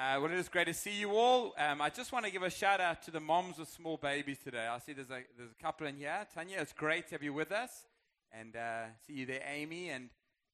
Uh, 0.00 0.18
well, 0.18 0.32
it 0.32 0.38
is 0.38 0.48
great 0.48 0.66
to 0.66 0.72
see 0.72 0.98
you 0.98 1.10
all. 1.10 1.52
Um, 1.58 1.82
I 1.82 1.90
just 1.90 2.10
want 2.10 2.24
to 2.24 2.30
give 2.30 2.42
a 2.42 2.48
shout 2.48 2.80
out 2.80 3.02
to 3.02 3.10
the 3.10 3.20
moms 3.20 3.58
with 3.58 3.68
small 3.68 3.98
babies 3.98 4.38
today. 4.42 4.66
I 4.66 4.78
see 4.78 4.94
there's 4.94 5.10
a, 5.10 5.20
there's 5.36 5.50
a 5.50 5.62
couple 5.62 5.86
in 5.86 5.96
here. 5.96 6.26
Tanya, 6.34 6.56
it's 6.58 6.72
great 6.72 7.08
to 7.08 7.16
have 7.16 7.22
you 7.22 7.34
with 7.34 7.52
us. 7.52 7.84
And 8.32 8.56
uh, 8.56 8.84
see 9.06 9.12
you 9.12 9.26
there, 9.26 9.42
Amy 9.46 9.90
and 9.90 10.08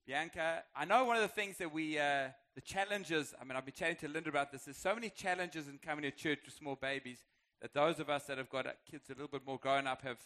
Bianca. 0.04 0.64
I 0.74 0.84
know 0.84 1.04
one 1.04 1.14
of 1.14 1.22
the 1.22 1.28
things 1.28 1.58
that 1.58 1.72
we, 1.72 1.96
uh, 1.96 2.30
the 2.56 2.60
challenges, 2.60 3.36
I 3.40 3.44
mean, 3.44 3.56
I've 3.56 3.64
been 3.64 3.72
chatting 3.72 3.94
to 3.98 4.08
Linda 4.08 4.30
about 4.30 4.50
this. 4.50 4.64
There's 4.64 4.78
so 4.78 4.96
many 4.96 5.10
challenges 5.10 5.68
in 5.68 5.78
coming 5.78 6.02
to 6.02 6.10
church 6.10 6.40
with 6.44 6.54
small 6.54 6.74
babies 6.74 7.18
that 7.62 7.72
those 7.72 8.00
of 8.00 8.10
us 8.10 8.24
that 8.24 8.38
have 8.38 8.50
got 8.50 8.66
kids 8.90 9.10
a 9.10 9.12
little 9.12 9.28
bit 9.28 9.46
more 9.46 9.60
grown 9.60 9.86
up 9.86 10.02
have 10.02 10.18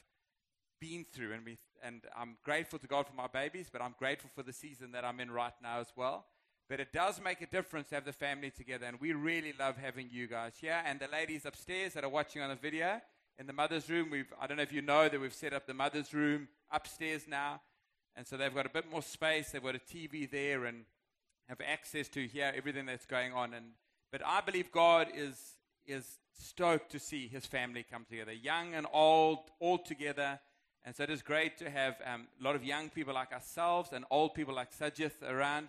been 0.81 1.05
through. 1.05 1.35
And, 1.35 1.45
we, 1.45 1.59
and 1.83 2.01
I'm 2.19 2.39
grateful 2.43 2.79
to 2.79 2.87
God 2.87 3.07
for 3.07 3.15
my 3.15 3.27
babies, 3.27 3.69
but 3.71 3.83
I'm 3.83 3.95
grateful 3.99 4.31
for 4.35 4.43
the 4.43 4.55
season 4.55 4.93
that 4.93 5.05
I'm 5.05 5.21
in 5.21 5.31
right 5.31 5.53
now 5.63 5.79
as 5.79 5.93
well. 5.95 6.25
But 6.71 6.79
it 6.79 6.93
does 6.93 7.21
make 7.21 7.41
a 7.41 7.47
difference 7.47 7.89
to 7.89 7.97
have 7.97 8.05
the 8.05 8.13
family 8.13 8.53
together, 8.53 8.87
and 8.87 9.01
we 9.01 9.13
really 9.13 9.53
love 9.59 9.77
having 9.77 10.09
you 10.09 10.29
guys 10.29 10.53
here. 10.61 10.81
And 10.87 11.01
the 11.01 11.09
ladies 11.09 11.45
upstairs 11.45 11.95
that 11.95 12.05
are 12.05 12.09
watching 12.09 12.43
on 12.43 12.49
the 12.49 12.55
video 12.55 13.01
in 13.41 13.49
the 13.49 13.53
mother's 13.53 13.91
room, 13.91 14.09
we've, 14.09 14.33
I 14.41 14.47
don't 14.47 14.57
know 14.57 14.63
if 14.63 14.73
you 14.73 14.81
know 14.81 15.09
that 15.09 15.21
we've 15.21 15.35
set 15.35 15.53
up 15.53 15.67
the 15.67 15.75
mother's 15.75 16.15
room 16.15 16.47
upstairs 16.71 17.27
now. 17.27 17.61
And 18.15 18.25
so 18.25 18.37
they've 18.37 18.55
got 18.55 18.67
a 18.67 18.71
bit 18.71 18.89
more 18.89 19.03
space, 19.03 19.51
they've 19.51 19.61
got 19.61 19.75
a 19.75 19.81
TV 19.81 20.31
there, 20.31 20.67
and 20.67 20.85
have 21.49 21.59
access 21.61 22.09
to 22.11 22.29
hear 22.29 22.53
everything 22.55 22.87
that's 22.87 23.05
going 23.05 23.33
on. 23.33 23.53
And, 23.53 23.73
but 24.13 24.25
I 24.25 24.41
believe 24.41 24.71
God 24.71 25.09
is, 25.13 25.57
is 25.89 26.21
stoked 26.39 26.93
to 26.93 27.01
see 27.01 27.27
his 27.27 27.47
family 27.47 27.85
come 27.91 28.07
together, 28.09 28.33
young 28.33 28.75
and 28.75 28.87
old, 28.93 29.39
all 29.59 29.79
together. 29.79 30.39
And 30.85 30.95
so 30.95 31.03
it 31.03 31.11
is 31.11 31.21
great 31.21 31.59
to 31.59 31.69
have 31.69 31.97
um, 32.07 32.29
a 32.41 32.45
lot 32.45 32.55
of 32.55 32.63
young 32.63 32.91
people 32.91 33.15
like 33.15 33.33
ourselves 33.33 33.91
and 33.93 34.05
old 34.09 34.35
people 34.35 34.55
like 34.55 34.73
Sajith 34.73 35.21
around. 35.29 35.67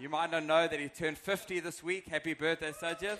You 0.00 0.08
might 0.08 0.30
not 0.30 0.44
know 0.44 0.68
that 0.68 0.78
he 0.78 0.88
turned 0.88 1.18
50 1.18 1.58
this 1.58 1.82
week. 1.82 2.06
Happy 2.06 2.32
birthday, 2.32 2.70
Sajid. 2.70 3.18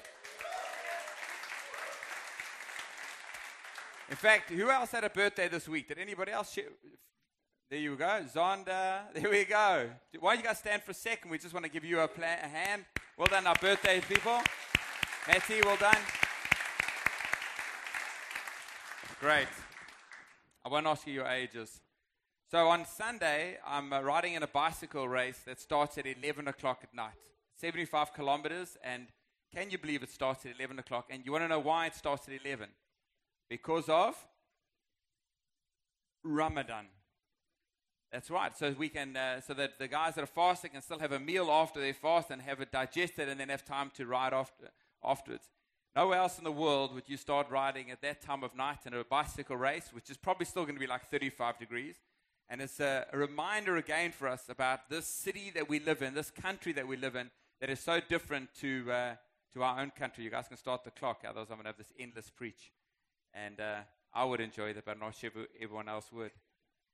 In 4.09 4.17
fact, 4.17 4.51
who 4.51 4.71
else 4.71 4.93
had 4.93 5.03
a 5.03 5.11
birthday 5.11 5.49
this 5.49 5.69
week? 5.69 5.89
Did 5.89 5.99
anybody 5.99 6.31
else? 6.31 6.53
Share? 6.53 6.67
There 7.69 7.81
you 7.81 7.97
go. 7.97 8.25
Zonda. 8.33 9.13
There 9.13 9.29
we 9.29 9.45
go. 9.45 9.91
Why 10.21 10.35
don't 10.35 10.45
you 10.45 10.49
guys 10.49 10.59
stand 10.59 10.85
for 10.85 10.93
a 10.93 10.95
second? 10.95 11.33
We 11.33 11.39
just 11.39 11.53
want 11.53 11.67
to 11.67 11.71
give 11.71 11.85
you 11.85 11.99
a, 11.99 12.07
plan, 12.07 12.39
a 12.45 12.49
hand. 12.49 12.85
Well 13.17 13.27
done, 13.27 13.49
our 13.49 13.57
birthday 13.57 14.01
people. 14.01 14.41
Matty, 15.27 15.61
well 15.65 15.77
done. 15.77 15.99
Great. 19.19 19.49
I 20.65 20.69
won't 20.69 20.87
ask 20.87 21.05
you 21.09 21.13
your 21.13 21.27
ages. 21.27 21.81
So 22.51 22.69
on 22.69 22.87
Sunday, 22.87 23.59
I'm 23.67 23.93
uh, 23.93 24.01
riding 24.01 24.33
in 24.33 24.43
a 24.43 24.47
bicycle 24.47 25.07
race 25.07 25.39
that 25.45 25.61
starts 25.61 25.99
at 25.99 26.07
11 26.07 26.49
o'clock 26.49 26.81
at 26.83 26.95
night, 26.95 27.13
75 27.55 28.15
kilometers. 28.15 28.79
And 28.83 29.09
can 29.55 29.71
you 29.71 29.77
believe 29.77 30.03
it 30.03 30.11
starts 30.11 30.47
at 30.47 30.53
11 30.57 30.79
o'clock? 30.79 31.09
And 31.11 31.27
you 31.27 31.33
want 31.33 31.45
to 31.45 31.49
know 31.49 31.59
why 31.59 31.85
it 31.89 31.95
starts 31.95 32.27
at 32.27 32.41
11? 32.43 32.71
Because 33.51 33.91
of 33.91 34.15
Ramadan. 36.25 36.87
That's 38.11 38.31
right. 38.31 38.57
So 38.57 38.75
we 38.79 38.89
can, 38.89 39.15
uh, 39.15 39.43
so 39.43 39.53
that 39.53 39.79
the 39.79 39.87
guys 39.87 40.15
that 40.15 40.25
are 40.25 40.27
fasting 40.27 40.71
can 40.71 40.81
still 40.81 41.01
have 41.01 41.13
a 41.13 41.21
meal 41.21 41.51
after 41.51 41.81
they 41.81 41.93
fast 41.93 42.31
and 42.31 42.41
have 42.41 42.63
it 42.63 42.73
digested, 42.73 43.29
and 43.29 43.39
then 43.39 43.51
have 43.51 43.67
time 43.67 43.91
to 43.97 44.07
ride 44.07 44.33
after, 44.33 44.71
afterwards. 45.05 45.51
Nowhere 45.95 46.21
else 46.21 46.39
in 46.39 46.45
the 46.45 46.53
world 46.53 46.95
would 46.95 47.11
you 47.11 47.19
start 47.19 47.51
riding 47.51 47.91
at 47.91 48.01
that 48.01 48.23
time 48.23 48.43
of 48.43 48.57
night 48.57 48.79
in 48.87 48.95
a 48.95 49.05
bicycle 49.05 49.59
race, 49.59 49.91
which 49.93 50.09
is 50.09 50.17
probably 50.17 50.47
still 50.47 50.63
going 50.63 50.77
to 50.77 50.81
be 50.81 50.87
like 50.87 51.11
35 51.11 51.59
degrees 51.59 51.97
and 52.51 52.63
it's 52.63 52.81
a, 52.81 53.07
reminder 53.13 53.77
again 53.77 54.13
for 54.13 54.27
us 54.27 54.49
about 54.49 54.89
this 54.89 55.07
city 55.07 55.51
that 55.55 55.69
we 55.69 55.81
live 55.81 56.03
in, 56.03 56.15
this 56.15 56.31
country 56.31 56.73
that 56.73 56.89
we 56.89 56.97
live 56.97 57.15
in, 57.15 57.31
that 57.61 57.69
is 57.69 57.81
so 57.81 58.01
different 58.09 58.49
to, 58.61 58.91
uh, 58.91 59.15
to 59.53 59.63
our 59.63 59.81
own 59.81 59.91
country. 59.91 60.25
You 60.25 60.31
guys 60.31 60.49
can 60.49 60.57
start 60.57 60.85
the 60.85 60.91
clock, 60.91 61.25
otherwise, 61.29 61.49
I'm 61.51 61.57
going 61.57 61.65
to 61.65 61.69
have 61.69 61.77
this 61.77 61.93
endless 61.99 62.31
preach. 62.31 62.73
And 63.35 63.61
uh, 63.61 63.81
I 64.15 64.25
would 64.25 64.41
enjoy 64.41 64.73
that, 64.73 64.85
but 64.85 64.93
I'm 64.93 65.01
not 65.01 65.15
sure 65.15 65.31
everyone 65.61 65.89
else 65.89 66.11
would. 66.13 66.31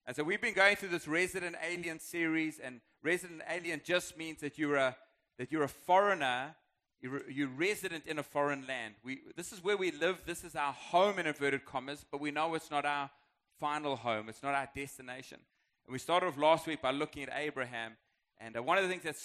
And 0.06 0.16
so 0.16 0.24
we've 0.24 0.40
been 0.40 0.54
going 0.54 0.76
through 0.76 0.90
this 0.90 1.06
Resident 1.06 1.56
Alien 1.64 2.00
series, 2.00 2.58
and 2.58 2.80
Resident 3.02 3.42
Alien 3.48 3.80
just 3.84 4.18
means 4.18 4.40
that 4.40 4.58
you're 4.58 4.76
a, 4.76 4.96
that 5.38 5.52
you're 5.52 5.62
a 5.62 5.68
foreigner, 5.68 6.56
you're, 7.00 7.30
you're 7.30 7.48
resident 7.48 8.06
in 8.06 8.18
a 8.18 8.22
foreign 8.22 8.66
land. 8.66 8.94
We, 9.04 9.20
this 9.36 9.52
is 9.52 9.62
where 9.62 9.76
we 9.76 9.92
live, 9.92 10.18
this 10.26 10.42
is 10.42 10.56
our 10.56 10.72
home 10.72 11.18
in 11.18 11.26
inverted 11.26 11.64
commas, 11.64 12.04
but 12.10 12.20
we 12.20 12.32
know 12.32 12.54
it's 12.54 12.70
not 12.70 12.84
our 12.84 13.10
final 13.58 13.96
home. 13.96 14.28
It's 14.28 14.42
not 14.42 14.54
our 14.54 14.68
destination. 14.74 15.38
And 15.86 15.92
we 15.92 15.98
started 15.98 16.26
off 16.26 16.38
last 16.38 16.66
week 16.66 16.82
by 16.82 16.90
looking 16.90 17.24
at 17.24 17.30
Abraham. 17.34 17.92
And 18.38 18.56
uh, 18.56 18.62
one 18.62 18.78
of 18.78 18.84
the 18.84 18.90
things 18.90 19.04
that 19.04 19.16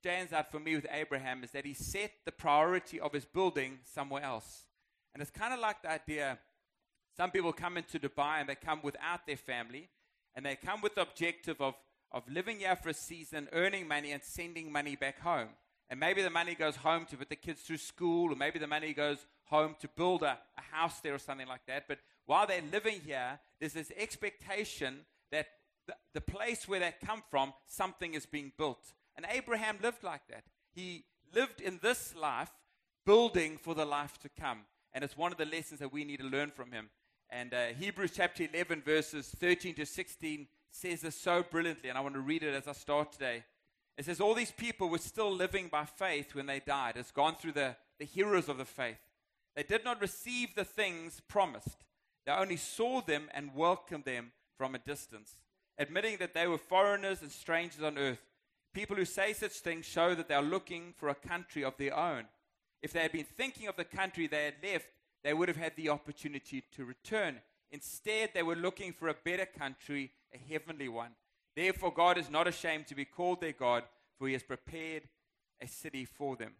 stands 0.00 0.32
out 0.32 0.50
for 0.50 0.60
me 0.60 0.74
with 0.74 0.86
Abraham 0.90 1.42
is 1.44 1.50
that 1.52 1.64
he 1.64 1.74
set 1.74 2.12
the 2.24 2.32
priority 2.32 3.00
of 3.00 3.12
his 3.12 3.24
building 3.24 3.78
somewhere 3.84 4.22
else. 4.22 4.64
And 5.14 5.22
it's 5.22 5.30
kind 5.30 5.52
of 5.52 5.60
like 5.60 5.82
the 5.82 5.90
idea 5.90 6.38
some 7.16 7.32
people 7.32 7.52
come 7.52 7.76
into 7.76 7.98
Dubai 7.98 8.40
and 8.40 8.48
they 8.48 8.54
come 8.54 8.80
without 8.82 9.26
their 9.26 9.36
family. 9.36 9.88
And 10.36 10.46
they 10.46 10.54
come 10.54 10.80
with 10.80 10.94
the 10.94 11.02
objective 11.02 11.60
of, 11.60 11.74
of 12.12 12.22
living 12.30 12.60
here 12.60 12.76
for 12.76 12.90
a 12.90 12.94
season, 12.94 13.48
earning 13.52 13.88
money, 13.88 14.12
and 14.12 14.22
sending 14.22 14.70
money 14.70 14.94
back 14.94 15.20
home. 15.20 15.48
And 15.90 15.98
maybe 15.98 16.22
the 16.22 16.30
money 16.30 16.54
goes 16.54 16.76
home 16.76 17.06
to 17.06 17.16
put 17.16 17.28
the 17.28 17.36
kids 17.36 17.62
through 17.62 17.78
school, 17.78 18.32
or 18.32 18.36
maybe 18.36 18.60
the 18.60 18.68
money 18.68 18.92
goes 18.92 19.26
home 19.46 19.74
to 19.80 19.88
build 19.88 20.22
a, 20.22 20.38
a 20.56 20.76
house 20.76 21.00
there 21.00 21.14
or 21.14 21.18
something 21.18 21.48
like 21.48 21.66
that. 21.66 21.88
But 21.88 21.98
while 22.28 22.46
they're 22.46 22.60
living 22.70 23.00
here, 23.06 23.40
there's 23.58 23.72
this 23.72 23.90
expectation 23.96 24.98
that 25.32 25.46
the, 25.86 25.94
the 26.12 26.20
place 26.20 26.68
where 26.68 26.78
they 26.78 26.92
come 27.04 27.22
from, 27.30 27.54
something 27.66 28.12
is 28.12 28.26
being 28.26 28.52
built. 28.58 28.92
And 29.16 29.24
Abraham 29.30 29.78
lived 29.82 30.04
like 30.04 30.28
that. 30.28 30.44
He 30.74 31.04
lived 31.34 31.62
in 31.62 31.80
this 31.82 32.14
life, 32.14 32.50
building 33.06 33.56
for 33.56 33.74
the 33.74 33.86
life 33.86 34.18
to 34.18 34.28
come. 34.28 34.60
And 34.92 35.02
it's 35.02 35.16
one 35.16 35.32
of 35.32 35.38
the 35.38 35.46
lessons 35.46 35.80
that 35.80 35.90
we 35.90 36.04
need 36.04 36.20
to 36.20 36.26
learn 36.26 36.50
from 36.50 36.70
him. 36.70 36.90
And 37.30 37.54
uh, 37.54 37.68
Hebrews 37.78 38.12
chapter 38.14 38.46
11, 38.52 38.82
verses 38.82 39.34
13 39.38 39.74
to 39.76 39.86
16 39.86 40.46
says 40.70 41.00
this 41.00 41.18
so 41.18 41.42
brilliantly, 41.42 41.88
and 41.88 41.96
I 41.96 42.02
want 42.02 42.14
to 42.14 42.20
read 42.20 42.42
it 42.42 42.54
as 42.54 42.68
I 42.68 42.72
start 42.72 43.12
today. 43.12 43.42
It 43.96 44.04
says, 44.04 44.20
All 44.20 44.34
these 44.34 44.52
people 44.52 44.90
were 44.90 44.98
still 44.98 45.32
living 45.32 45.68
by 45.68 45.86
faith 45.86 46.34
when 46.34 46.44
they 46.44 46.60
died. 46.60 46.96
It's 46.96 47.10
gone 47.10 47.36
through 47.36 47.52
the, 47.52 47.76
the 47.98 48.04
heroes 48.04 48.50
of 48.50 48.58
the 48.58 48.66
faith. 48.66 48.98
They 49.56 49.62
did 49.62 49.82
not 49.82 50.00
receive 50.00 50.54
the 50.54 50.64
things 50.64 51.20
promised, 51.26 51.84
they 52.28 52.34
only 52.34 52.58
saw 52.58 53.00
them 53.00 53.30
and 53.32 53.54
welcomed 53.54 54.04
them 54.04 54.32
from 54.58 54.74
a 54.74 54.78
distance, 54.78 55.36
admitting 55.78 56.18
that 56.18 56.34
they 56.34 56.46
were 56.46 56.58
foreigners 56.58 57.22
and 57.22 57.32
strangers 57.32 57.82
on 57.82 57.96
earth. 57.96 58.20
People 58.74 58.96
who 58.96 59.06
say 59.06 59.32
such 59.32 59.52
things 59.52 59.86
show 59.86 60.14
that 60.14 60.28
they 60.28 60.34
are 60.34 60.42
looking 60.42 60.92
for 60.98 61.08
a 61.08 61.14
country 61.14 61.64
of 61.64 61.78
their 61.78 61.96
own. 61.96 62.24
If 62.82 62.92
they 62.92 63.00
had 63.00 63.12
been 63.12 63.24
thinking 63.24 63.66
of 63.66 63.76
the 63.76 63.84
country 63.86 64.26
they 64.26 64.44
had 64.44 64.56
left, 64.62 64.88
they 65.24 65.32
would 65.32 65.48
have 65.48 65.56
had 65.56 65.72
the 65.74 65.88
opportunity 65.88 66.62
to 66.76 66.84
return. 66.84 67.40
Instead, 67.70 68.32
they 68.34 68.42
were 68.42 68.56
looking 68.56 68.92
for 68.92 69.08
a 69.08 69.16
better 69.24 69.46
country, 69.46 70.10
a 70.34 70.52
heavenly 70.52 70.90
one. 70.90 71.12
Therefore, 71.56 71.94
God 71.94 72.18
is 72.18 72.28
not 72.28 72.46
ashamed 72.46 72.88
to 72.88 72.94
be 72.94 73.06
called 73.06 73.40
their 73.40 73.52
God, 73.52 73.84
for 74.18 74.26
he 74.26 74.34
has 74.34 74.42
prepared 74.42 75.04
a 75.62 75.66
city 75.66 76.04
for 76.04 76.36
them. 76.36 76.52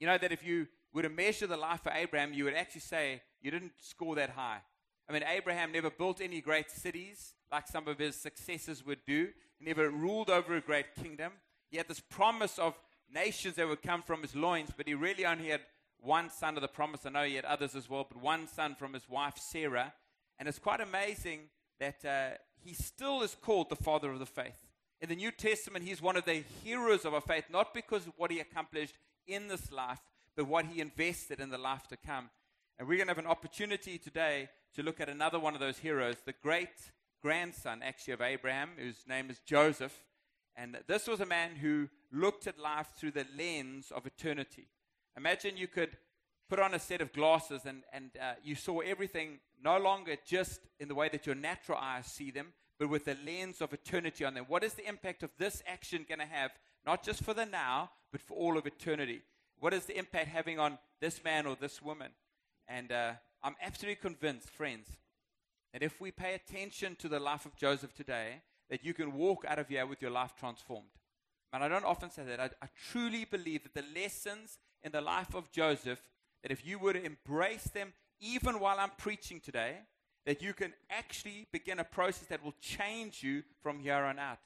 You 0.00 0.08
know 0.08 0.18
that 0.18 0.32
if 0.32 0.44
you 0.44 0.66
were 0.92 1.02
to 1.02 1.08
measure 1.08 1.46
the 1.46 1.56
life 1.56 1.86
of 1.86 1.92
Abraham, 1.94 2.34
you 2.34 2.42
would 2.46 2.54
actually 2.54 2.80
say 2.80 3.22
you 3.40 3.52
didn't 3.52 3.74
score 3.78 4.16
that 4.16 4.30
high. 4.30 4.58
I 5.12 5.14
mean, 5.14 5.28
Abraham 5.28 5.72
never 5.72 5.90
built 5.90 6.22
any 6.22 6.40
great 6.40 6.70
cities 6.70 7.34
like 7.50 7.68
some 7.68 7.86
of 7.86 7.98
his 7.98 8.16
successors 8.16 8.86
would 8.86 9.04
do. 9.06 9.28
He 9.58 9.66
never 9.66 9.90
ruled 9.90 10.30
over 10.30 10.56
a 10.56 10.60
great 10.62 10.94
kingdom. 10.94 11.32
He 11.70 11.76
had 11.76 11.86
this 11.86 12.00
promise 12.00 12.58
of 12.58 12.78
nations 13.12 13.56
that 13.56 13.68
would 13.68 13.82
come 13.82 14.00
from 14.00 14.22
his 14.22 14.34
loins, 14.34 14.70
but 14.74 14.88
he 14.88 14.94
really 14.94 15.26
only 15.26 15.48
had 15.48 15.60
one 16.00 16.30
son 16.30 16.56
of 16.56 16.62
the 16.62 16.68
promise. 16.68 17.04
I 17.04 17.10
know 17.10 17.24
he 17.24 17.34
had 17.34 17.44
others 17.44 17.74
as 17.74 17.90
well, 17.90 18.06
but 18.10 18.22
one 18.22 18.48
son 18.48 18.74
from 18.74 18.94
his 18.94 19.06
wife 19.06 19.36
Sarah. 19.36 19.92
And 20.38 20.48
it's 20.48 20.58
quite 20.58 20.80
amazing 20.80 21.40
that 21.78 22.02
uh, 22.06 22.38
he 22.64 22.72
still 22.72 23.20
is 23.20 23.36
called 23.38 23.68
the 23.68 23.76
father 23.76 24.10
of 24.10 24.18
the 24.18 24.24
faith. 24.24 24.66
In 25.02 25.10
the 25.10 25.16
New 25.16 25.30
Testament, 25.30 25.84
he's 25.84 26.00
one 26.00 26.16
of 26.16 26.24
the 26.24 26.42
heroes 26.64 27.04
of 27.04 27.12
our 27.12 27.20
faith, 27.20 27.44
not 27.50 27.74
because 27.74 28.06
of 28.06 28.14
what 28.16 28.30
he 28.30 28.40
accomplished 28.40 28.94
in 29.26 29.48
this 29.48 29.70
life, 29.70 30.00
but 30.34 30.46
what 30.46 30.64
he 30.64 30.80
invested 30.80 31.38
in 31.38 31.50
the 31.50 31.58
life 31.58 31.86
to 31.88 31.98
come. 31.98 32.30
And 32.78 32.88
we're 32.88 32.96
going 32.96 33.08
to 33.08 33.14
have 33.14 33.18
an 33.18 33.30
opportunity 33.30 33.98
today 33.98 34.48
to 34.74 34.82
look 34.82 35.00
at 35.00 35.08
another 35.08 35.38
one 35.38 35.54
of 35.54 35.60
those 35.60 35.78
heroes, 35.78 36.16
the 36.24 36.34
great 36.42 36.92
grandson, 37.20 37.82
actually, 37.82 38.14
of 38.14 38.20
Abraham, 38.20 38.70
whose 38.76 39.04
name 39.06 39.30
is 39.30 39.40
Joseph. 39.40 40.04
And 40.56 40.78
this 40.86 41.06
was 41.06 41.20
a 41.20 41.26
man 41.26 41.56
who 41.56 41.88
looked 42.10 42.46
at 42.46 42.58
life 42.58 42.88
through 42.96 43.12
the 43.12 43.26
lens 43.36 43.92
of 43.94 44.06
eternity. 44.06 44.68
Imagine 45.16 45.56
you 45.56 45.68
could 45.68 45.96
put 46.48 46.58
on 46.58 46.74
a 46.74 46.78
set 46.78 47.00
of 47.00 47.12
glasses 47.12 47.62
and, 47.64 47.82
and 47.92 48.10
uh, 48.20 48.34
you 48.42 48.54
saw 48.54 48.80
everything 48.80 49.38
no 49.62 49.78
longer 49.78 50.16
just 50.26 50.60
in 50.80 50.88
the 50.88 50.94
way 50.94 51.08
that 51.08 51.26
your 51.26 51.34
natural 51.34 51.78
eyes 51.80 52.06
see 52.06 52.30
them, 52.30 52.52
but 52.78 52.88
with 52.88 53.04
the 53.04 53.16
lens 53.24 53.60
of 53.60 53.72
eternity 53.72 54.24
on 54.24 54.34
them. 54.34 54.44
What 54.48 54.64
is 54.64 54.74
the 54.74 54.88
impact 54.88 55.22
of 55.22 55.30
this 55.38 55.62
action 55.66 56.04
going 56.08 56.18
to 56.18 56.26
have, 56.26 56.50
not 56.84 57.04
just 57.04 57.22
for 57.22 57.32
the 57.32 57.46
now, 57.46 57.90
but 58.10 58.20
for 58.20 58.34
all 58.34 58.58
of 58.58 58.66
eternity? 58.66 59.22
What 59.60 59.72
is 59.72 59.86
the 59.86 59.96
impact 59.96 60.28
having 60.28 60.58
on 60.58 60.78
this 61.00 61.22
man 61.22 61.46
or 61.46 61.56
this 61.58 61.80
woman? 61.80 62.10
And 62.72 62.90
uh, 62.90 63.12
I'm 63.42 63.54
absolutely 63.60 63.96
convinced, 63.96 64.48
friends, 64.48 64.88
that 65.74 65.82
if 65.82 66.00
we 66.00 66.10
pay 66.10 66.34
attention 66.34 66.96
to 67.00 67.08
the 67.08 67.20
life 67.20 67.44
of 67.44 67.54
Joseph 67.54 67.94
today, 67.94 68.40
that 68.70 68.82
you 68.82 68.94
can 68.94 69.12
walk 69.12 69.44
out 69.46 69.58
of 69.58 69.68
here 69.68 69.84
with 69.84 70.00
your 70.00 70.10
life 70.10 70.32
transformed. 70.40 70.88
And 71.52 71.62
I 71.62 71.68
don't 71.68 71.84
often 71.84 72.10
say 72.10 72.22
that. 72.24 72.40
I, 72.40 72.48
I 72.62 72.68
truly 72.90 73.26
believe 73.26 73.64
that 73.64 73.74
the 73.74 74.00
lessons 74.00 74.58
in 74.82 74.90
the 74.90 75.02
life 75.02 75.34
of 75.34 75.52
Joseph 75.52 76.02
that 76.42 76.50
if 76.50 76.66
you 76.66 76.78
were 76.78 76.94
to 76.94 77.04
embrace 77.04 77.64
them, 77.64 77.92
even 78.20 78.58
while 78.58 78.78
I'm 78.78 78.92
preaching 78.96 79.38
today, 79.38 79.76
that 80.24 80.40
you 80.40 80.54
can 80.54 80.72
actually 80.88 81.48
begin 81.52 81.78
a 81.78 81.84
process 81.84 82.28
that 82.28 82.42
will 82.42 82.54
change 82.58 83.22
you 83.22 83.42
from 83.62 83.80
here 83.80 83.96
on 83.96 84.18
out. 84.18 84.38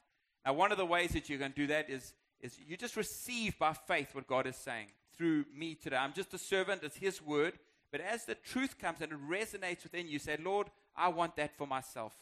Now, 0.45 0.51
one 0.51 0.73
of 0.73 0.77
the 0.77 0.85
ways 0.85 1.11
that 1.11 1.29
you 1.29 1.37
can 1.37 1.53
do 1.55 1.67
that 1.67 1.89
is, 1.89 2.13
is 2.41 2.57
you 2.59 2.75
just 2.75 2.97
receive 2.97 3.57
by 3.57 3.71
faith 3.71 4.13
what 4.13 4.27
God 4.27 4.47
is 4.47 4.57
saying 4.57 4.87
through 5.17 5.45
me 5.55 5.75
today. 5.75 5.95
I'm 5.95 6.13
just 6.13 6.33
a 6.33 6.37
servant, 6.37 6.83
it's 6.83 6.97
His 6.97 7.21
word. 7.21 7.57
But 7.91 8.01
as 8.01 8.25
the 8.25 8.35
truth 8.35 8.77
comes 8.77 9.01
and 9.01 9.11
it 9.11 9.19
resonates 9.29 9.83
within 9.83 10.07
you, 10.07 10.19
say, 10.19 10.37
Lord, 10.43 10.67
I 10.95 11.07
want 11.09 11.35
that 11.37 11.55
for 11.57 11.65
myself. 11.65 12.13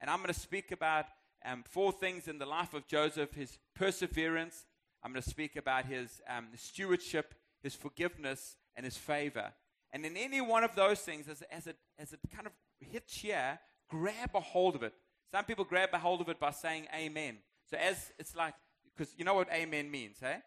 And 0.00 0.10
I'm 0.10 0.18
going 0.18 0.32
to 0.32 0.38
speak 0.38 0.72
about 0.72 1.06
um, 1.44 1.62
four 1.68 1.92
things 1.92 2.28
in 2.28 2.38
the 2.38 2.46
life 2.46 2.74
of 2.74 2.86
Joseph 2.86 3.34
his 3.34 3.58
perseverance. 3.74 4.66
I'm 5.02 5.12
going 5.12 5.22
to 5.22 5.30
speak 5.30 5.56
about 5.56 5.86
his 5.86 6.20
um, 6.28 6.48
stewardship, 6.56 7.34
his 7.62 7.74
forgiveness, 7.74 8.56
and 8.76 8.84
his 8.84 8.96
favor. 8.96 9.52
And 9.92 10.06
in 10.06 10.16
any 10.16 10.40
one 10.40 10.64
of 10.64 10.74
those 10.74 11.00
things, 11.00 11.28
as, 11.28 11.42
as, 11.50 11.66
it, 11.66 11.76
as 11.98 12.12
it 12.12 12.20
kind 12.34 12.46
of 12.46 12.52
hits 12.80 13.16
here, 13.16 13.58
grab 13.88 14.30
a 14.34 14.40
hold 14.40 14.74
of 14.74 14.82
it. 14.82 14.94
Some 15.30 15.44
people 15.44 15.64
grab 15.64 15.90
a 15.92 15.98
hold 15.98 16.20
of 16.20 16.28
it 16.28 16.40
by 16.40 16.50
saying 16.50 16.86
amen. 16.94 17.38
So 17.70 17.76
as 17.76 18.12
it's 18.18 18.34
like, 18.34 18.54
because 18.96 19.14
you 19.16 19.24
know 19.24 19.34
what 19.34 19.48
amen 19.52 19.90
means, 19.90 20.16
eh? 20.22 20.38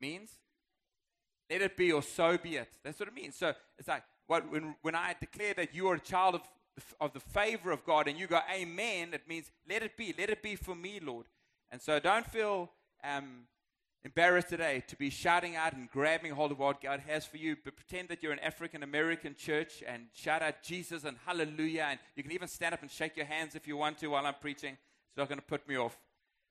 Means 0.00 0.30
let 1.50 1.62
it 1.62 1.76
be 1.76 1.92
or 1.92 2.02
so 2.02 2.36
be 2.38 2.56
it. 2.56 2.68
That's 2.84 2.98
what 2.98 3.08
it 3.08 3.14
means. 3.14 3.36
So 3.36 3.54
it's 3.78 3.88
like 3.88 4.02
what, 4.26 4.50
when, 4.50 4.74
when 4.82 4.94
I 4.94 5.14
declare 5.18 5.54
that 5.54 5.74
you 5.74 5.88
are 5.88 5.94
a 5.94 6.00
child 6.00 6.36
of, 6.36 6.42
of 7.00 7.12
the 7.12 7.20
favor 7.20 7.70
of 7.70 7.84
God 7.84 8.08
and 8.08 8.18
you 8.18 8.26
go 8.26 8.40
amen, 8.54 9.10
it 9.12 9.28
means 9.28 9.50
let 9.68 9.82
it 9.82 9.96
be. 9.96 10.14
Let 10.16 10.30
it 10.30 10.42
be 10.42 10.54
for 10.54 10.74
me, 10.74 11.00
Lord. 11.02 11.26
And 11.70 11.80
so 11.80 11.98
don't 11.98 12.26
feel 12.26 12.70
um, 13.02 13.44
embarrassed 14.04 14.48
today 14.48 14.82
to 14.88 14.96
be 14.96 15.10
shouting 15.10 15.56
out 15.56 15.72
and 15.72 15.90
grabbing 15.90 16.32
hold 16.32 16.52
of 16.52 16.58
what 16.58 16.82
God 16.82 17.00
has 17.06 17.26
for 17.26 17.36
you, 17.36 17.56
but 17.64 17.76
pretend 17.76 18.08
that 18.08 18.22
you're 18.22 18.32
an 18.32 18.38
African 18.40 18.82
American 18.82 19.34
church 19.34 19.82
and 19.86 20.04
shout 20.14 20.42
out 20.42 20.62
Jesus 20.62 21.04
and 21.04 21.16
hallelujah. 21.26 21.86
And 21.90 21.98
you 22.16 22.22
can 22.22 22.32
even 22.32 22.48
stand 22.48 22.74
up 22.74 22.82
and 22.82 22.90
shake 22.90 23.16
your 23.16 23.26
hands 23.26 23.54
if 23.54 23.66
you 23.66 23.76
want 23.76 23.98
to 23.98 24.08
while 24.08 24.26
I'm 24.26 24.34
preaching. 24.40 24.74
It's 24.74 25.16
not 25.16 25.28
going 25.28 25.40
to 25.40 25.44
put 25.44 25.68
me 25.68 25.76
off. 25.76 25.96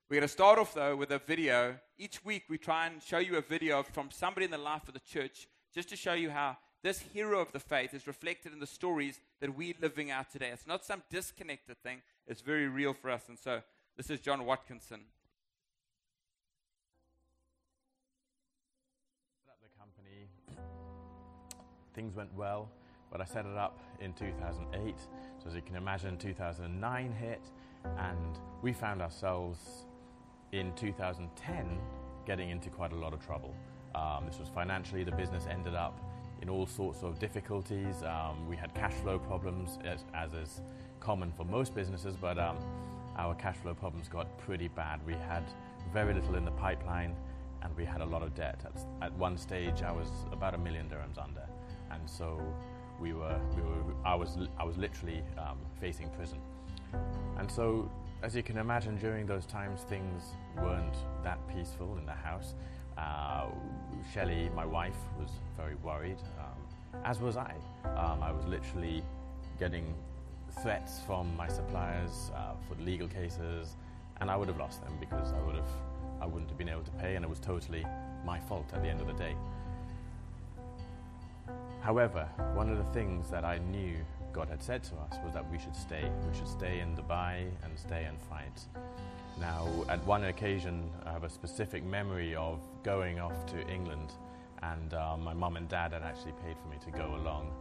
We're 0.09 0.15
going 0.15 0.21
to 0.21 0.30
start 0.30 0.57
off, 0.57 0.74
though, 0.74 0.95
with 0.95 1.12
a 1.12 1.19
video. 1.19 1.75
Each 1.98 2.24
week, 2.24 2.44
we 2.48 2.57
try 2.57 2.88
and 2.88 3.04
show 3.04 3.18
you 3.18 3.36
a 3.36 3.42
video 3.42 3.83
from 3.83 4.09
somebody 4.09 4.45
in 4.45 4.51
the 4.51 4.57
life 4.57 4.88
of 4.88 4.94
the 4.94 5.01
church 5.01 5.50
just 5.75 5.89
to 5.89 5.98
show 5.98 6.13
you 6.13 6.30
how 6.30 6.56
this 6.81 7.00
hero 7.00 7.42
of 7.42 7.51
the 7.51 7.59
faith 7.59 7.94
is 7.94 8.07
reflected 8.07 8.54
in 8.54 8.62
the 8.62 8.68
stories 8.68 9.19
that 9.42 9.54
we're 9.54 9.74
living 9.81 10.09
out 10.09 10.31
today. 10.31 10.48
It's 10.54 10.65
not 10.65 10.86
some 10.86 11.04
disconnected 11.09 11.83
thing, 11.83 11.98
it's 12.25 12.39
very 12.39 12.69
real 12.69 12.94
for 12.94 13.12
us. 13.12 13.24
And 13.27 13.38
so, 13.38 13.59
this 13.98 14.09
is 14.09 14.21
John 14.21 14.45
Watkinson. 14.45 15.01
the 19.45 19.77
company. 19.77 20.30
Things 21.94 22.15
went 22.15 22.33
well, 22.33 22.69
but 23.12 23.19
I 23.19 23.25
set 23.25 23.45
it 23.45 23.57
up 23.57 23.81
in 24.00 24.13
2008. 24.13 24.95
So, 25.44 25.50
as 25.50 25.54
you 25.54 25.62
can 25.62 25.75
imagine, 25.75 26.18
2009 26.18 27.12
hit, 27.12 27.42
and 27.98 28.39
we 28.62 28.71
found 28.71 29.01
ourselves 29.01 29.87
in 30.51 30.73
2010 30.73 31.79
getting 32.25 32.49
into 32.49 32.69
quite 32.69 32.91
a 32.91 32.95
lot 32.95 33.13
of 33.13 33.25
trouble. 33.25 33.53
Um, 33.95 34.25
this 34.27 34.39
was 34.39 34.49
financially, 34.49 35.03
the 35.03 35.11
business 35.11 35.45
ended 35.49 35.75
up 35.75 35.99
in 36.41 36.49
all 36.49 36.67
sorts 36.67 37.03
of 37.03 37.19
difficulties. 37.19 38.03
Um, 38.03 38.47
we 38.47 38.55
had 38.55 38.73
cash 38.73 38.94
flow 38.94 39.17
problems, 39.17 39.79
as, 39.83 40.03
as 40.13 40.33
is 40.33 40.61
common 40.99 41.31
for 41.31 41.45
most 41.45 41.73
businesses, 41.73 42.15
but 42.15 42.38
um, 42.38 42.57
our 43.17 43.33
cash 43.35 43.57
flow 43.57 43.73
problems 43.73 44.07
got 44.07 44.38
pretty 44.38 44.67
bad. 44.67 44.99
We 45.05 45.13
had 45.13 45.44
very 45.94 46.13
little 46.13 46.35
in 46.35 46.45
the 46.45 46.51
pipeline 46.51 47.15
and 47.63 47.75
we 47.75 47.85
had 47.85 48.01
a 48.01 48.05
lot 48.05 48.21
of 48.21 48.35
debt. 48.35 48.61
At, 48.65 49.05
at 49.07 49.13
one 49.17 49.38
stage, 49.38 49.81
I 49.81 49.91
was 49.91 50.09
about 50.31 50.53
a 50.53 50.57
million 50.57 50.88
dirhams 50.88 51.21
under, 51.21 51.44
and 51.91 52.07
so 52.07 52.39
we 52.99 53.13
were, 53.13 53.39
we 53.55 53.61
were 53.61 53.94
I, 54.05 54.15
was, 54.15 54.38
I 54.59 54.63
was 54.63 54.77
literally 54.77 55.23
um, 55.38 55.57
facing 55.79 56.09
prison. 56.09 56.39
And 57.38 57.49
so 57.49 57.89
as 58.24 58.36
you 58.36 58.44
can 58.44 58.58
imagine, 58.58 58.98
during 58.98 59.25
those 59.25 59.46
times, 59.46 59.81
things 59.81 60.24
weren't 60.58 60.96
that 61.24 61.40
peaceful 61.48 61.98
in 61.98 62.06
the 62.06 62.14
house. 62.14 62.56
Uh, 62.98 63.46
Shelley, 64.12 64.50
my 64.56 64.66
wife, 64.66 64.98
was 65.19 65.30
very 65.56 65.75
worried, 65.75 66.18
um, 66.40 67.02
as 67.06 67.19
was 67.19 67.38
I. 67.38 67.54
Um, 67.96 68.24
I 68.24 68.31
was 68.31 68.46
literally 68.46 69.04
getting 69.60 69.94
threats 70.62 71.00
from 71.06 71.36
my 71.38 71.48
suppliers 71.48 72.31
uh, 72.36 72.54
for 72.68 72.81
legal 72.81 73.08
cases, 73.08 73.75
and 74.19 74.31
I 74.31 74.36
would 74.36 74.48
have 74.48 74.58
lost 74.58 74.84
them 74.84 74.94
because 75.00 75.31
I 75.34 75.40
would 75.46 75.56
have, 75.56 75.69
I 76.19 76.25
wouldn't 76.25 76.50
have 76.50 76.58
been 76.58 76.69
able 76.69 76.84
to 76.84 76.92
pay, 76.92 77.16
and 77.16 77.24
it 77.24 77.30
was 77.30 77.40
totally 77.40 77.86
my 78.25 78.40
fault 78.40 78.66
at 78.74 78.81
the 78.81 78.90
end 78.90 79.00
of 79.00 79.08
the 79.08 79.14
day. 79.14 79.36
However, 81.81 82.28
one 82.56 82.69
of 82.69 82.78
the 82.80 82.92
things 82.94 83.30
that 83.30 83.46
I 83.46 83.60
knew 83.60 83.96
God 84.33 84.50
had 84.50 84.62
said 84.62 84.83
to 84.85 84.95
us 84.95 85.18
was 85.24 85.33
that 85.33 85.50
we 85.51 85.57
should 85.57 85.75
stay. 85.75 86.09
We 86.29 86.38
should 86.38 86.47
stay 86.47 86.79
in 86.79 86.95
Dubai 86.95 87.47
and 87.63 87.77
stay 87.77 88.06
and 88.06 88.19
fight. 88.21 88.62
Now, 89.39 89.68
at 89.89 90.03
one 90.06 90.25
occasion, 90.25 90.89
I 91.06 91.12
have 91.12 91.24
a 91.24 91.29
specific 91.29 91.83
memory 91.83 92.35
of 92.35 92.59
going 92.83 93.19
off 93.19 93.45
to 93.47 93.68
England, 93.68 94.13
and 94.63 94.94
um, 94.94 95.24
my 95.24 95.33
mum 95.33 95.57
and 95.57 95.69
dad 95.69 95.94
had 95.94 96.01
actually 96.01 96.33
paid 96.44 96.56
for 96.57 96.68
me 96.69 96.77
to 96.85 96.91
go 96.91 97.15
along. 97.15 97.51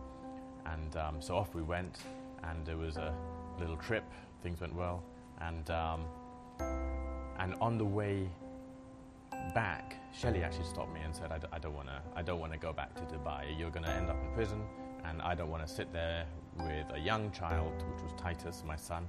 And 0.64 0.96
um, 0.96 1.16
so 1.20 1.36
off 1.36 1.54
we 1.54 1.62
went, 1.62 1.98
and 2.44 2.68
it 2.68 2.76
was 2.76 2.96
a 2.96 3.14
little 3.60 3.76
trip. 3.76 4.04
Things 4.42 4.60
went 4.60 4.74
well, 4.74 5.02
and 5.40 5.70
um, 5.70 6.04
and 7.38 7.54
on 7.60 7.78
the 7.78 7.84
way 7.84 8.28
back, 9.54 9.96
Shelley 10.18 10.42
actually 10.42 10.64
stopped 10.64 10.92
me 10.94 11.00
and 11.04 11.14
said, 11.14 11.30
"I 11.30 11.38
d- 11.38 11.46
I 11.52 11.58
don't 11.58 11.74
want 11.74 11.88
to. 11.88 12.00
I 12.14 12.22
don't 12.22 12.40
want 12.40 12.52
to 12.52 12.58
go 12.58 12.72
back 12.72 12.94
to 12.94 13.02
Dubai. 13.02 13.58
You're 13.58 13.70
going 13.70 13.84
to 13.84 13.90
end 13.90 14.08
up 14.08 14.16
in 14.22 14.32
prison, 14.32 14.62
and 15.08 15.22
I 15.22 15.34
don't 15.34 15.50
want 15.50 15.66
to 15.66 15.72
sit 15.72 15.92
there 15.92 16.24
with 16.58 16.86
a 16.94 16.98
young 16.98 17.30
child, 17.30 17.72
which 17.90 18.02
was 18.02 18.12
Titus, 18.20 18.62
my 18.66 18.76
son, 18.76 19.06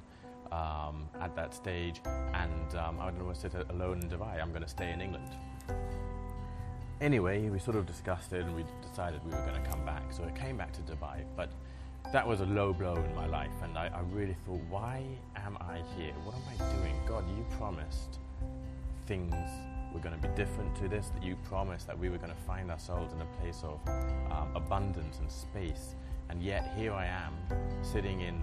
um, 0.52 1.08
at 1.20 1.36
that 1.36 1.54
stage, 1.54 2.02
and 2.34 2.76
um, 2.76 3.00
I 3.00 3.10
don't 3.12 3.26
want 3.26 3.36
to 3.36 3.42
sit 3.42 3.54
alone 3.70 4.02
in 4.02 4.10
Dubai. 4.10 4.42
I'm 4.42 4.50
going 4.50 4.64
to 4.64 4.70
stay 4.70 4.92
in 4.92 5.02
England. 5.02 5.32
Anyway, 7.00 7.48
we 7.50 7.60
sort 7.60 7.78
of 7.78 7.86
discussed 7.86 8.34
it 8.34 8.44
and 8.44 8.56
we 8.56 8.66
decided 8.82 9.24
we 9.24 9.32
were 9.32 9.46
going 9.46 9.62
to 9.62 9.70
come 9.70 9.86
back. 9.86 10.02
So 10.12 10.24
I 10.24 10.32
came 10.32 10.58
back 10.58 10.72
to 10.74 10.82
Dubai, 10.82 11.24
but 11.36 11.52
that 12.12 12.26
was 12.26 12.40
a 12.42 12.46
low 12.46 12.74
blow 12.74 12.96
in 12.96 13.14
my 13.16 13.28
life, 13.28 13.52
and 13.64 13.78
I, 13.78 13.88
I 13.94 14.02
really 14.14 14.36
thought, 14.46 14.62
why 14.70 15.04
am 15.36 15.58
I 15.60 15.82
here? 15.98 16.14
What 16.24 16.36
am 16.36 16.42
I 16.54 16.76
doing? 16.78 16.96
God, 17.08 17.26
you 17.30 17.46
promised 17.58 18.20
things 19.06 19.34
were 19.98 20.04
going 20.04 20.22
to 20.22 20.28
be 20.28 20.34
different 20.36 20.76
to 20.76 20.88
this, 20.88 21.10
that 21.10 21.24
you 21.24 21.36
promised 21.48 21.88
that 21.88 21.98
we 21.98 22.10
were 22.10 22.18
going 22.18 22.32
to 22.32 22.42
find 22.46 22.70
ourselves 22.70 23.14
in 23.14 23.22
a 23.22 23.26
place 23.42 23.64
of 23.64 23.80
um, 24.32 24.56
abundance 24.56 25.18
and 25.20 25.32
space. 25.32 25.96
And 26.30 26.42
yet 26.42 26.72
here 26.78 26.94
I 26.94 27.06
am, 27.06 27.34
sitting 27.82 28.22
in, 28.22 28.40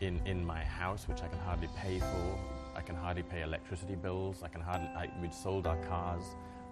in, 0.00 0.20
in 0.26 0.44
my 0.44 0.62
house, 0.62 1.08
which 1.08 1.22
I 1.22 1.28
can 1.28 1.38
hardly 1.40 1.68
pay 1.76 2.00
for. 2.00 2.38
I 2.76 2.82
can 2.82 2.96
hardly 2.96 3.22
pay 3.22 3.42
electricity 3.42 3.94
bills. 3.94 4.42
I 4.42 4.48
can 4.48 4.60
hardly, 4.60 4.88
I, 4.88 5.08
we'd 5.22 5.32
sold 5.32 5.66
our 5.66 5.78
cars. 5.86 6.24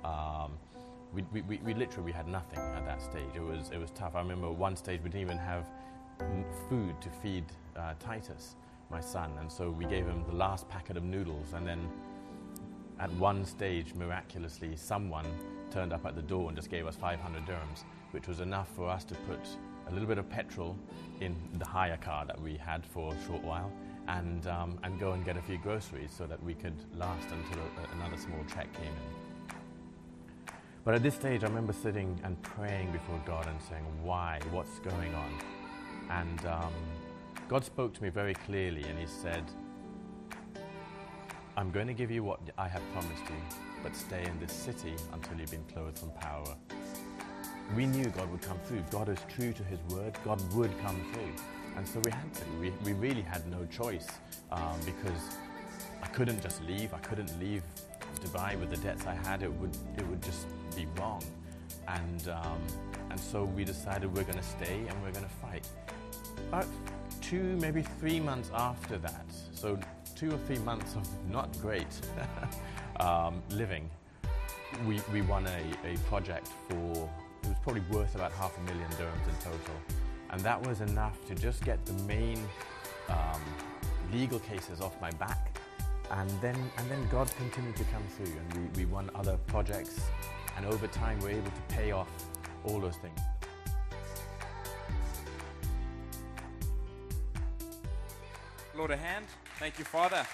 Um, 0.05 0.53
we, 1.15 1.25
we, 1.33 1.43
we, 1.43 1.57
we, 1.59 1.75
literally 1.75 2.05
we 2.05 2.13
had 2.13 2.29
nothing 2.29 2.59
at 2.59 2.85
that 2.85 3.01
stage. 3.01 3.35
It 3.35 3.43
was, 3.43 3.71
it 3.73 3.79
was 3.79 3.91
tough. 3.93 4.15
I 4.15 4.19
remember 4.19 4.51
one 4.51 4.77
stage 4.77 5.01
we 5.03 5.09
didn't 5.09 5.23
even 5.23 5.39
have 5.39 5.65
food 6.69 7.01
to 7.01 7.09
feed 7.09 7.45
uh, 7.77 7.95
Titus, 7.99 8.57
my 8.91 9.01
son. 9.01 9.31
And 9.41 9.51
so 9.51 9.71
we 9.71 9.87
gave 9.87 10.07
him 10.07 10.25
the 10.29 10.35
last 10.35 10.69
packet 10.69 10.97
of 10.97 11.05
noodles. 11.05 11.55
And 11.55 11.67
then 11.67 11.89
at 13.03 13.11
one 13.15 13.45
stage, 13.45 13.95
miraculously, 13.95 14.77
someone 14.77 15.27
turned 15.73 15.93
up 15.93 16.07
at 16.07 16.15
the 16.15 16.23
door 16.23 16.47
and 16.47 16.57
just 16.57 16.71
gave 16.71 16.87
us 16.87 16.95
500 16.95 17.45
dirhams, 17.45 17.83
which 18.13 18.29
was 18.29 18.39
enough 18.39 18.69
for 18.77 18.89
us 18.89 19.03
to 19.03 19.17
put 19.27 19.41
a 19.89 19.93
little 19.93 20.07
bit 20.07 20.19
of 20.19 20.31
petrol 20.31 20.79
in 21.21 21.35
the 21.55 21.65
hire 21.65 21.97
car 21.97 22.25
that 22.25 22.41
we 22.41 22.57
had 22.57 22.87
for 22.87 23.13
a 23.13 23.27
short 23.27 23.43
while 23.43 23.73
and, 24.07 24.47
um, 24.47 24.79
and 24.85 25.01
go 25.01 25.13
and 25.13 25.25
get 25.25 25.37
a 25.37 25.43
few 25.43 25.59
groceries 25.59 26.13
so 26.17 26.27
that 26.27 26.41
we 26.45 26.55
could 26.55 26.77
last 26.97 27.27
until 27.33 27.59
a, 27.59 27.97
another 27.97 28.17
small 28.17 28.39
check 28.55 28.73
came 28.73 28.85
in. 28.85 30.47
But 30.85 30.95
at 30.95 31.03
this 31.03 31.17
stage, 31.17 31.43
I 31.43 31.49
remember 31.49 31.73
sitting 31.73 32.21
and 32.23 32.41
praying 32.43 32.93
before 32.93 33.21
God 33.27 33.49
and 33.49 33.61
saying, 33.63 33.85
Why? 34.03 34.39
What's 34.53 34.79
going 34.79 35.13
on? 35.15 35.39
And 36.09 36.47
um, 36.47 36.73
God 37.49 37.65
spoke 37.65 37.95
to 37.95 38.03
me 38.03 38.11
very 38.11 38.35
clearly 38.35 38.85
and 38.85 38.97
He 38.97 39.07
said, 39.07 39.45
I'm 41.57 41.71
going 41.71 41.87
to 41.87 41.95
give 41.95 42.11
you 42.11 42.25
what 42.25 42.41
I 42.59 42.69
have 42.69 42.83
promised 42.93 43.25
you, 43.29 43.59
but 43.83 43.95
stay 43.95 44.25
in 44.25 44.39
this 44.41 44.53
city 44.53 44.95
until 45.13 45.39
you've 45.39 45.51
been 45.51 45.65
clothed 45.73 45.99
from 45.99 46.11
power 46.13 46.57
we 47.77 47.87
knew 47.87 48.05
God 48.07 48.31
would 48.31 48.43
come 48.43 48.59
through. 48.67 48.85
God 48.91 49.09
is 49.09 49.19
true 49.35 49.53
to 49.53 49.65
his 49.65 49.79
word. 49.95 50.17
God 50.25 50.41
would 50.55 50.71
come 50.83 51.01
through. 51.13 51.33
And 51.77 51.89
so 51.89 52.01
we 52.05 52.11
had 52.11 52.35
to. 52.35 52.45
We, 52.61 52.71
we 52.85 52.93
really 52.93 53.23
had 53.23 53.47
no 53.51 53.67
choice 53.67 54.09
um, 54.51 54.79
because 54.85 55.37
I 56.03 56.07
couldn't 56.09 56.43
just 56.43 56.63
leave. 56.65 56.93
I 56.93 56.99
couldn't 56.99 57.39
leave 57.41 57.63
Dubai 58.21 58.59
with 58.61 58.71
the 58.71 58.77
debts 58.77 59.07
I 59.07 59.15
had. 59.15 59.43
It 59.43 59.53
would, 59.55 59.75
it 59.97 60.07
would 60.07 60.23
just 60.23 60.47
be 60.77 60.87
wrong. 60.99 61.23
And, 61.89 62.29
um, 62.29 62.61
and 63.11 63.19
so 63.19 63.45
we 63.45 63.65
decided 63.65 64.15
we're 64.15 64.25
going 64.25 64.39
to 64.39 64.45
stay 64.45 64.85
and 64.87 65.03
we're 65.03 65.13
going 65.13 65.25
to 65.25 65.37
fight. 65.47 65.67
About 66.49 66.67
two, 67.23 67.57
maybe 67.61 67.83
three 68.01 68.21
months 68.21 68.51
after 68.55 68.99
that, 68.99 69.25
so 69.55 69.79
two 70.23 70.33
or 70.33 70.39
three 70.47 70.59
months 70.59 70.95
of 70.95 71.09
not 71.33 71.51
great 71.61 71.89
um, 73.01 73.43
living, 73.51 73.91
we, 74.87 75.01
we 75.13 75.21
won 75.23 75.45
a, 75.47 75.93
a 75.93 75.99
project 76.09 76.49
for, 76.69 77.11
it 77.43 77.49
was 77.49 77.59
probably 77.65 77.83
worth 77.91 78.15
about 78.15 78.31
half 78.31 78.57
a 78.57 78.61
million 78.61 78.89
dirhams 78.91 79.29
in 79.29 79.35
total. 79.43 79.75
And 80.31 80.41
that 80.43 80.65
was 80.65 80.81
enough 80.81 81.27
to 81.27 81.35
just 81.35 81.65
get 81.65 81.85
the 81.87 81.93
main 82.05 82.39
um, 83.09 83.43
legal 84.13 84.39
cases 84.39 84.81
off 84.81 84.99
my 85.01 85.11
back. 85.13 85.59
And 86.13 86.31
then, 86.41 86.57
and 86.79 86.89
then 86.89 87.05
God 87.11 87.29
continued 87.37 87.75
to 87.77 87.85
come 87.85 88.05
through 88.17 88.33
and 88.33 88.77
we, 88.77 88.85
we 88.85 88.93
won 88.93 89.11
other 89.17 89.37
projects. 89.49 89.99
And 90.57 90.65
over 90.67 90.87
time, 90.87 91.19
we 91.19 91.25
we're 91.25 91.39
able 91.39 91.51
to 91.51 91.75
pay 91.75 91.91
off 91.91 92.09
all 92.65 92.79
those 92.79 92.97
things. 92.99 93.19
Lord, 98.77 98.93
a 98.93 98.97
hand. 98.97 99.27
Thank 99.63 99.79
you, 99.79 99.85
Father. 99.85 100.27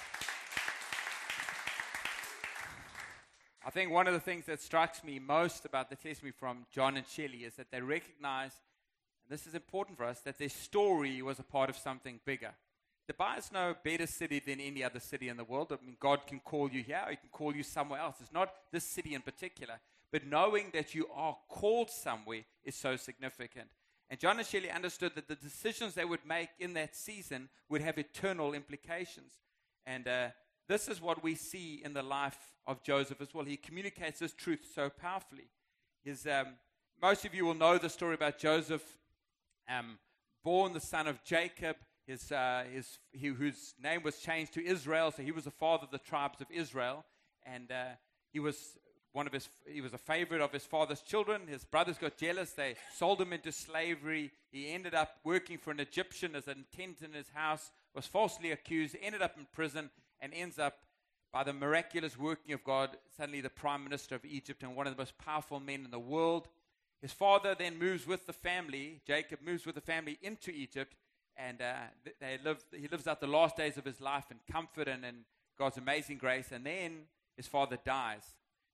I 3.63 3.69
think 3.69 3.93
one 3.93 4.07
of 4.07 4.15
the 4.15 4.21
things 4.21 4.47
that 4.47 4.63
strikes 4.63 5.05
me 5.05 5.19
most 5.19 5.67
about 5.67 5.91
the 5.91 5.97
testimony 5.97 6.33
from 6.33 6.65
John 6.73 6.97
and 6.97 7.07
Shelley 7.07 7.45
is 7.45 7.53
that 7.57 7.71
they 7.71 7.83
recognize, 7.83 8.53
and 9.23 9.39
this 9.39 9.47
is 9.47 9.55
important 9.55 9.99
for 9.99 10.05
us, 10.05 10.21
that 10.21 10.39
their 10.39 10.49
story 10.49 11.21
was 11.21 11.39
a 11.39 11.43
part 11.43 11.69
of 11.69 11.77
something 11.77 12.21
bigger. 12.25 12.53
Dubai 13.07 13.37
is 13.37 13.53
no 13.53 13.75
better 13.85 14.07
city 14.07 14.41
than 14.41 14.61
any 14.61 14.83
other 14.83 14.99
city 14.99 15.29
in 15.29 15.37
the 15.37 15.45
world. 15.45 15.73
I 15.73 15.85
mean, 15.85 15.99
God 16.01 16.27
can 16.27 16.41
call 16.41 16.71
you 16.71 16.83
here, 16.83 17.05
He 17.11 17.17
can 17.17 17.29
call 17.31 17.55
you 17.55 17.63
somewhere 17.63 18.01
else. 18.01 18.17
It's 18.21 18.33
not 18.33 18.51
this 18.73 18.85
city 18.85 19.15
in 19.15 19.21
particular. 19.21 19.75
But 20.11 20.25
knowing 20.27 20.71
that 20.73 20.95
you 20.95 21.07
are 21.15 21.37
called 21.51 21.91
somewhere 21.91 22.45
is 22.65 22.77
so 22.77 22.97
significant. 22.97 23.69
And 24.11 24.19
John 24.19 24.39
and 24.39 24.47
Shelley 24.47 24.71
understood 24.71 25.15
that 25.17 25.29
the 25.29 25.35
decisions 25.35 25.95
they 25.95 26.05
would 26.05 26.25
make 26.27 26.49
in 26.59 26.73
that 26.75 26.97
season 26.97 27.49
would 27.69 27.83
have 27.83 27.99
eternal 27.99 28.55
implications. 28.55 29.33
And 29.87 30.09
uh, 30.09 30.29
this 30.69 30.89
is 30.89 31.01
what 31.01 31.23
we 31.23 31.35
see 31.35 31.83
in 31.85 31.93
the 31.93 32.03
life 32.03 32.39
of 32.67 32.83
Joseph 32.83 33.21
as 33.21 33.35
well. 33.35 33.45
He 33.45 33.57
communicates 33.57 34.21
this 34.21 34.33
truth 34.33 34.67
so 34.75 34.89
powerfully. 34.89 35.49
His, 36.05 36.27
um, 36.27 36.55
most 37.03 37.25
of 37.25 37.35
you 37.35 37.45
will 37.45 37.55
know 37.55 37.77
the 37.77 37.91
story 37.91 38.15
about 38.15 38.39
Joseph, 38.39 38.83
um, 39.69 39.99
born 40.43 40.73
the 40.73 40.81
son 40.81 41.07
of 41.07 41.23
Jacob, 41.25 41.77
his, 42.07 42.33
uh, 42.33 42.65
his, 42.73 42.99
he, 43.13 43.27
whose 43.27 43.75
name 43.83 44.03
was 44.03 44.19
changed 44.19 44.55
to 44.55 44.65
Israel. 44.65 45.11
So 45.11 45.23
he 45.23 45.33
was 45.33 45.45
the 45.45 45.51
father 45.51 45.85
of 45.85 45.91
the 45.91 45.99
tribes 45.99 46.41
of 46.41 46.47
Israel. 46.51 47.05
And 47.45 47.71
uh, 47.71 47.97
he 48.33 48.41
was 48.41 48.79
one 49.13 49.27
of 49.27 49.33
his, 49.33 49.49
he 49.67 49.81
was 49.81 49.95
a 49.95 49.99
favorite 49.99 50.41
of 50.41 50.53
his 50.53 50.65
father's 50.65 51.01
children. 51.01 51.47
His 51.47 51.65
brothers 51.65 51.99
got 51.99 52.17
jealous. 52.17 52.53
They 52.53 52.77
sold 52.95 53.21
him 53.21 53.33
into 53.33 53.53
slavery. 53.53 54.31
He 54.53 54.73
ended 54.73 54.95
up 54.95 55.17
working 55.25 55.59
for 55.59 55.71
an 55.71 55.81
Egyptian 55.81 56.37
as 56.37 56.47
an 56.47 56.67
tenant 56.77 57.03
in 57.03 57.13
his 57.13 57.31
house, 57.31 57.71
was 57.95 58.07
falsely 58.07 58.51
accused, 58.51 58.97
ended 59.01 59.23
up 59.23 59.37
in 59.37 59.47
prison, 59.53 59.91
and 60.21 60.33
ends 60.35 60.59
up, 60.59 60.79
by 61.33 61.45
the 61.45 61.53
miraculous 61.53 62.19
working 62.19 62.53
of 62.53 62.65
God, 62.65 62.97
suddenly 63.17 63.41
the 63.41 63.51
prime 63.51 63.85
minister 63.85 64.15
of 64.15 64.25
Egypt 64.25 64.63
and 64.63 64.75
one 64.75 64.87
of 64.87 64.95
the 64.95 65.01
most 65.01 65.19
powerful 65.19 65.61
men 65.61 65.85
in 65.85 65.91
the 65.91 65.99
world. 65.99 66.49
His 67.01 67.13
father 67.13 67.55
then 67.55 67.79
moves 67.79 68.07
with 68.07 68.27
the 68.27 68.33
family, 68.33 69.01
Jacob 69.07 69.41
moves 69.45 69.65
with 69.65 69.75
the 69.75 69.81
family 69.81 70.19
into 70.23 70.51
Egypt, 70.51 70.97
and 71.37 71.63
uh, 71.63 71.75
they 72.21 72.39
live, 72.45 72.65
he 72.73 72.89
lives 72.89 73.07
out 73.07 73.21
the 73.21 73.27
last 73.27 73.57
days 73.57 73.77
of 73.77 73.85
his 73.85 74.01
life 74.01 74.25
in 74.31 74.39
comfort 74.51 74.89
and 74.89 75.05
in 75.05 75.25
God's 75.57 75.77
amazing 75.77 76.19
grace. 76.19 76.51
And 76.51 76.67
then 76.67 77.03
his 77.37 77.47
father 77.47 77.79
dies. 77.85 78.25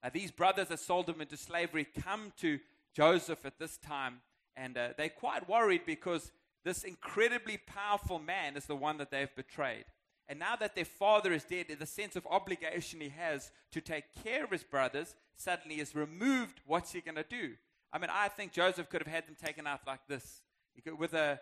Uh, 0.04 0.10
these 0.12 0.30
brothers 0.30 0.68
that 0.68 0.78
sold 0.78 1.08
him 1.08 1.22
into 1.22 1.36
slavery 1.36 1.86
come 2.02 2.32
to 2.38 2.60
Joseph 2.94 3.46
at 3.46 3.58
this 3.58 3.78
time, 3.78 4.20
and 4.54 4.76
uh, 4.76 4.88
they're 4.98 5.08
quite 5.08 5.48
worried 5.48 5.82
because 5.86 6.30
this 6.62 6.84
incredibly 6.84 7.56
powerful 7.56 8.18
man 8.18 8.56
is 8.56 8.66
the 8.66 8.76
one 8.76 8.98
that 8.98 9.10
they've 9.10 9.34
betrayed. 9.34 9.86
And 10.28 10.38
now 10.38 10.56
that 10.56 10.74
their 10.74 10.84
father 10.84 11.32
is 11.32 11.44
dead, 11.44 11.66
the 11.78 11.86
sense 11.86 12.16
of 12.16 12.26
obligation 12.30 13.00
he 13.00 13.10
has 13.10 13.50
to 13.72 13.80
take 13.80 14.04
care 14.22 14.44
of 14.44 14.50
his 14.50 14.62
brothers 14.62 15.14
suddenly 15.36 15.80
is 15.80 15.94
removed. 15.94 16.60
What's 16.66 16.92
he 16.92 17.00
going 17.00 17.16
to 17.16 17.24
do? 17.24 17.54
I 17.92 17.98
mean, 17.98 18.10
I 18.12 18.28
think 18.28 18.52
Joseph 18.52 18.88
could 18.88 19.02
have 19.02 19.12
had 19.12 19.26
them 19.26 19.36
taken 19.42 19.66
out 19.66 19.80
like 19.86 20.06
this. 20.08 20.42
Could, 20.82 20.98
with 20.98 21.14
a, 21.14 21.40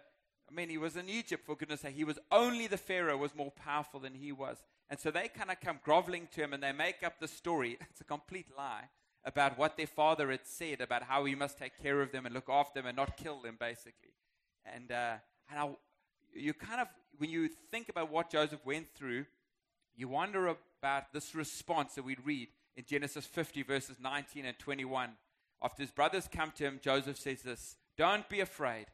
I 0.51 0.55
mean, 0.55 0.69
he 0.69 0.79
was 0.79 0.97
in 0.97 1.09
Egypt, 1.09 1.47
for 1.47 1.57
goodness 1.57 1.81
sake. 1.81 1.95
He 1.95 2.05
was 2.05 2.19
only 2.31 2.67
the 2.67 2.77
Pharaoh 2.77 3.17
was 3.17 3.35
more 3.35 3.53
powerful 3.53 4.01
than 4.01 4.15
he 4.15 4.33
was. 4.33 4.59
And 4.93 5.01
so 5.01 5.11
they 5.11 5.29
kind 5.29 5.51
of 5.51 5.59
come 5.59 5.81
groveling 5.83 6.29
to 6.35 6.43
him 6.43 6.53
and 6.53 6.63
they 6.63 6.71
make 6.71 7.03
up 7.03 7.19
the 7.19 7.27
story. 7.27 7.79
It's 7.91 8.03
a 8.03 8.05
complete 8.05 8.49
lie 8.55 8.91
about 9.25 9.57
what 9.57 9.79
their 9.79 9.87
father 9.87 10.31
had 10.31 10.45
said 10.45 10.83
about 10.83 11.05
how 11.05 11.25
he 11.25 11.35
must 11.35 11.57
take 11.57 11.83
care 11.83 12.03
of 12.03 12.13
them 12.13 12.27
and 12.27 12.35
look 12.35 12.51
after 12.51 12.79
them 12.79 12.87
and 12.87 12.95
not 12.99 13.17
kill 13.17 13.41
them, 13.41 13.57
basically. 13.59 14.13
And, 14.67 14.93
uh, 14.93 15.15
and 15.49 15.59
I, 15.59 15.71
you 16.35 16.53
kind 16.53 16.83
of, 16.83 16.89
when 17.17 17.31
you 17.31 17.49
think 17.71 17.89
about 17.89 18.11
what 18.11 18.29
Joseph 18.29 18.61
went 18.67 18.89
through, 18.95 19.25
you 19.97 20.09
wonder 20.09 20.49
about 20.49 21.11
this 21.15 21.35
response 21.35 21.95
that 21.95 22.05
we 22.05 22.19
read 22.23 22.49
in 22.77 22.85
Genesis 22.85 23.25
50, 23.25 23.63
verses 23.63 23.97
19 23.99 24.45
and 24.45 24.59
21. 24.59 25.13
After 25.63 25.83
his 25.83 25.91
brothers 25.91 26.29
come 26.31 26.53
to 26.57 26.65
him, 26.65 26.81
Joseph 26.83 27.17
says 27.17 27.41
this 27.41 27.77
Don't 27.97 28.29
be 28.29 28.41
afraid. 28.41 28.89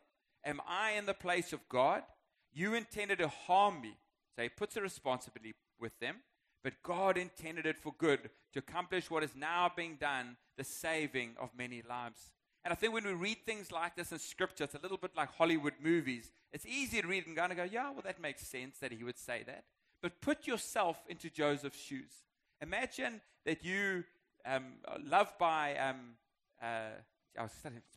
Am 0.44 0.60
I 0.64 0.92
in 0.92 1.06
the 1.06 1.14
place 1.14 1.52
of 1.52 1.68
God? 1.68 2.04
You 2.52 2.74
intended 2.74 3.18
to 3.18 3.26
harm 3.26 3.80
me. 3.80 3.96
So 4.36 4.42
he 4.42 4.48
puts 4.48 4.76
a 4.76 4.80
responsibility 4.80 5.54
with 5.80 5.98
them, 6.00 6.16
but 6.64 6.82
God 6.82 7.16
intended 7.16 7.66
it 7.66 7.78
for 7.78 7.94
good 7.98 8.30
to 8.52 8.58
accomplish 8.58 9.10
what 9.10 9.22
is 9.22 9.34
now 9.36 9.70
being 9.74 9.96
done, 10.00 10.36
the 10.56 10.64
saving 10.64 11.36
of 11.40 11.50
many 11.56 11.82
lives. 11.88 12.30
And 12.64 12.72
I 12.72 12.74
think 12.74 12.92
when 12.92 13.04
we 13.04 13.12
read 13.12 13.38
things 13.46 13.70
like 13.70 13.96
this 13.96 14.12
in 14.12 14.18
Scripture, 14.18 14.64
it's 14.64 14.74
a 14.74 14.80
little 14.80 14.96
bit 14.96 15.12
like 15.16 15.34
Hollywood 15.34 15.74
movies. 15.82 16.32
It's 16.52 16.66
easy 16.66 17.00
to 17.00 17.08
read 17.08 17.26
and 17.26 17.36
kind 17.36 17.52
of 17.52 17.56
go, 17.56 17.64
yeah, 17.64 17.90
well, 17.90 18.02
that 18.04 18.20
makes 18.20 18.46
sense 18.46 18.78
that 18.80 18.92
he 18.92 19.04
would 19.04 19.18
say 19.18 19.42
that. 19.46 19.64
But 20.02 20.20
put 20.20 20.46
yourself 20.46 20.98
into 21.08 21.30
Joseph's 21.30 21.80
shoes. 21.80 22.12
Imagine 22.60 23.20
that 23.46 23.64
you, 23.64 24.04
um, 24.44 24.64
loved 25.04 25.38
by, 25.38 25.76
um, 25.76 26.16
uh, 26.62 26.90
I 27.38 27.42
was 27.42 27.52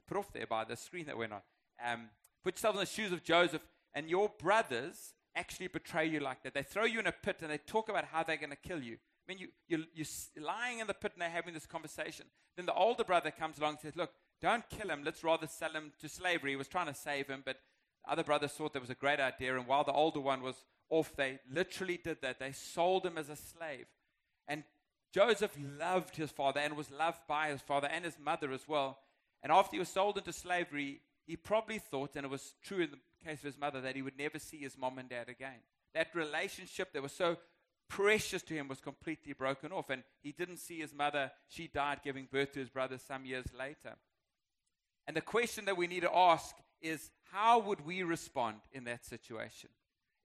put 0.08 0.18
off 0.18 0.32
there 0.32 0.48
by 0.48 0.64
the 0.64 0.76
screen 0.76 1.06
that 1.08 1.18
went 1.18 1.34
on. 1.34 1.42
Um, 1.84 2.10
put 2.44 2.56
yourself 2.56 2.76
in 2.76 2.80
the 2.82 2.86
shoes 2.86 3.12
of 3.12 3.24
Joseph, 3.24 3.66
and 3.94 4.10
your 4.10 4.30
brothers 4.40 5.14
actually 5.36 5.68
betray 5.68 6.06
you 6.06 6.20
like 6.20 6.44
that. 6.44 6.54
They 6.54 6.64
throw 6.64 6.86
you 6.86 7.00
in 7.00 7.08
a 7.08 7.12
pit 7.12 7.38
and 7.42 7.52
they 7.52 7.58
talk 7.58 7.90
about 7.90 8.06
how 8.06 8.24
they're 8.24 8.38
going 8.38 8.52
to 8.52 8.56
kill 8.56 8.82
you. 8.82 8.94
I 8.96 9.32
mean, 9.32 9.38
you, 9.38 9.48
you're, 9.68 9.86
you're 9.94 10.44
lying 10.44 10.80
in 10.80 10.88
the 10.88 10.94
pit 10.94 11.14
and 11.14 11.22
they're 11.22 11.30
having 11.30 11.54
this 11.54 11.66
conversation. 11.66 12.26
Then 12.58 12.66
the 12.66 12.74
older 12.74 13.04
brother 13.04 13.32
comes 13.32 13.58
along 13.58 13.72
and 13.72 13.80
says, 13.80 13.96
Look, 13.96 14.12
don't 14.42 14.68
kill 14.70 14.90
him. 14.90 15.04
Let's 15.04 15.24
rather 15.24 15.48
sell 15.48 15.72
him 15.72 15.92
to 16.02 16.10
slavery. 16.10 16.52
He 16.52 16.56
was 16.56 16.68
trying 16.68 16.88
to 16.88 16.94
save 16.94 17.28
him, 17.28 17.44
but 17.46 17.58
the 18.04 18.12
other 18.12 18.24
brothers 18.24 18.52
thought 18.52 18.74
that 18.74 18.82
was 18.82 18.90
a 18.90 18.96
great 18.96 19.20
idea. 19.20 19.58
And 19.58 19.68
while 19.68 19.84
the 19.84 19.94
older 19.94 20.20
one 20.20 20.42
was 20.42 20.66
off, 20.90 21.16
they 21.16 21.40
literally 21.52 22.00
did 22.04 22.22
that. 22.22 22.40
They 22.40 22.52
sold 22.52 23.06
him 23.06 23.18
as 23.18 23.30
a 23.30 23.36
slave. 23.36 23.86
And 24.48 24.64
Joseph 25.14 25.56
loved 25.80 26.16
his 26.16 26.32
father 26.32 26.60
and 26.60 26.76
was 26.76 26.90
loved 26.90 27.22
by 27.28 27.50
his 27.50 27.62
father 27.62 27.88
and 27.88 28.04
his 28.04 28.18
mother 28.20 28.52
as 28.52 28.68
well. 28.68 28.98
And 29.44 29.52
after 29.52 29.76
he 29.76 29.80
was 29.80 29.90
sold 29.90 30.18
into 30.18 30.34
slavery, 30.34 31.02
he 31.25 31.36
probably 31.36 31.80
thought, 31.80 32.16
and 32.16 32.25
it 32.25 32.30
was 32.30 32.56
true 32.63 32.82
in 32.82 32.92
the 32.92 32.98
case 33.25 33.40
of 33.40 33.46
his 33.46 33.58
mother, 33.58 33.82
that 33.82 33.96
he 33.96 34.01
would 34.01 34.18
never 34.18 34.40
see 34.40 34.58
his 34.58 34.78
mom 34.78 34.98
and 34.98 35.10
dad 35.10 35.30
again. 35.30 35.60
That 35.94 36.16
relationship 36.16 36.94
that 36.94 37.01
was 37.01 37.12
so 37.12 37.38
precious 37.90 38.42
to 38.44 38.54
him 38.54 38.68
was 38.68 38.80
completely 38.80 39.34
broken 39.34 39.72
off, 39.72 39.90
and 39.90 40.04
he 40.22 40.32
didn't 40.32 40.58
see 40.58 40.80
his 40.80 40.94
mother. 40.94 41.32
She 41.50 41.68
died 41.68 42.00
giving 42.04 42.28
birth 42.32 42.54
to 42.54 42.60
his 42.60 42.70
brother 42.70 42.98
some 42.98 43.25
years 43.25 43.46
later. 43.58 43.96
And 45.08 45.16
the 45.16 45.22
question 45.22 45.66
that 45.66 45.78
we 45.78 45.88
need 45.88 46.01
to 46.01 46.16
ask 46.16 46.56
is 46.82 47.12
how 47.32 47.60
would 47.60 47.86
we 47.86 48.04
respond 48.04 48.58
in 48.72 48.86
that 48.86 49.06
situation? 49.06 49.70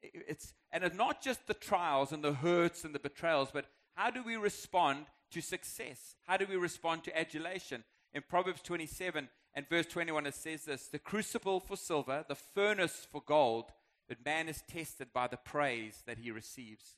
It's, 0.03 0.55
and 0.71 0.85
it's 0.85 0.97
not 0.97 1.23
just 1.23 1.47
the 1.47 1.55
trials 1.55 2.13
and 2.13 2.23
the 2.23 2.35
hurts 2.35 2.85
and 2.85 2.95
the 2.95 2.99
betrayals, 2.99 3.49
but 3.53 3.67
how 3.95 4.11
do 4.11 4.23
we 4.23 4.37
respond 4.37 5.07
to 5.33 5.41
success? 5.41 6.15
How 6.27 6.37
do 6.37 6.47
we 6.49 6.57
respond 6.57 7.05
to 7.05 7.19
adulation? 7.19 7.83
In 8.13 8.23
Proverbs 8.29 8.63
27, 8.63 9.29
and 9.57 9.67
verse 9.71 9.87
21, 9.87 10.27
it 10.27 10.35
says 10.35 10.65
this 10.65 10.89
The 10.89 10.99
crucible 10.99 11.61
for 11.61 11.77
silver, 11.77 12.25
the 12.29 12.35
furnace 12.35 13.09
for 13.11 13.23
gold, 13.25 13.73
but 14.07 14.25
man 14.25 14.49
is 14.49 14.63
tested 14.69 15.09
by 15.15 15.27
the 15.27 15.39
praise 15.39 16.03
that 16.07 16.19
he 16.19 16.31
receives. 16.31 16.97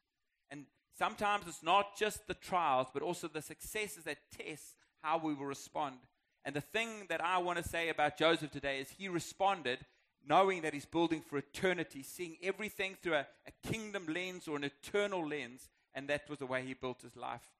And 0.50 0.64
sometimes 0.98 1.44
it's 1.46 1.62
not 1.62 1.96
just 1.96 2.26
the 2.26 2.34
trials, 2.34 2.88
but 2.92 3.02
also 3.02 3.28
the 3.28 3.42
successes 3.42 4.04
that 4.04 4.18
test 4.36 4.74
how 5.02 5.18
we 5.18 5.34
will 5.34 5.46
respond. 5.46 5.98
And 6.44 6.54
the 6.54 6.60
thing 6.60 7.06
that 7.08 7.24
I 7.24 7.38
want 7.38 7.62
to 7.62 7.68
say 7.68 7.90
about 7.90 8.18
Joseph 8.18 8.50
today 8.50 8.80
is 8.80 8.90
he 8.90 9.08
responded 9.08 9.78
knowing 10.28 10.62
that 10.62 10.74
he's 10.74 10.84
building 10.84 11.22
for 11.22 11.38
eternity, 11.38 12.02
seeing 12.02 12.36
everything 12.42 12.96
through 13.00 13.14
a, 13.14 13.26
a 13.46 13.68
kingdom 13.68 14.06
lens 14.08 14.48
or 14.48 14.56
an 14.56 14.64
eternal 14.64 15.26
lens, 15.26 15.68
and 15.94 16.08
that 16.08 16.28
was 16.28 16.38
the 16.40 16.46
way 16.46 16.62
he 16.62 16.74
built 16.74 17.02
his 17.02 17.16
life. 17.16 17.52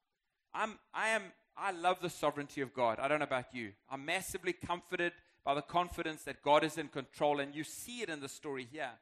I'm, 0.53 0.79
I 0.93 1.11
am 1.11 1.23
I 1.59 1.73
love 1.73 2.01
the 2.01 2.11
sovereignty 2.11 2.61
of 2.61 2.73
God. 2.73 2.99
I 3.01 3.09
don't 3.09 3.19
know 3.19 3.25
about 3.25 3.53
you. 3.53 3.73
I'm 3.91 4.05
massively 4.05 4.53
comforted 4.53 5.13
by 5.45 5.55
the 5.55 5.63
confidence 5.63 6.23
that 6.23 6.43
God 6.43 6.63
is 6.63 6.79
in 6.79 6.89
control, 6.89 7.41
and 7.41 7.55
you 7.55 7.65
see 7.65 8.03
it 8.03 8.09
in 8.09 8.21
the 8.21 8.29
story 8.29 8.67
here. 8.71 8.93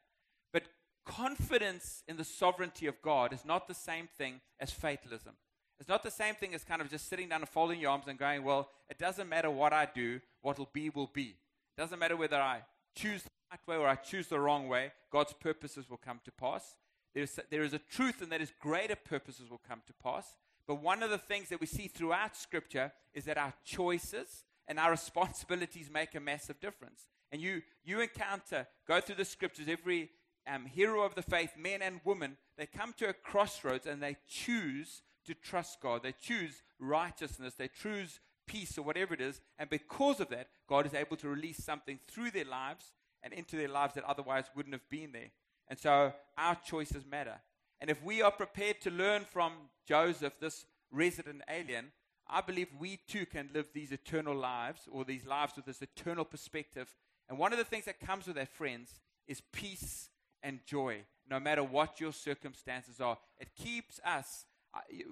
But 0.52 0.64
confidence 1.04 2.02
in 2.08 2.16
the 2.16 2.24
sovereignty 2.24 2.86
of 2.86 3.02
God 3.02 3.32
is 3.32 3.44
not 3.44 3.68
the 3.68 3.74
same 3.74 4.08
thing 4.16 4.40
as 4.58 4.70
fatalism. 4.70 5.34
It's 5.78 5.88
not 5.88 6.02
the 6.02 6.10
same 6.10 6.34
thing 6.34 6.54
as 6.54 6.64
kind 6.64 6.80
of 6.80 6.88
just 6.88 7.08
sitting 7.08 7.28
down 7.28 7.42
and 7.42 7.48
folding 7.48 7.80
your 7.80 7.90
arms 7.90 8.06
and 8.08 8.18
going, 8.18 8.42
well, 8.42 8.70
it 8.88 8.98
doesn't 8.98 9.28
matter 9.28 9.50
what 9.50 9.72
I 9.74 9.86
do, 9.94 10.20
what 10.40 10.58
will 10.58 10.70
be, 10.72 10.88
will 10.88 11.10
be. 11.12 11.36
It 11.76 11.80
doesn't 11.80 11.98
matter 11.98 12.16
whether 12.16 12.40
I 12.40 12.62
choose 12.94 13.22
the 13.22 13.30
right 13.50 13.60
way 13.68 13.76
or 13.76 13.86
I 13.86 13.94
choose 13.96 14.28
the 14.28 14.40
wrong 14.40 14.68
way, 14.68 14.92
God's 15.12 15.34
purposes 15.34 15.88
will 15.90 15.98
come 15.98 16.20
to 16.24 16.32
pass. 16.32 16.76
There 17.14 17.62
is, 17.62 17.72
a 17.72 17.78
truth, 17.78 18.20
and 18.20 18.30
that 18.32 18.40
is 18.40 18.52
greater 18.60 18.96
purposes 18.96 19.50
will 19.50 19.60
come 19.66 19.82
to 19.86 19.92
pass. 20.02 20.26
But 20.66 20.82
one 20.82 21.02
of 21.02 21.10
the 21.10 21.18
things 21.18 21.48
that 21.50 21.60
we 21.60 21.66
see 21.66 21.88
throughout 21.88 22.36
Scripture 22.36 22.92
is 23.14 23.24
that 23.24 23.38
our 23.38 23.54
choices 23.64 24.44
and 24.66 24.78
our 24.78 24.90
responsibilities 24.92 25.90
make 25.92 26.14
a 26.14 26.20
massive 26.20 26.60
difference. 26.60 27.06
And 27.32 27.40
you, 27.40 27.62
you 27.84 28.00
encounter, 28.00 28.66
go 28.86 29.00
through 29.00 29.16
the 29.16 29.24
Scriptures, 29.24 29.66
every 29.68 30.10
um, 30.46 30.66
hero 30.66 31.02
of 31.02 31.14
the 31.14 31.22
faith, 31.22 31.50
men 31.58 31.82
and 31.82 32.00
women, 32.04 32.36
they 32.56 32.66
come 32.66 32.92
to 32.98 33.08
a 33.08 33.12
crossroads 33.12 33.86
and 33.86 34.02
they 34.02 34.16
choose 34.28 35.02
to 35.26 35.34
trust 35.34 35.80
God. 35.80 36.02
They 36.02 36.14
choose 36.20 36.62
righteousness. 36.78 37.54
They 37.54 37.68
choose 37.68 38.20
peace 38.46 38.78
or 38.78 38.82
whatever 38.82 39.14
it 39.14 39.20
is. 39.20 39.40
And 39.58 39.68
because 39.68 40.20
of 40.20 40.28
that, 40.28 40.48
God 40.68 40.86
is 40.86 40.94
able 40.94 41.16
to 41.18 41.28
release 41.28 41.62
something 41.62 41.98
through 42.08 42.30
their 42.30 42.44
lives 42.44 42.92
and 43.22 43.32
into 43.32 43.56
their 43.56 43.68
lives 43.68 43.94
that 43.94 44.04
otherwise 44.04 44.44
wouldn't 44.54 44.74
have 44.74 44.88
been 44.88 45.12
there. 45.12 45.30
And 45.68 45.78
so 45.78 46.12
our 46.38 46.56
choices 46.64 47.04
matter. 47.04 47.40
And 47.80 47.90
if 47.90 48.02
we 48.02 48.22
are 48.22 48.30
prepared 48.30 48.80
to 48.82 48.90
learn 48.90 49.24
from 49.24 49.52
Joseph, 49.86 50.34
this 50.40 50.64
resident 50.90 51.42
alien, 51.48 51.92
I 52.28 52.40
believe 52.40 52.68
we 52.78 52.98
too 53.08 53.26
can 53.26 53.50
live 53.54 53.68
these 53.72 53.92
eternal 53.92 54.34
lives 54.34 54.88
or 54.90 55.04
these 55.04 55.26
lives 55.26 55.54
with 55.56 55.66
this 55.66 55.82
eternal 55.82 56.24
perspective. 56.24 56.88
And 57.28 57.38
one 57.38 57.52
of 57.52 57.58
the 57.58 57.64
things 57.64 57.84
that 57.84 58.00
comes 58.00 58.26
with 58.26 58.36
that, 58.36 58.48
friends, 58.48 59.00
is 59.28 59.42
peace 59.52 60.08
and 60.42 60.60
joy, 60.66 61.02
no 61.28 61.38
matter 61.38 61.62
what 61.62 62.00
your 62.00 62.12
circumstances 62.12 63.00
are. 63.00 63.18
It 63.38 63.54
keeps 63.54 64.00
us. 64.04 64.46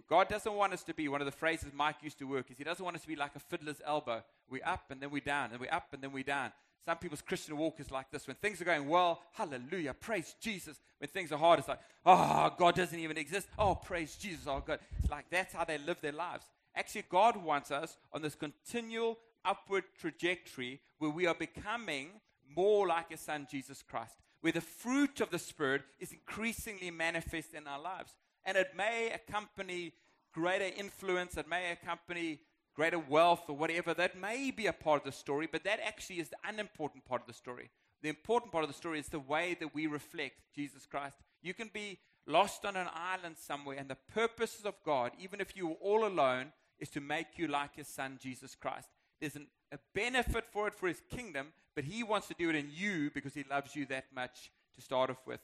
God 0.09 0.29
doesn't 0.29 0.53
want 0.53 0.73
us 0.73 0.83
to 0.85 0.95
be, 0.95 1.09
one 1.09 1.21
of 1.21 1.27
the 1.27 1.33
phrases 1.33 1.73
Mike 1.75 1.97
used 2.03 2.19
to 2.19 2.25
work 2.25 2.51
is 2.51 2.59
He 2.59 2.65
doesn't 2.65 2.85
want 2.85 2.97
us 2.97 3.03
to 3.03 3.09
be 3.09 3.17
like 3.17 3.35
a 3.37 3.41
fiddler's 3.41 3.81
elbow. 3.85 4.23
We're 4.49 4.65
up 4.65 4.85
and 4.91 5.01
then 5.01 5.11
we're 5.11 5.21
down, 5.21 5.51
and 5.53 5.61
we're 5.61 5.73
up 5.73 5.89
and 5.93 6.03
then 6.03 6.13
we're 6.13 6.23
down. 6.23 6.53
Some 6.85 6.99
people's 6.99 7.23
Christian 7.23 7.57
walk 7.57 7.81
is 7.81 7.91
like 7.91 8.11
this. 8.11 8.27
When 8.27 8.37
things 8.37 8.61
are 8.61 8.65
going 8.67 8.89
well, 8.89 9.23
hallelujah, 9.33 9.95
praise 9.95 10.37
Jesus. 10.39 10.79
When 10.99 11.09
things 11.09 11.33
are 11.33 11.39
hard, 11.39 11.59
it's 11.59 11.69
like, 11.69 11.81
oh, 12.05 12.53
God 12.59 12.75
doesn't 12.75 12.99
even 12.99 13.17
exist. 13.17 13.49
Oh, 13.59 13.75
praise 13.75 14.17
Jesus, 14.17 14.47
oh, 14.47 14.63
God. 14.65 14.81
It's 14.99 15.11
like 15.11 15.25
that's 15.31 15.55
how 15.55 15.65
they 15.65 15.79
live 15.79 15.97
their 16.03 16.13
lives. 16.13 16.45
Actually, 16.77 17.05
God 17.09 17.43
wants 17.43 17.71
us 17.71 17.97
on 18.13 18.21
this 18.21 18.35
continual 18.35 19.19
upward 19.45 19.85
trajectory 19.99 20.81
where 20.99 21.11
we 21.11 21.27
are 21.27 21.35
becoming 21.35 22.09
more 22.55 22.87
like 22.87 23.11
His 23.11 23.21
Son, 23.21 23.47
Jesus 23.51 23.83
Christ, 23.83 24.17
where 24.43 24.53
the 24.53 24.61
fruit 24.61 25.21
of 25.23 25.31
the 25.31 25.39
Spirit 25.39 25.83
is 25.99 26.13
increasingly 26.13 26.91
manifest 26.91 27.55
in 27.55 27.67
our 27.67 27.81
lives. 27.81 28.13
And 28.45 28.57
it 28.57 28.73
may 28.77 29.11
accompany 29.13 29.93
greater 30.33 30.71
influence, 30.77 31.37
it 31.37 31.49
may 31.49 31.71
accompany 31.73 32.41
greater 32.75 32.99
wealth 32.99 33.45
or 33.49 33.57
whatever, 33.57 33.95
that 33.95 34.21
may 34.21 34.51
be 34.51 34.67
a 34.67 34.73
part 34.73 35.01
of 35.01 35.05
the 35.05 35.13
story, 35.13 35.49
but 35.51 35.65
that 35.65 35.81
actually 35.85 36.19
is 36.19 36.29
the 36.29 36.49
unimportant 36.49 37.05
part 37.05 37.21
of 37.21 37.27
the 37.27 37.33
story. 37.33 37.71
The 38.03 38.09
important 38.09 38.53
part 38.53 38.65
of 38.65 38.69
the 38.69 38.77
story 38.77 38.99
is 38.99 39.09
the 39.09 39.21
way 39.21 39.57
that 39.61 39.75
we 39.75 39.87
reflect 39.87 40.41
Jesus 40.55 40.85
Christ. 40.85 41.17
You 41.43 41.55
can 41.55 41.71
be 41.73 41.99
lost 42.27 42.65
on 42.65 42.77
an 42.77 42.89
island 42.93 43.37
somewhere, 43.39 43.77
and 43.79 43.89
the 43.89 43.97
purposes 44.13 44.65
of 44.65 44.75
God, 44.85 45.13
even 45.19 45.41
if 45.41 45.57
you're 45.57 45.77
all 45.81 46.07
alone, 46.07 46.53
is 46.79 46.91
to 46.91 47.01
make 47.01 47.39
you 47.39 47.47
like 47.47 47.77
his 47.77 47.89
son, 47.89 48.19
Jesus 48.21 48.55
Christ. 48.55 48.89
There's 49.21 49.37
an, 49.37 49.47
a 49.73 49.79
benefit 49.95 50.45
for 50.53 50.67
it 50.67 50.75
for 50.75 50.89
his 50.89 51.01
kingdom, 51.11 51.49
but 51.75 51.85
he 51.85 52.03
wants 52.03 52.29
to 52.29 52.35
do 52.39 52.51
it 52.51 52.57
in 52.57 52.71
you 52.73 53.11
because 53.15 53.35
he 53.35 53.45
loves 53.49 53.77
you 53.77 53.87
that 53.87 54.07
much 54.15 54.51
to 54.75 54.83
start 54.83 55.11
off 55.11 55.27
with. 55.27 55.41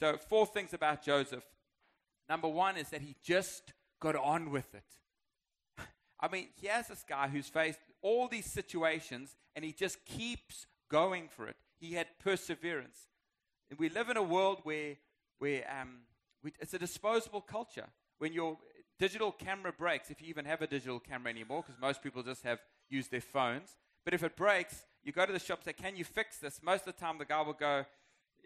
So, 0.00 0.16
four 0.28 0.46
things 0.46 0.74
about 0.74 1.04
Joseph. 1.04 1.44
Number 2.28 2.48
one 2.48 2.76
is 2.76 2.88
that 2.90 3.02
he 3.02 3.16
just 3.22 3.72
got 4.00 4.16
on 4.16 4.50
with 4.50 4.74
it. 4.74 4.84
I 6.20 6.28
mean, 6.28 6.48
here's 6.60 6.86
this 6.86 7.04
guy 7.06 7.28
who's 7.28 7.48
faced 7.48 7.80
all 8.00 8.28
these 8.28 8.46
situations 8.46 9.36
and 9.54 9.64
he 9.64 9.72
just 9.72 10.04
keeps 10.04 10.66
going 10.90 11.28
for 11.28 11.48
it. 11.48 11.56
He 11.78 11.94
had 11.94 12.06
perseverance. 12.22 13.08
And 13.70 13.78
we 13.78 13.88
live 13.88 14.08
in 14.08 14.16
a 14.16 14.22
world 14.22 14.60
where, 14.62 14.96
where 15.38 15.64
um, 15.80 16.00
we, 16.42 16.52
it's 16.60 16.74
a 16.74 16.78
disposable 16.78 17.40
culture. 17.40 17.88
When 18.18 18.32
your 18.32 18.58
digital 18.98 19.32
camera 19.32 19.72
breaks, 19.72 20.10
if 20.10 20.22
you 20.22 20.28
even 20.28 20.44
have 20.44 20.62
a 20.62 20.66
digital 20.66 21.00
camera 21.00 21.30
anymore, 21.30 21.62
because 21.66 21.80
most 21.80 22.02
people 22.02 22.22
just 22.22 22.42
have 22.44 22.60
used 22.88 23.10
their 23.10 23.20
phones. 23.20 23.76
But 24.04 24.14
if 24.14 24.22
it 24.22 24.36
breaks, 24.36 24.84
you 25.02 25.12
go 25.12 25.26
to 25.26 25.32
the 25.32 25.38
shop 25.38 25.64
say, 25.64 25.72
Can 25.72 25.96
you 25.96 26.04
fix 26.04 26.38
this? 26.38 26.60
Most 26.62 26.86
of 26.86 26.94
the 26.94 27.00
time, 27.00 27.18
the 27.18 27.24
guy 27.24 27.40
will 27.42 27.54
go, 27.54 27.84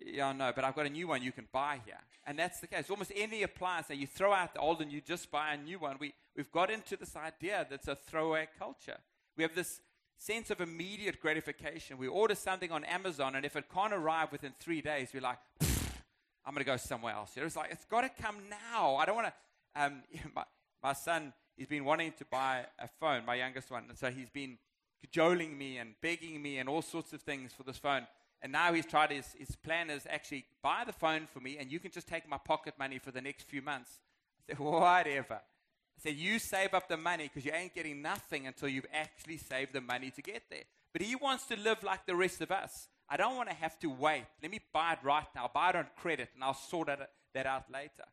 yeah, 0.05 0.33
no, 0.33 0.53
but 0.55 0.65
I've 0.65 0.75
got 0.75 0.87
a 0.87 0.91
new 0.91 1.09
one 1.09 1.23
you 1.23 1.33
can 1.33 1.49
buy 1.53 1.81
here. 1.85 1.99
And 2.27 2.39
that's 2.39 2.61
the 2.61 2.67
case. 2.67 2.91
Almost 2.91 3.13
any 3.17 3.43
appliance 3.43 3.87
that 3.89 3.97
you 3.97 4.07
throw 4.07 4.33
out 4.33 4.55
the 4.55 4.61
old 4.61 4.81
and 4.81 4.93
you 4.93 5.01
just 5.01 5.31
buy 5.31 5.55
a 5.55 5.57
new 5.57 5.79
one. 5.79 5.97
We, 5.99 6.13
we've 6.37 6.51
got 6.53 6.71
into 6.71 6.97
this 6.97 7.17
idea 7.17 7.67
that's 7.69 7.89
a 7.89 7.95
throwaway 7.95 8.49
culture. 8.59 8.99
We 9.37 9.43
have 9.43 9.55
this 9.55 9.81
sense 10.19 10.51
of 10.51 10.61
immediate 10.61 11.21
gratification. 11.21 11.97
We 11.97 12.09
order 12.09 12.35
something 12.35 12.71
on 12.71 12.85
Amazon, 12.85 13.37
and 13.37 13.47
if 13.47 13.57
it 13.57 13.67
can't 13.73 13.93
arrive 13.93 14.33
within 14.33 14.53
three 14.59 14.81
days, 14.81 15.11
we're 15.15 15.23
like, 15.23 15.39
I'm 15.61 16.55
going 16.55 16.65
to 16.65 16.71
go 16.71 16.77
somewhere 16.77 17.15
else. 17.15 17.33
It's 17.37 17.57
like, 17.57 17.71
it's 17.71 17.85
got 17.85 18.03
to 18.03 18.23
come 18.23 18.37
now. 18.51 18.97
I 18.97 19.07
don't 19.07 19.17
want 19.17 19.29
to. 19.29 19.83
Um, 19.83 20.03
my, 20.35 20.45
my 20.83 20.93
son, 20.93 21.33
he's 21.57 21.67
been 21.67 21.85
wanting 21.85 22.13
to 22.19 22.25
buy 22.25 22.67
a 22.79 22.89
phone, 23.01 23.25
my 23.27 23.35
youngest 23.37 23.71
one. 23.71 23.85
And 23.89 23.99
so 23.99 24.11
he's 24.11 24.31
been 24.31 24.59
cajoling 25.01 25.57
me 25.57 25.79
and 25.79 25.95
begging 26.01 26.41
me 26.43 26.59
and 26.59 26.69
all 26.69 26.83
sorts 26.83 27.13
of 27.13 27.23
things 27.23 27.53
for 27.53 27.63
this 27.63 27.77
phone. 27.77 28.07
And 28.41 28.53
now 28.53 28.73
he's 28.73 28.87
tried 28.87 29.11
his, 29.11 29.27
his 29.37 29.57
plan 29.57 29.91
is 29.91 30.07
actually 30.09 30.45
buy 30.63 30.85
the 30.87 30.93
phone 30.93 31.27
for 31.27 31.41
me 31.41 31.59
and 31.59 31.73
you 31.73 31.81
can 31.81 31.91
just 31.91 32.07
take 32.07 32.29
my 32.29 32.39
pocket 32.39 32.75
money 32.79 32.99
for 32.99 33.11
the 33.11 33.21
next 33.21 33.49
few 33.49 33.63
months. 33.63 34.01
I 34.39 34.53
said, 34.53 34.59
whatever. 34.65 35.35
I 35.35 36.01
said, 36.01 36.15
you 36.15 36.39
save 36.39 36.75
up 36.75 36.89
the 36.89 36.97
money 36.97 37.25
because 37.25 37.45
you 37.45 37.53
ain't 37.53 37.75
getting 37.75 38.01
nothing 38.01 38.47
until 38.47 38.69
you've 38.69 38.87
actually 38.93 39.39
saved 39.39 39.73
the 39.73 39.81
money 39.81 40.11
to 40.13 40.23
get 40.23 40.45
there. 40.51 40.63
But 40.93 41.03
he 41.03 41.17
wants 41.17 41.47
to 41.47 41.57
live 41.57 41.83
like 41.83 42.07
the 42.07 42.15
rest 42.15 42.41
of 42.41 42.53
us. 42.53 42.89
I 43.09 43.17
don't 43.17 43.37
want 43.37 43.49
to 43.49 43.57
have 43.57 43.79
to 43.81 43.89
wait. 43.89 44.27
Let 44.43 44.53
me 44.53 44.61
buy 44.73 44.93
it 44.93 44.99
right 45.03 45.27
now. 45.35 45.51
Buy 45.53 45.71
it 45.71 45.77
on 45.77 45.87
credit 45.97 46.29
and 46.35 46.45
I'll 46.45 46.55
sort 46.55 46.89
that 47.35 47.47
out 47.47 47.65
later. 47.73 48.05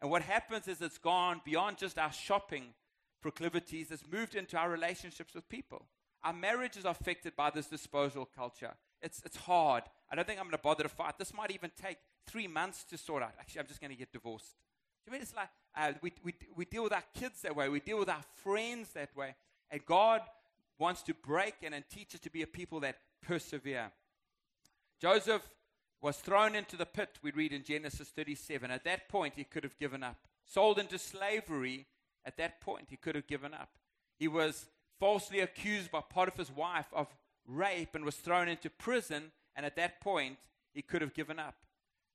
And 0.00 0.10
what 0.10 0.22
happens 0.22 0.68
is 0.68 0.80
it's 0.80 0.98
gone 0.98 1.40
beyond 1.44 1.78
just 1.78 1.98
our 1.98 2.12
shopping 2.12 2.74
proclivities, 3.22 3.90
it's 3.90 4.02
moved 4.10 4.34
into 4.34 4.56
our 4.56 4.68
relationships 4.68 5.34
with 5.34 5.48
people. 5.48 5.86
Our 6.24 6.32
marriages 6.32 6.84
are 6.84 6.90
affected 6.90 7.34
by 7.36 7.50
this 7.50 7.66
disposal 7.66 8.28
culture. 8.36 8.74
It's, 9.02 9.20
it's 9.24 9.36
hard. 9.36 9.84
I 10.10 10.14
don't 10.14 10.26
think 10.26 10.38
I'm 10.38 10.46
going 10.46 10.56
to 10.56 10.62
bother 10.62 10.84
to 10.84 10.88
fight. 10.88 11.18
This 11.18 11.34
might 11.34 11.50
even 11.50 11.70
take 11.80 11.98
three 12.26 12.46
months 12.46 12.84
to 12.84 12.98
sort 12.98 13.22
out. 13.22 13.32
Actually, 13.38 13.60
I'm 13.60 13.66
just 13.66 13.80
going 13.80 13.90
to 13.90 13.96
get 13.96 14.12
divorced. 14.12 14.54
Do 15.04 15.10
you 15.10 15.12
mean 15.12 15.22
it's 15.22 15.34
like 15.34 15.48
uh, 15.76 15.92
we, 16.00 16.12
we, 16.22 16.34
we 16.54 16.64
deal 16.64 16.84
with 16.84 16.92
our 16.92 17.02
kids 17.18 17.42
that 17.42 17.56
way, 17.56 17.68
we 17.68 17.80
deal 17.80 17.98
with 17.98 18.08
our 18.08 18.22
friends 18.36 18.90
that 18.90 19.14
way. 19.16 19.34
And 19.70 19.84
God 19.84 20.20
wants 20.78 21.02
to 21.02 21.14
break 21.14 21.54
and, 21.62 21.74
and 21.74 21.84
teach 21.90 22.14
us 22.14 22.20
to 22.20 22.30
be 22.30 22.42
a 22.42 22.46
people 22.46 22.80
that 22.80 22.98
persevere. 23.22 23.90
Joseph 25.00 25.42
was 26.00 26.16
thrown 26.16 26.54
into 26.54 26.76
the 26.76 26.86
pit, 26.86 27.18
we 27.22 27.30
read 27.30 27.52
in 27.52 27.62
Genesis 27.62 28.08
37. 28.08 28.70
At 28.70 28.84
that 28.84 29.08
point, 29.08 29.34
he 29.36 29.44
could 29.44 29.64
have 29.64 29.78
given 29.78 30.02
up. 30.02 30.16
Sold 30.44 30.78
into 30.78 30.98
slavery, 30.98 31.86
at 32.24 32.36
that 32.36 32.60
point, 32.60 32.88
he 32.90 32.96
could 32.96 33.14
have 33.14 33.26
given 33.26 33.54
up. 33.54 33.70
He 34.18 34.28
was 34.28 34.66
falsely 34.98 35.40
accused 35.40 35.90
by 35.90 36.00
Potiphar's 36.00 36.50
wife 36.50 36.86
of 36.92 37.08
rape 37.46 37.94
and 37.94 38.04
was 38.04 38.16
thrown 38.16 38.48
into 38.48 38.70
prison. 38.70 39.32
And 39.56 39.66
at 39.66 39.76
that 39.76 40.00
point, 40.00 40.38
he 40.72 40.82
could 40.82 41.02
have 41.02 41.14
given 41.14 41.38
up. 41.38 41.54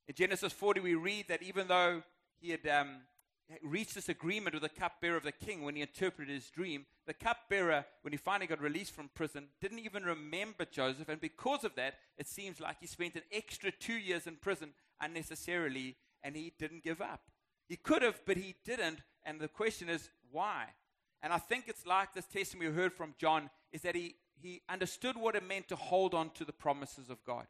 In 0.08 0.16
Genesis 0.16 0.54
40, 0.54 0.80
we 0.80 0.96
read 0.96 1.28
that 1.28 1.44
even 1.44 1.68
though 1.68 2.02
he 2.40 2.52
had 2.52 2.66
um, 2.68 3.02
reached 3.62 3.96
this 3.96 4.10
agreement 4.10 4.54
with 4.54 4.64
the 4.64 4.70
cupbearer 4.70 5.18
of 5.18 5.24
the 5.24 5.32
king 5.32 5.64
when 5.64 5.76
he 5.76 5.82
interpreted 5.82 6.34
his 6.34 6.50
dream, 6.50 6.86
the 7.06 7.14
cupbearer, 7.14 7.86
when 8.02 8.14
he 8.14 8.18
finally 8.18 8.48
got 8.48 8.62
released 8.62 8.94
from 8.94 9.10
prison, 9.14 9.48
didn't 9.62 9.80
even 9.80 10.04
remember 10.04 10.66
Joseph. 10.66 11.10
And 11.10 11.22
because 11.22 11.64
of 11.64 11.76
that, 11.76 11.96
it 12.18 12.28
seems 12.28 12.60
like 12.60 12.78
he 12.80 12.88
spent 12.88 13.16
an 13.16 13.24
extra 13.32 13.72
two 13.72 13.98
years 13.98 14.28
in 14.28 14.38
prison 14.38 14.74
unnecessarily 15.02 15.96
and 16.24 16.36
he 16.36 16.54
didn't 16.58 16.84
give 16.84 17.02
up. 17.02 17.22
He 17.68 17.76
could 17.76 18.02
have, 18.02 18.22
but 18.26 18.38
he 18.38 18.56
didn't. 18.66 19.00
And 19.26 19.40
the 19.40 19.48
question 19.48 19.90
is, 19.90 20.10
why? 20.32 20.68
And 21.22 21.34
I 21.34 21.38
think 21.38 21.66
it's 21.68 21.86
like 21.86 22.14
this 22.14 22.26
testimony 22.26 22.70
we 22.70 22.76
heard 22.76 22.94
from 22.94 23.16
John 23.18 23.50
is 23.72 23.82
that 23.82 23.96
he 23.96 24.16
he 24.42 24.62
understood 24.70 25.18
what 25.18 25.36
it 25.36 25.48
meant 25.48 25.68
to 25.70 25.76
hold 25.76 26.14
on 26.14 26.30
to 26.32 26.46
the 26.46 26.54
promises 26.54 27.10
of 27.10 27.24
God. 27.26 27.48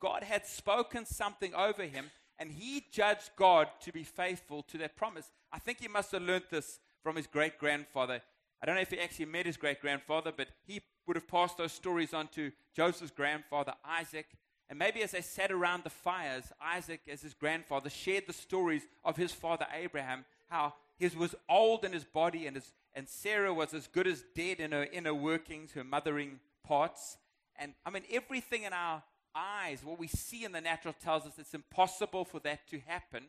God 0.00 0.22
had 0.22 0.46
spoken 0.46 1.06
something 1.06 1.54
over 1.54 1.84
him, 1.84 2.10
and 2.38 2.50
he 2.50 2.84
judged 2.90 3.30
God 3.36 3.68
to 3.82 3.92
be 3.92 4.04
faithful 4.04 4.62
to 4.64 4.78
that 4.78 4.96
promise. 4.96 5.30
I 5.52 5.58
think 5.58 5.80
he 5.80 5.88
must 5.88 6.12
have 6.12 6.22
learned 6.22 6.44
this 6.50 6.80
from 7.02 7.16
his 7.16 7.26
great 7.26 7.58
grandfather. 7.58 8.20
I 8.62 8.66
don't 8.66 8.74
know 8.74 8.82
if 8.82 8.90
he 8.90 9.00
actually 9.00 9.26
met 9.26 9.46
his 9.46 9.56
great 9.56 9.80
grandfather, 9.80 10.32
but 10.36 10.48
he 10.66 10.82
would 11.06 11.16
have 11.16 11.28
passed 11.28 11.56
those 11.56 11.72
stories 11.72 12.12
on 12.12 12.28
to 12.28 12.52
Joseph's 12.74 13.10
grandfather, 13.10 13.72
Isaac. 13.84 14.26
And 14.68 14.78
maybe 14.78 15.02
as 15.02 15.12
they 15.12 15.22
sat 15.22 15.50
around 15.50 15.82
the 15.82 15.90
fires, 15.90 16.52
Isaac, 16.62 17.00
as 17.10 17.22
his 17.22 17.34
grandfather, 17.34 17.90
shared 17.90 18.24
the 18.26 18.32
stories 18.32 18.86
of 19.04 19.16
his 19.16 19.32
father 19.32 19.66
Abraham, 19.74 20.24
how 20.48 20.74
he 21.00 21.16
was 21.16 21.34
old 21.48 21.84
in 21.84 21.92
his 21.92 22.04
body 22.04 22.46
and 22.46 22.56
his 22.56 22.72
and 22.92 23.08
Sarah 23.08 23.54
was 23.54 23.72
as 23.72 23.86
good 23.86 24.06
as 24.06 24.24
dead 24.34 24.58
in 24.58 24.72
her 24.72 24.84
inner 24.84 25.14
workings, 25.14 25.72
her 25.72 25.84
mothering 25.84 26.40
parts. 26.64 27.18
And 27.56 27.74
I 27.86 27.90
mean, 27.90 28.02
everything 28.10 28.64
in 28.64 28.72
our 28.72 29.02
eyes, 29.34 29.84
what 29.84 29.98
we 29.98 30.08
see 30.08 30.44
in 30.44 30.52
the 30.52 30.60
natural, 30.60 30.94
tells 31.00 31.24
us 31.24 31.34
it's 31.38 31.54
impossible 31.54 32.24
for 32.24 32.40
that 32.40 32.68
to 32.70 32.80
happen. 32.80 33.26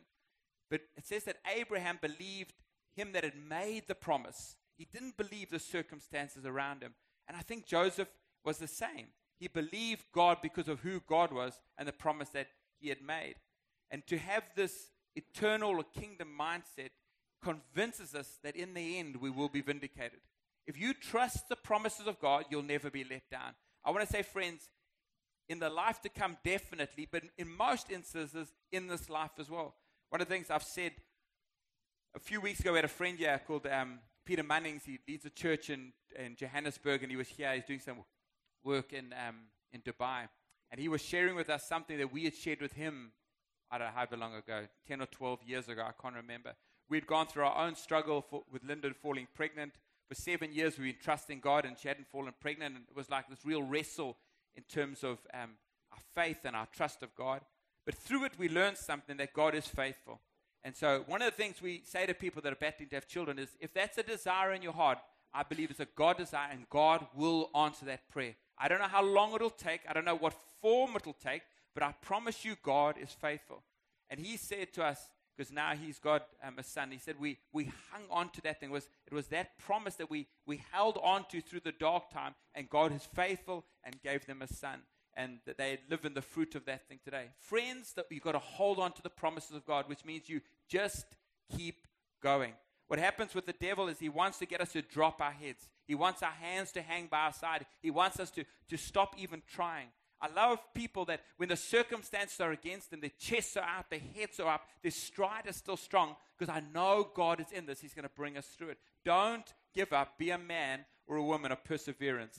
But 0.68 0.80
it 0.96 1.06
says 1.06 1.24
that 1.24 1.36
Abraham 1.54 1.98
believed 2.00 2.54
him 2.96 3.12
that 3.12 3.24
had 3.24 3.36
made 3.48 3.84
the 3.86 3.94
promise. 3.94 4.56
He 4.76 4.86
didn't 4.92 5.16
believe 5.16 5.50
the 5.50 5.58
circumstances 5.58 6.44
around 6.44 6.82
him. 6.82 6.94
And 7.28 7.36
I 7.36 7.40
think 7.40 7.66
Joseph 7.66 8.08
was 8.44 8.58
the 8.58 8.66
same. 8.66 9.08
He 9.38 9.48
believed 9.48 10.04
God 10.12 10.38
because 10.42 10.68
of 10.68 10.80
who 10.80 11.00
God 11.06 11.32
was 11.32 11.60
and 11.78 11.86
the 11.86 11.92
promise 11.92 12.30
that 12.30 12.48
he 12.80 12.88
had 12.88 13.02
made. 13.02 13.34
And 13.90 14.04
to 14.06 14.18
have 14.18 14.42
this 14.56 14.88
eternal 15.14 15.82
kingdom 15.82 16.28
mindset 16.38 16.90
convinces 17.42 18.14
us 18.14 18.38
that 18.42 18.56
in 18.56 18.74
the 18.74 18.98
end 18.98 19.16
we 19.16 19.30
will 19.30 19.48
be 19.48 19.60
vindicated. 19.60 20.20
If 20.66 20.78
you 20.78 20.94
trust 20.94 21.48
the 21.48 21.56
promises 21.56 22.06
of 22.06 22.20
God, 22.20 22.44
you'll 22.50 22.62
never 22.62 22.90
be 22.90 23.04
let 23.04 23.28
down. 23.30 23.54
I 23.84 23.90
want 23.90 24.06
to 24.06 24.12
say, 24.12 24.22
friends, 24.22 24.68
in 25.48 25.58
the 25.58 25.68
life 25.68 26.00
to 26.02 26.08
come, 26.08 26.36
definitely, 26.44 27.08
but 27.10 27.24
in 27.36 27.48
most 27.48 27.90
instances, 27.90 28.52
in 28.70 28.86
this 28.86 29.10
life 29.10 29.32
as 29.38 29.50
well. 29.50 29.74
One 30.10 30.20
of 30.20 30.28
the 30.28 30.34
things 30.34 30.50
I've 30.50 30.62
said 30.62 30.92
a 32.14 32.20
few 32.20 32.40
weeks 32.40 32.60
ago, 32.60 32.72
we 32.72 32.78
had 32.78 32.84
a 32.84 32.88
friend 32.88 33.18
here 33.18 33.40
called 33.46 33.66
um, 33.66 33.98
Peter 34.24 34.44
Munnings. 34.44 34.84
He 34.84 34.98
leads 35.08 35.24
a 35.24 35.30
church 35.30 35.70
in, 35.70 35.92
in 36.16 36.36
Johannesburg, 36.36 37.02
and 37.02 37.10
he 37.10 37.16
was 37.16 37.28
here. 37.28 37.52
He's 37.54 37.64
doing 37.64 37.80
some 37.80 37.98
work 38.64 38.92
in, 38.92 39.14
um, 39.26 39.36
in 39.72 39.80
Dubai. 39.80 40.28
And 40.70 40.80
he 40.80 40.88
was 40.88 41.02
sharing 41.02 41.34
with 41.34 41.50
us 41.50 41.68
something 41.68 41.98
that 41.98 42.12
we 42.12 42.24
had 42.24 42.34
shared 42.34 42.60
with 42.60 42.72
him, 42.72 43.12
I 43.70 43.78
don't 43.78 43.88
know 43.88 43.92
how 43.94 44.16
long 44.16 44.34
ago, 44.34 44.66
10 44.86 45.02
or 45.02 45.06
12 45.06 45.40
years 45.44 45.68
ago, 45.68 45.82
I 45.82 45.92
can't 46.00 46.14
remember. 46.14 46.54
We'd 46.92 47.06
gone 47.06 47.26
through 47.26 47.44
our 47.44 47.66
own 47.66 47.74
struggle 47.74 48.20
for, 48.20 48.42
with 48.52 48.64
Lyndon 48.64 48.92
falling 48.92 49.26
pregnant. 49.34 49.72
For 50.10 50.14
seven 50.14 50.52
years, 50.52 50.76
we've 50.76 50.92
been 50.92 51.02
trusting 51.02 51.40
God, 51.40 51.64
and 51.64 51.78
she 51.78 51.88
hadn't 51.88 52.06
fallen 52.06 52.34
pregnant. 52.38 52.76
And 52.76 52.84
it 52.86 52.94
was 52.94 53.08
like 53.08 53.30
this 53.30 53.46
real 53.46 53.62
wrestle 53.62 54.18
in 54.54 54.62
terms 54.64 55.02
of 55.02 55.18
um, 55.32 55.52
our 55.90 55.98
faith 56.14 56.40
and 56.44 56.54
our 56.54 56.66
trust 56.70 57.02
of 57.02 57.14
God. 57.14 57.40
But 57.86 57.94
through 57.94 58.26
it, 58.26 58.32
we 58.36 58.50
learned 58.50 58.76
something 58.76 59.16
that 59.16 59.32
God 59.32 59.54
is 59.54 59.66
faithful. 59.66 60.20
And 60.64 60.76
so, 60.76 61.04
one 61.06 61.22
of 61.22 61.30
the 61.30 61.42
things 61.42 61.62
we 61.62 61.80
say 61.86 62.04
to 62.04 62.12
people 62.12 62.42
that 62.42 62.52
are 62.52 62.56
battling 62.56 62.90
to 62.90 62.96
have 62.96 63.08
children 63.08 63.38
is 63.38 63.56
if 63.58 63.72
that's 63.72 63.96
a 63.96 64.02
desire 64.02 64.52
in 64.52 64.60
your 64.60 64.74
heart, 64.74 64.98
I 65.32 65.44
believe 65.44 65.70
it's 65.70 65.80
a 65.80 65.88
God 65.96 66.18
desire, 66.18 66.50
and 66.52 66.68
God 66.68 67.06
will 67.14 67.48
answer 67.54 67.86
that 67.86 68.06
prayer. 68.10 68.34
I 68.58 68.68
don't 68.68 68.80
know 68.80 68.84
how 68.84 69.02
long 69.02 69.34
it'll 69.34 69.48
take, 69.48 69.80
I 69.88 69.94
don't 69.94 70.04
know 70.04 70.14
what 70.14 70.34
form 70.60 70.94
it'll 70.94 71.14
take, 71.14 71.40
but 71.72 71.82
I 71.82 71.94
promise 72.02 72.44
you, 72.44 72.54
God 72.62 72.96
is 73.00 73.12
faithful. 73.12 73.62
And 74.10 74.20
He 74.20 74.36
said 74.36 74.74
to 74.74 74.84
us, 74.84 75.08
because 75.36 75.52
now 75.52 75.72
He's 75.74 75.98
got 75.98 76.26
um, 76.42 76.58
a 76.58 76.62
son, 76.62 76.90
He 76.90 76.98
said, 76.98 77.16
we, 77.18 77.38
we 77.52 77.64
hung 77.90 78.02
on 78.10 78.30
to 78.30 78.40
that 78.42 78.60
thing. 78.60 78.70
It 78.70 78.72
was, 78.72 78.88
it 79.06 79.14
was 79.14 79.28
that 79.28 79.58
promise 79.58 79.94
that 79.96 80.10
we, 80.10 80.26
we 80.46 80.62
held 80.72 80.98
on 81.02 81.24
to 81.30 81.40
through 81.40 81.60
the 81.60 81.72
dark 81.72 82.10
time, 82.10 82.34
and 82.54 82.68
God 82.68 82.94
is 82.94 83.06
faithful 83.14 83.64
and 83.84 84.00
gave 84.02 84.26
them 84.26 84.42
a 84.42 84.46
son 84.46 84.80
and 85.14 85.38
that 85.44 85.58
they 85.58 85.78
live 85.90 86.04
in 86.04 86.14
the 86.14 86.22
fruit 86.22 86.54
of 86.54 86.64
that 86.64 86.88
thing 86.88 86.98
today. 87.04 87.26
Friends, 87.38 87.92
that 87.94 88.06
you've 88.10 88.22
got 88.22 88.32
to 88.32 88.38
hold 88.38 88.78
on 88.78 88.92
to 88.92 89.02
the 89.02 89.10
promises 89.10 89.54
of 89.54 89.66
God, 89.66 89.88
which 89.88 90.04
means 90.04 90.28
you 90.28 90.40
just 90.68 91.04
keep 91.54 91.86
going. 92.22 92.54
What 92.88 92.98
happens 92.98 93.34
with 93.34 93.46
the 93.46 93.54
devil 93.54 93.88
is 93.88 93.98
he 93.98 94.08
wants 94.08 94.38
to 94.38 94.46
get 94.46 94.60
us 94.60 94.72
to 94.72 94.82
drop 94.82 95.20
our 95.20 95.32
heads. 95.32 95.68
He 95.86 95.94
wants 95.94 96.22
our 96.22 96.30
hands 96.30 96.72
to 96.72 96.82
hang 96.82 97.06
by 97.06 97.20
our 97.20 97.32
side. 97.32 97.66
He 97.80 97.90
wants 97.90 98.20
us 98.20 98.30
to, 98.32 98.44
to 98.68 98.76
stop 98.76 99.14
even 99.18 99.42
trying. 99.46 99.88
I 100.22 100.28
love 100.32 100.60
people 100.72 101.04
that 101.06 101.20
when 101.36 101.48
the 101.48 101.56
circumstances 101.56 102.40
are 102.40 102.52
against 102.52 102.90
them, 102.90 103.00
their 103.00 103.10
chests 103.18 103.56
are 103.56 103.64
out, 103.64 103.90
their 103.90 103.98
heads 103.98 104.38
are 104.38 104.54
up, 104.54 104.68
their 104.80 104.92
stride 104.92 105.46
is 105.46 105.56
still 105.56 105.76
strong 105.76 106.14
because 106.38 106.54
I 106.54 106.62
know 106.72 107.10
God 107.12 107.40
is 107.40 107.50
in 107.50 107.66
this. 107.66 107.80
He's 107.80 107.92
going 107.92 108.04
to 108.04 108.14
bring 108.14 108.38
us 108.38 108.46
through 108.46 108.68
it. 108.68 108.78
Don't 109.04 109.52
give 109.74 109.92
up. 109.92 110.18
Be 110.18 110.30
a 110.30 110.38
man 110.38 110.84
or 111.08 111.16
a 111.16 111.22
woman 111.22 111.50
of 111.50 111.64
perseverance. 111.64 112.38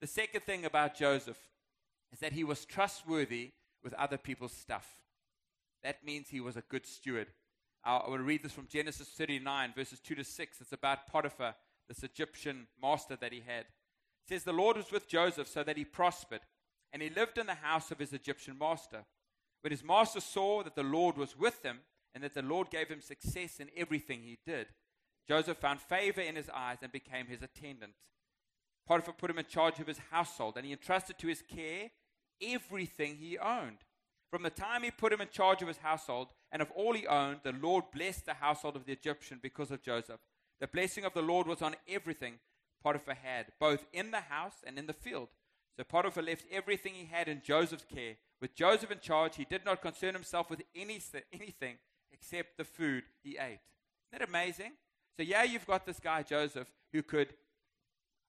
The 0.00 0.08
second 0.08 0.40
thing 0.40 0.64
about 0.64 0.96
Joseph 0.96 1.38
is 2.12 2.18
that 2.18 2.32
he 2.32 2.42
was 2.42 2.64
trustworthy 2.64 3.52
with 3.84 3.94
other 3.94 4.18
people's 4.18 4.52
stuff. 4.52 4.98
That 5.84 6.04
means 6.04 6.28
he 6.28 6.40
was 6.40 6.56
a 6.56 6.62
good 6.68 6.86
steward. 6.86 7.28
I 7.84 8.08
will 8.08 8.18
read 8.18 8.42
this 8.42 8.52
from 8.52 8.68
Genesis 8.68 9.08
39, 9.08 9.72
verses 9.76 10.00
2 10.00 10.16
to 10.16 10.24
6. 10.24 10.60
It's 10.60 10.72
about 10.72 11.06
Potiphar, 11.06 11.54
this 11.88 12.02
Egyptian 12.02 12.66
master 12.80 13.16
that 13.16 13.32
he 13.32 13.42
had. 13.46 13.62
It 13.62 14.28
says, 14.28 14.44
The 14.44 14.52
Lord 14.52 14.76
was 14.76 14.92
with 14.92 15.08
Joseph 15.08 15.48
so 15.48 15.64
that 15.64 15.76
he 15.76 15.84
prospered, 15.84 16.42
and 16.92 17.02
he 17.02 17.10
lived 17.10 17.38
in 17.38 17.46
the 17.46 17.54
house 17.54 17.90
of 17.90 17.98
his 17.98 18.12
Egyptian 18.12 18.56
master. 18.58 19.04
When 19.62 19.70
his 19.70 19.84
master 19.84 20.20
saw 20.20 20.62
that 20.62 20.74
the 20.74 20.82
Lord 20.82 21.16
was 21.16 21.38
with 21.38 21.64
him, 21.64 21.80
and 22.14 22.22
that 22.22 22.34
the 22.34 22.42
Lord 22.42 22.70
gave 22.70 22.88
him 22.88 23.00
success 23.00 23.58
in 23.58 23.70
everything 23.76 24.22
he 24.22 24.38
did, 24.44 24.66
Joseph 25.26 25.58
found 25.58 25.80
favor 25.80 26.20
in 26.20 26.36
his 26.36 26.50
eyes 26.52 26.78
and 26.82 26.92
became 26.92 27.26
his 27.26 27.42
attendant. 27.42 27.94
Potiphar 28.86 29.14
put 29.14 29.30
him 29.30 29.38
in 29.38 29.46
charge 29.46 29.78
of 29.78 29.86
his 29.86 30.00
household, 30.10 30.54
and 30.56 30.66
he 30.66 30.72
entrusted 30.72 31.16
to 31.18 31.28
his 31.28 31.42
care 31.42 31.90
everything 32.42 33.16
he 33.16 33.38
owned. 33.38 33.78
From 34.30 34.42
the 34.42 34.50
time 34.50 34.82
he 34.82 34.90
put 34.90 35.12
him 35.12 35.20
in 35.20 35.28
charge 35.28 35.62
of 35.62 35.68
his 35.68 35.76
household 35.76 36.28
and 36.50 36.62
of 36.62 36.70
all 36.72 36.94
he 36.94 37.06
owned, 37.06 37.40
the 37.44 37.52
Lord 37.52 37.84
blessed 37.94 38.24
the 38.24 38.34
household 38.34 38.76
of 38.76 38.86
the 38.86 38.92
Egyptian 38.92 39.38
because 39.42 39.70
of 39.70 39.82
Joseph. 39.82 40.20
The 40.58 40.66
blessing 40.66 41.04
of 41.04 41.12
the 41.12 41.22
Lord 41.22 41.46
was 41.46 41.60
on 41.60 41.76
everything 41.86 42.38
Potiphar 42.82 43.14
had, 43.14 43.52
both 43.60 43.84
in 43.92 44.10
the 44.10 44.20
house 44.20 44.56
and 44.66 44.78
in 44.78 44.86
the 44.86 44.92
field. 44.92 45.28
So 45.76 45.84
Potiphar 45.84 46.22
left 46.22 46.44
everything 46.50 46.94
he 46.94 47.06
had 47.06 47.28
in 47.28 47.42
Joseph's 47.42 47.84
care. 47.84 48.16
With 48.40 48.54
Joseph 48.54 48.90
in 48.90 49.00
charge, 49.00 49.36
he 49.36 49.44
did 49.44 49.64
not 49.64 49.80
concern 49.80 50.14
himself 50.14 50.50
with 50.50 50.62
any, 50.74 51.00
anything 51.32 51.76
except 52.12 52.58
the 52.58 52.64
food 52.64 53.04
he 53.22 53.38
ate. 53.38 53.60
Isn't 54.12 54.18
that 54.18 54.28
amazing? 54.28 54.72
So, 55.16 55.22
yeah, 55.22 55.44
you've 55.44 55.66
got 55.66 55.86
this 55.86 56.00
guy, 56.00 56.22
Joseph, 56.22 56.68
who 56.92 57.02
could 57.02 57.34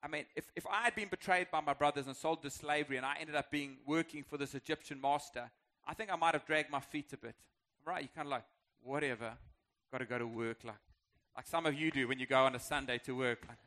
I 0.03 0.09
mean, 0.09 0.25
if, 0.35 0.51
if 0.55 0.67
I 0.67 0.81
had 0.81 0.95
been 0.95 1.07
betrayed 1.07 1.47
by 1.49 1.61
my 1.61 1.73
brothers 1.73 2.07
and 2.07 2.15
sold 2.15 2.41
to 2.41 2.49
slavery 2.49 2.97
and 2.97 3.05
I 3.05 3.15
ended 3.21 3.35
up 3.35 3.49
being 3.49 3.77
working 3.87 4.23
for 4.23 4.37
this 4.37 4.53
Egyptian 4.53 4.99
master, 4.99 5.49
I 5.87 5.93
think 5.93 6.11
I 6.11 6.17
might 6.17 6.33
have 6.33 6.45
dragged 6.45 6.69
my 6.69 6.81
feet 6.81 7.13
a 7.13 7.17
bit. 7.17 7.35
Right? 7.85 8.01
You're 8.01 8.09
kind 8.13 8.27
of 8.27 8.31
like, 8.31 8.43
whatever, 8.81 9.31
got 9.93 9.99
to 9.99 10.05
go 10.05 10.19
to 10.19 10.27
work. 10.27 10.57
Like, 10.65 10.75
like 11.37 11.47
some 11.47 11.65
of 11.65 11.73
you 11.73 11.89
do 11.89 12.09
when 12.09 12.19
you 12.19 12.25
go 12.25 12.43
on 12.43 12.53
a 12.53 12.59
Sunday 12.59 12.97
to 13.05 13.15
work. 13.15 13.45
Like, 13.47 13.57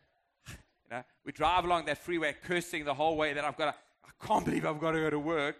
you 0.89 0.97
know, 0.97 1.03
we 1.25 1.33
drive 1.33 1.65
along 1.65 1.87
that 1.87 1.99
freeway 1.99 2.35
cursing 2.43 2.85
the 2.85 2.95
whole 2.95 3.17
way 3.17 3.33
that 3.33 3.45
I've 3.45 3.57
got 3.57 3.73
to, 3.73 3.75
I 4.05 4.27
can't 4.27 4.45
believe 4.45 4.65
I've 4.65 4.81
got 4.81 4.93
to 4.93 5.01
go 5.01 5.11
to 5.11 5.19
work. 5.19 5.57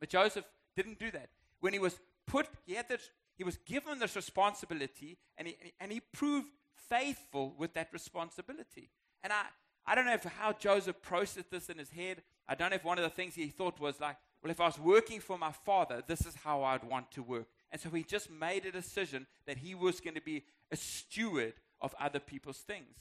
But 0.00 0.08
Joseph 0.08 0.44
didn't 0.76 0.98
do 0.98 1.10
that. 1.12 1.28
When 1.60 1.72
he 1.72 1.78
was 1.78 2.00
put, 2.26 2.48
he 2.66 2.74
had 2.74 2.88
this, 2.88 3.10
he 3.36 3.44
was 3.44 3.58
given 3.58 3.98
this 3.98 4.16
responsibility 4.16 5.18
and 5.36 5.48
he, 5.48 5.56
and 5.78 5.92
he 5.92 6.00
proved 6.00 6.48
faithful 6.88 7.54
with 7.56 7.74
that 7.74 7.88
responsibility. 7.92 8.90
And 9.22 9.32
I, 9.32 9.44
I 9.86 9.94
don't 9.94 10.06
know 10.06 10.14
if 10.14 10.24
how 10.24 10.52
Joseph 10.52 11.00
processed 11.02 11.50
this 11.50 11.68
in 11.68 11.78
his 11.78 11.90
head. 11.90 12.22
I 12.48 12.54
don't 12.54 12.70
know 12.70 12.76
if 12.76 12.84
one 12.84 12.98
of 12.98 13.04
the 13.04 13.10
things 13.10 13.34
he 13.34 13.48
thought 13.48 13.78
was 13.78 14.00
like, 14.00 14.16
well, 14.42 14.50
if 14.50 14.60
I 14.60 14.66
was 14.66 14.78
working 14.78 15.20
for 15.20 15.38
my 15.38 15.52
father, 15.52 16.02
this 16.06 16.26
is 16.26 16.34
how 16.34 16.62
I'd 16.62 16.84
want 16.84 17.10
to 17.12 17.22
work. 17.22 17.46
And 17.70 17.80
so 17.80 17.90
he 17.90 18.02
just 18.02 18.30
made 18.30 18.64
a 18.64 18.72
decision 18.72 19.26
that 19.46 19.58
he 19.58 19.74
was 19.74 20.00
going 20.00 20.14
to 20.14 20.20
be 20.20 20.44
a 20.72 20.76
steward 20.76 21.54
of 21.80 21.94
other 22.00 22.18
people's 22.18 22.58
things. 22.58 22.96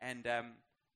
And 0.00 0.26
um, 0.26 0.46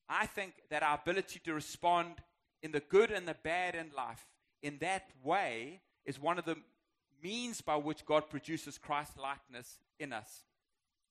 I 0.08 0.26
think 0.26 0.54
that 0.70 0.82
our 0.82 0.98
ability 1.02 1.40
to 1.44 1.54
respond 1.54 2.14
in 2.62 2.72
the 2.72 2.80
good 2.80 3.10
and 3.10 3.26
the 3.26 3.36
bad 3.42 3.74
in 3.74 3.90
life 3.96 4.26
in 4.62 4.78
that 4.80 5.08
way 5.22 5.80
is 6.04 6.20
one 6.20 6.38
of 6.38 6.44
the 6.44 6.56
means 7.22 7.60
by 7.60 7.76
which 7.76 8.04
God 8.04 8.30
produces 8.30 8.78
Christ 8.78 9.18
likeness 9.18 9.78
in 9.98 10.12
us. 10.12 10.44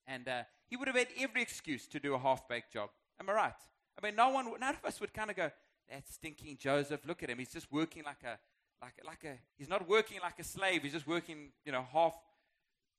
And 0.08 0.28
uh, 0.28 0.44
he 0.68 0.76
would 0.76 0.88
have 0.88 0.98
had 0.98 1.08
every 1.20 1.42
excuse 1.42 1.88
to 1.88 2.00
do 2.00 2.14
a 2.14 2.20
half 2.20 2.48
baked 2.48 2.74
job. 2.74 2.90
Am 3.20 3.30
I 3.30 3.34
right? 3.34 3.54
I 4.02 4.06
mean, 4.06 4.16
no 4.16 4.30
one, 4.30 4.48
none 4.60 4.76
of 4.76 4.86
us 4.86 5.00
would 5.00 5.14
kind 5.14 5.30
of 5.30 5.36
go, 5.36 5.52
that 5.90 6.08
stinking 6.08 6.58
Joseph, 6.60 7.02
look 7.08 7.24
at 7.24 7.30
him. 7.30 7.38
He's 7.38 7.54
just 7.54 7.72
working 7.72 8.04
like 8.04 8.24
a, 8.24 8.38
like, 8.82 8.94
like 9.06 9.24
a, 9.24 9.38
he's 9.58 9.70
not 9.70 9.88
working 9.88 10.20
like 10.22 10.40
a 10.40 10.44
slave. 10.44 10.84
He's 10.84 10.94
just 10.94 11.08
working, 11.08 11.50
you 11.66 11.72
know, 11.72 11.86
half 11.92 12.16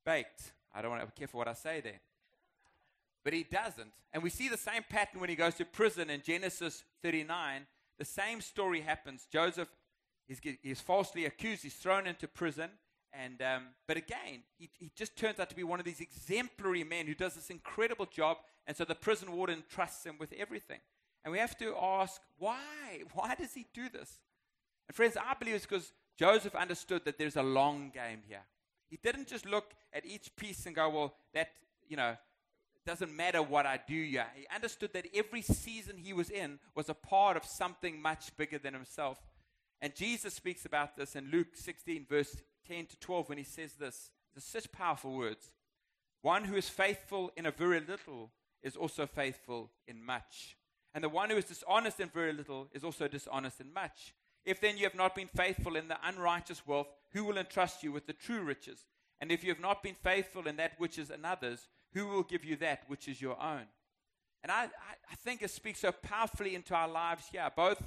baked. 0.04 0.52
I 0.74 0.82
don't 0.82 0.90
want 0.90 1.16
to 1.16 1.26
what 1.32 1.48
I 1.48 1.54
say 1.54 1.80
there. 1.80 2.00
But 3.26 3.34
he 3.34 3.42
doesn't. 3.42 3.90
And 4.12 4.22
we 4.22 4.30
see 4.30 4.48
the 4.48 4.56
same 4.56 4.84
pattern 4.88 5.20
when 5.20 5.28
he 5.28 5.34
goes 5.34 5.56
to 5.56 5.64
prison 5.64 6.10
in 6.10 6.22
Genesis 6.22 6.84
39. 7.02 7.66
The 7.98 8.04
same 8.04 8.40
story 8.40 8.82
happens. 8.82 9.26
Joseph 9.32 9.66
is, 10.28 10.38
is 10.62 10.80
falsely 10.80 11.24
accused. 11.24 11.64
He's 11.64 11.74
thrown 11.74 12.06
into 12.06 12.28
prison. 12.28 12.70
And, 13.12 13.42
um, 13.42 13.62
but 13.88 13.96
again, 13.96 14.44
he, 14.56 14.70
he 14.78 14.92
just 14.94 15.16
turns 15.16 15.40
out 15.40 15.50
to 15.50 15.56
be 15.56 15.64
one 15.64 15.80
of 15.80 15.84
these 15.84 16.00
exemplary 16.00 16.84
men 16.84 17.08
who 17.08 17.16
does 17.16 17.34
this 17.34 17.50
incredible 17.50 18.06
job. 18.06 18.36
And 18.64 18.76
so 18.76 18.84
the 18.84 18.94
prison 18.94 19.32
warden 19.32 19.64
trusts 19.68 20.06
him 20.06 20.18
with 20.20 20.32
everything. 20.38 20.78
And 21.24 21.32
we 21.32 21.40
have 21.40 21.58
to 21.58 21.74
ask, 21.76 22.20
why? 22.38 23.02
Why 23.12 23.34
does 23.34 23.54
he 23.54 23.66
do 23.74 23.88
this? 23.88 24.20
And 24.88 24.94
friends, 24.94 25.16
I 25.16 25.34
believe 25.34 25.56
it's 25.56 25.66
because 25.66 25.92
Joseph 26.16 26.54
understood 26.54 27.04
that 27.06 27.18
there's 27.18 27.34
a 27.34 27.42
long 27.42 27.90
game 27.92 28.20
here. 28.28 28.44
He 28.88 29.00
didn't 29.02 29.26
just 29.26 29.46
look 29.46 29.72
at 29.92 30.06
each 30.06 30.36
piece 30.36 30.64
and 30.66 30.76
go, 30.76 30.88
well, 30.90 31.14
that, 31.34 31.48
you 31.88 31.96
know, 31.96 32.16
doesn't 32.86 33.14
matter 33.14 33.42
what 33.42 33.66
I 33.66 33.78
do 33.86 34.02
here. 34.04 34.26
He 34.34 34.46
understood 34.54 34.92
that 34.94 35.08
every 35.14 35.42
season 35.42 35.96
he 35.98 36.12
was 36.12 36.30
in 36.30 36.58
was 36.74 36.88
a 36.88 36.94
part 36.94 37.36
of 37.36 37.44
something 37.44 38.00
much 38.00 38.34
bigger 38.36 38.58
than 38.58 38.72
himself. 38.72 39.18
And 39.82 39.94
Jesus 39.94 40.32
speaks 40.32 40.64
about 40.64 40.96
this 40.96 41.16
in 41.16 41.30
Luke 41.30 41.54
16, 41.54 42.06
verse 42.08 42.36
10 42.66 42.86
to 42.86 42.98
12 42.98 43.28
when 43.28 43.38
he 43.38 43.44
says 43.44 43.74
this. 43.74 44.10
They're 44.34 44.40
such 44.40 44.72
powerful 44.72 45.14
words. 45.14 45.50
One 46.22 46.44
who 46.44 46.56
is 46.56 46.68
faithful 46.68 47.30
in 47.36 47.46
a 47.46 47.50
very 47.50 47.80
little 47.80 48.30
is 48.62 48.76
also 48.76 49.06
faithful 49.06 49.70
in 49.86 50.02
much. 50.02 50.56
And 50.94 51.04
the 51.04 51.08
one 51.08 51.28
who 51.28 51.36
is 51.36 51.44
dishonest 51.44 52.00
in 52.00 52.08
very 52.08 52.32
little 52.32 52.68
is 52.72 52.82
also 52.82 53.06
dishonest 53.06 53.60
in 53.60 53.72
much. 53.72 54.14
If 54.44 54.60
then 54.60 54.78
you 54.78 54.84
have 54.84 54.94
not 54.94 55.14
been 55.14 55.28
faithful 55.28 55.76
in 55.76 55.88
the 55.88 55.98
unrighteous 56.04 56.66
wealth, 56.66 56.88
who 57.12 57.24
will 57.24 57.36
entrust 57.36 57.82
you 57.82 57.92
with 57.92 58.06
the 58.06 58.12
true 58.12 58.40
riches? 58.40 58.86
And 59.20 59.32
if 59.32 59.42
you 59.42 59.50
have 59.50 59.60
not 59.60 59.82
been 59.82 59.96
faithful 60.02 60.46
in 60.46 60.56
that 60.56 60.72
which 60.78 60.98
is 60.98 61.10
another's, 61.10 61.68
who 61.94 62.06
will 62.06 62.22
give 62.22 62.44
you 62.44 62.56
that 62.56 62.82
which 62.88 63.08
is 63.08 63.20
your 63.20 63.40
own? 63.40 63.66
And 64.42 64.52
I, 64.52 64.64
I, 65.10 65.14
think 65.24 65.42
it 65.42 65.50
speaks 65.50 65.80
so 65.80 65.90
powerfully 65.90 66.54
into 66.54 66.74
our 66.74 66.88
lives 66.88 67.24
here, 67.32 67.50
both 67.56 67.82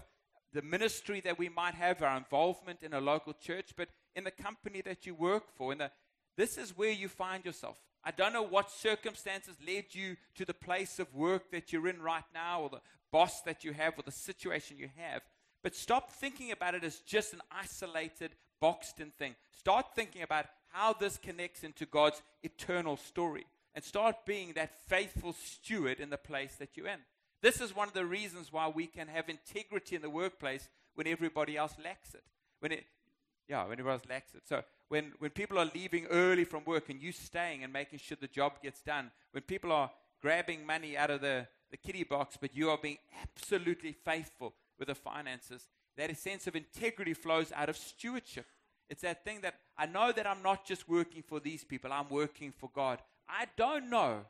the 0.52 0.62
ministry 0.62 1.22
that 1.22 1.40
we 1.40 1.48
might 1.48 1.76
have, 1.76 2.02
our 2.02 2.18
involvement 2.18 2.80
in 2.82 2.94
a 2.94 3.00
local 3.00 3.34
church, 3.34 3.72
but 3.78 3.90
in 4.16 4.24
the 4.24 4.32
company 4.32 4.82
that 4.82 5.06
you 5.06 5.14
work 5.14 5.44
for. 5.56 5.72
In 5.72 5.78
the, 5.78 5.92
this 6.36 6.58
is 6.58 6.76
where 6.78 6.92
you 6.92 7.08
find 7.08 7.46
yourself. 7.46 7.78
I 8.04 8.12
don't 8.12 8.34
know 8.34 8.44
what 8.44 8.72
circumstances 8.72 9.56
led 9.66 9.94
you 9.94 10.16
to 10.36 10.46
the 10.46 10.54
place 10.54 11.00
of 11.00 11.14
work 11.14 11.52
that 11.52 11.72
you're 11.72 11.88
in 11.88 12.02
right 12.02 12.24
now, 12.34 12.62
or 12.62 12.70
the 12.70 12.82
boss 13.12 13.42
that 13.42 13.64
you 13.64 13.74
have, 13.74 13.98
or 13.98 14.04
the 14.04 14.12
situation 14.12 14.78
you 14.78 14.90
have. 14.98 15.22
But 15.64 15.76
stop 15.76 16.12
thinking 16.12 16.52
about 16.52 16.76
it 16.76 16.84
as 16.84 17.00
just 17.00 17.34
an 17.34 17.42
isolated, 17.52 18.32
boxed 18.62 19.00
in 19.00 19.12
thing. 19.12 19.36
Start 19.52 19.88
thinking 19.96 20.22
about 20.22 20.46
how 20.72 20.94
this 20.94 21.18
connects 21.18 21.64
into 21.64 21.86
God's 21.86 22.22
eternal 22.44 22.98
story. 22.98 23.46
And 23.76 23.84
start 23.84 24.26
being 24.26 24.54
that 24.54 24.72
faithful 24.88 25.34
steward 25.34 26.00
in 26.00 26.10
the 26.10 26.18
place 26.18 26.56
that 26.56 26.76
you're 26.76 26.88
in. 26.88 27.00
This 27.42 27.62
is 27.62 27.76
one 27.76 27.88
of 27.88 27.94
the 27.94 28.06
reasons 28.06 28.52
why 28.52 28.68
we 28.68 28.88
can 28.88 29.08
have 29.08 29.30
integrity 29.30 29.96
in 29.96 30.02
the 30.02 30.10
workplace 30.10 30.68
when 30.96 31.08
everybody 31.08 31.56
else 31.56 31.76
lacks 31.84 32.14
it. 32.14 32.24
When 32.60 32.72
it, 32.72 32.86
yeah, 33.48 33.64
when 33.64 33.74
everybody 33.74 33.94
else 33.94 34.10
lacks 34.10 34.34
it. 34.34 34.42
So 34.48 34.64
when, 34.90 35.14
when 35.20 35.32
people 35.32 35.58
are 35.58 35.70
leaving 35.74 36.08
early 36.08 36.44
from 36.44 36.66
work 36.66 36.90
and 36.90 37.02
you 37.02 37.12
staying 37.12 37.64
and 37.64 37.72
making 37.72 38.00
sure 38.00 38.18
the 38.20 38.28
job 38.28 38.62
gets 38.62 38.82
done, 38.82 39.12
when 39.32 39.44
people 39.44 39.72
are 39.72 39.92
grabbing 40.22 40.66
money 40.66 40.98
out 40.98 41.12
of 41.12 41.22
the, 41.22 41.48
the 41.72 41.78
kitty 41.78 42.04
box, 42.04 42.38
but 42.40 42.56
you 42.56 42.70
are 42.70 42.78
being 42.82 42.98
absolutely 43.22 43.94
faithful 43.94 44.54
with 44.78 44.88
the 44.88 44.96
finances, 44.96 45.68
that 45.96 46.16
sense 46.18 46.48
of 46.48 46.56
integrity 46.56 47.14
flows 47.14 47.52
out 47.56 47.70
of 47.70 47.78
stewardship. 47.78 48.46
It's 48.90 49.04
that 49.04 49.24
thing 49.24 49.42
that 49.42 49.56
I 49.78 49.86
know 49.86 50.12
that 50.12 50.26
I'm 50.26 50.42
not 50.42 50.66
just 50.66 50.90
working 50.90 51.22
for 51.22 51.40
these 51.40 51.64
people, 51.64 51.94
I'm 51.94 52.10
working 52.10 52.52
for 52.58 52.70
God. 52.74 53.00
I 53.30 53.46
don't 53.56 53.90
know 53.90 54.26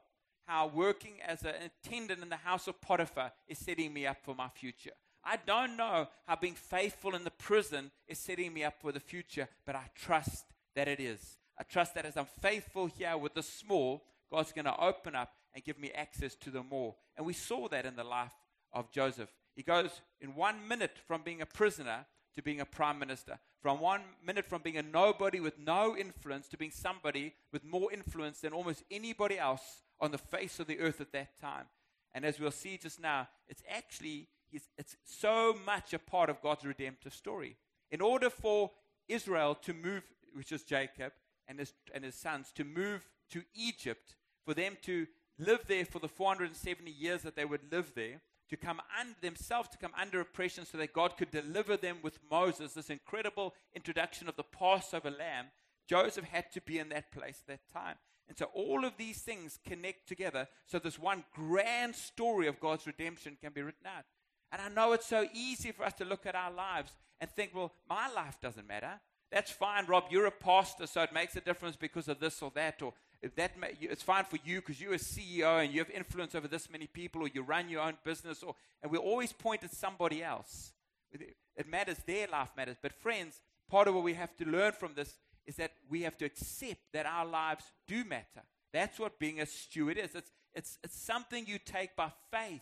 how 0.46 0.68
working 0.68 1.14
as 1.26 1.44
an 1.44 1.54
attendant 1.84 2.22
in 2.22 2.30
the 2.30 2.36
house 2.36 2.68
of 2.68 2.82
Potiphar 2.82 3.32
is 3.48 3.58
setting 3.58 3.94
me 3.94 4.06
up 4.06 4.18
for 4.24 4.36
my 4.36 4.50
future. 4.50 4.92
I 5.24 5.38
don't 5.46 5.78
know 5.78 6.08
how 6.28 6.36
being 6.36 6.56
faithful 6.56 7.16
in 7.16 7.24
the 7.24 7.32
prison 7.32 7.92
is 8.08 8.18
setting 8.18 8.54
me 8.54 8.64
up 8.64 8.76
for 8.82 8.92
the 8.92 9.00
future, 9.00 9.48
but 9.66 9.76
I 9.76 9.84
trust 9.96 10.46
that 10.76 10.88
it 10.88 11.00
is. 11.00 11.38
I 11.58 11.64
trust 11.64 11.96
that 11.96 12.06
as 12.06 12.18
I'm 12.18 12.28
faithful 12.42 12.88
here 12.88 13.18
with 13.18 13.34
the 13.34 13.44
small, 13.44 14.04
God's 14.32 14.52
going 14.52 14.66
to 14.66 14.80
open 14.80 15.16
up 15.16 15.34
and 15.54 15.64
give 15.64 15.80
me 15.80 15.92
access 15.92 16.36
to 16.36 16.52
the 16.52 16.64
more. 16.64 16.96
And 17.18 17.26
we 17.26 17.34
saw 17.34 17.68
that 17.70 17.86
in 17.86 17.96
the 17.96 18.04
life 18.04 18.34
of 18.74 18.92
Joseph. 18.92 19.30
He 19.56 19.64
goes 19.64 20.02
in 20.22 20.36
one 20.36 20.68
minute 20.68 20.98
from 21.08 21.22
being 21.22 21.42
a 21.42 21.46
prisoner 21.46 22.06
to 22.36 22.42
being 22.42 22.62
a 22.62 22.66
prime 22.66 23.00
minister, 23.00 23.40
from 23.62 23.80
one 23.80 24.02
minute 24.26 24.46
from 24.46 24.62
being 24.62 24.78
a 24.78 24.84
nobody 24.84 25.40
with 25.40 25.60
no 25.60 25.96
influence 25.98 26.48
to 26.48 26.58
being 26.58 26.72
somebody 26.72 27.34
with 27.52 27.64
more 27.64 27.92
influence 27.92 28.42
than 28.42 28.54
almost 28.54 28.84
anybody 28.90 29.38
else 29.38 29.84
on 30.00 30.12
the 30.12 30.18
face 30.18 30.60
of 30.60 30.68
the 30.68 30.80
earth 30.80 31.02
at 31.02 31.12
that 31.12 31.40
time. 31.40 31.66
And 32.14 32.26
as 32.26 32.40
we'll 32.40 32.52
see 32.52 32.78
just 32.78 33.02
now, 33.02 33.28
it's 33.48 33.64
actually 33.70 34.28
it's 34.52 34.96
so 35.06 35.56
much 35.66 35.94
a 35.94 36.00
part 36.00 36.30
of 36.30 36.42
God's 36.42 36.66
redemptive 36.66 37.14
story. 37.14 37.56
In 37.92 38.02
order 38.02 38.30
for 38.30 38.72
Israel 39.08 39.56
to 39.56 39.74
move, 39.74 40.04
which 40.34 40.52
is 40.52 40.64
Jacob 40.64 41.14
and 41.48 41.60
his, 41.60 41.74
and 41.94 42.04
his 42.04 42.16
sons, 42.16 42.52
to 42.56 42.64
move 42.64 43.08
to 43.32 43.44
Egypt, 43.54 44.16
for 44.46 44.54
them 44.54 44.78
to 44.84 45.08
live 45.38 45.66
there 45.68 45.86
for 45.86 46.00
the 46.00 46.08
470 46.08 46.90
years 46.92 47.22
that 47.22 47.36
they 47.36 47.46
would 47.46 47.72
live 47.72 47.94
there, 47.96 48.22
to 48.50 48.58
come 48.58 48.82
under 49.00 49.16
themselves, 49.22 49.70
to 49.70 49.78
come 49.78 49.94
under 50.00 50.20
oppression 50.20 50.66
so 50.66 50.78
that 50.78 50.94
God 50.94 51.18
could 51.18 51.32
deliver 51.32 51.78
them 51.78 51.98
with 52.02 52.20
Moses, 52.30 52.74
this 52.74 52.90
incredible 52.90 53.54
introduction 53.76 54.28
of 54.28 54.36
the 54.36 54.44
Passover 54.44 55.12
lamb, 55.12 55.46
Joseph 55.88 56.26
had 56.26 56.52
to 56.54 56.62
be 56.62 56.80
in 56.80 56.90
that 56.90 57.12
place 57.12 57.42
at 57.42 57.48
that 57.48 57.74
time. 57.74 57.96
And 58.28 58.38
so 58.38 58.46
all 58.54 58.86
of 58.86 58.94
these 58.98 59.22
things 59.22 59.60
connect 59.68 60.08
together 60.08 60.48
so 60.68 60.78
this 60.78 61.00
one 61.00 61.24
grand 61.34 61.96
story 61.96 62.48
of 62.48 62.60
God's 62.60 62.86
redemption 62.86 63.38
can 63.42 63.54
be 63.54 63.64
written 63.64 63.88
out. 63.88 64.06
And 64.52 64.62
I 64.62 64.70
know 64.70 64.94
it's 64.94 65.08
so 65.08 65.28
easy 65.34 65.72
for 65.72 65.84
us 65.84 65.94
to 65.94 66.06
look 66.06 66.26
at 66.26 66.36
our 66.36 66.52
lives 66.52 66.92
and 67.20 67.30
think, 67.30 67.52
well, 67.56 67.74
my 67.90 68.08
life 68.12 68.40
doesn't 68.42 68.68
matter. 68.68 69.00
That's 69.32 69.52
fine, 69.52 69.86
Rob. 69.86 70.06
You're 70.10 70.26
a 70.26 70.32
pastor, 70.32 70.88
so 70.88 71.02
it 71.04 71.14
makes 71.14 71.36
a 71.36 71.42
difference 71.42 71.76
because 71.76 72.08
of 72.08 72.20
this 72.20 72.42
or 72.42 72.52
that. 72.56 72.82
Or 72.82 72.94
that 73.36 73.60
ma- 73.60 73.68
it's 73.82 74.04
fine 74.04 74.24
for 74.24 74.38
you 74.46 74.62
because 74.62 74.80
you're 74.80 74.94
a 74.94 74.98
CEO 74.98 75.64
and 75.64 75.74
you 75.74 75.80
have 75.80 75.90
influence 75.90 76.36
over 76.36 76.48
this 76.48 76.70
many 76.70 76.88
people, 76.88 77.24
or 77.24 77.28
you 77.28 77.42
run 77.42 77.70
your 77.70 77.82
own 77.82 77.98
business. 78.04 78.44
Or 78.44 78.56
and 78.82 78.92
we 78.92 78.98
always 78.98 79.34
point 79.34 79.64
at 79.64 79.72
somebody 79.72 80.24
else. 80.24 80.72
It 81.12 81.68
matters. 81.70 81.98
Their 82.06 82.28
life 82.28 82.50
matters. 82.56 82.78
But 82.82 82.94
friends, 82.94 83.42
part 83.70 83.88
of 83.88 83.96
what 83.96 84.04
we 84.04 84.14
have 84.14 84.36
to 84.38 84.46
learn 84.46 84.72
from 84.72 84.94
this 84.96 85.16
is 85.46 85.56
that 85.58 85.72
we 85.90 86.04
have 86.04 86.18
to 86.18 86.26
accept 86.26 86.80
that 86.94 87.06
our 87.06 87.26
lives 87.26 87.66
do 87.88 88.06
matter. 88.06 88.44
That's 88.72 89.00
what 89.00 89.20
being 89.20 89.42
a 89.42 89.46
steward 89.46 89.98
is. 89.98 90.16
It's, 90.16 90.32
it's, 90.54 90.78
it's 90.84 90.96
something 90.96 91.46
you 91.48 91.58
take 91.58 91.96
by 91.96 92.12
faith. 92.32 92.62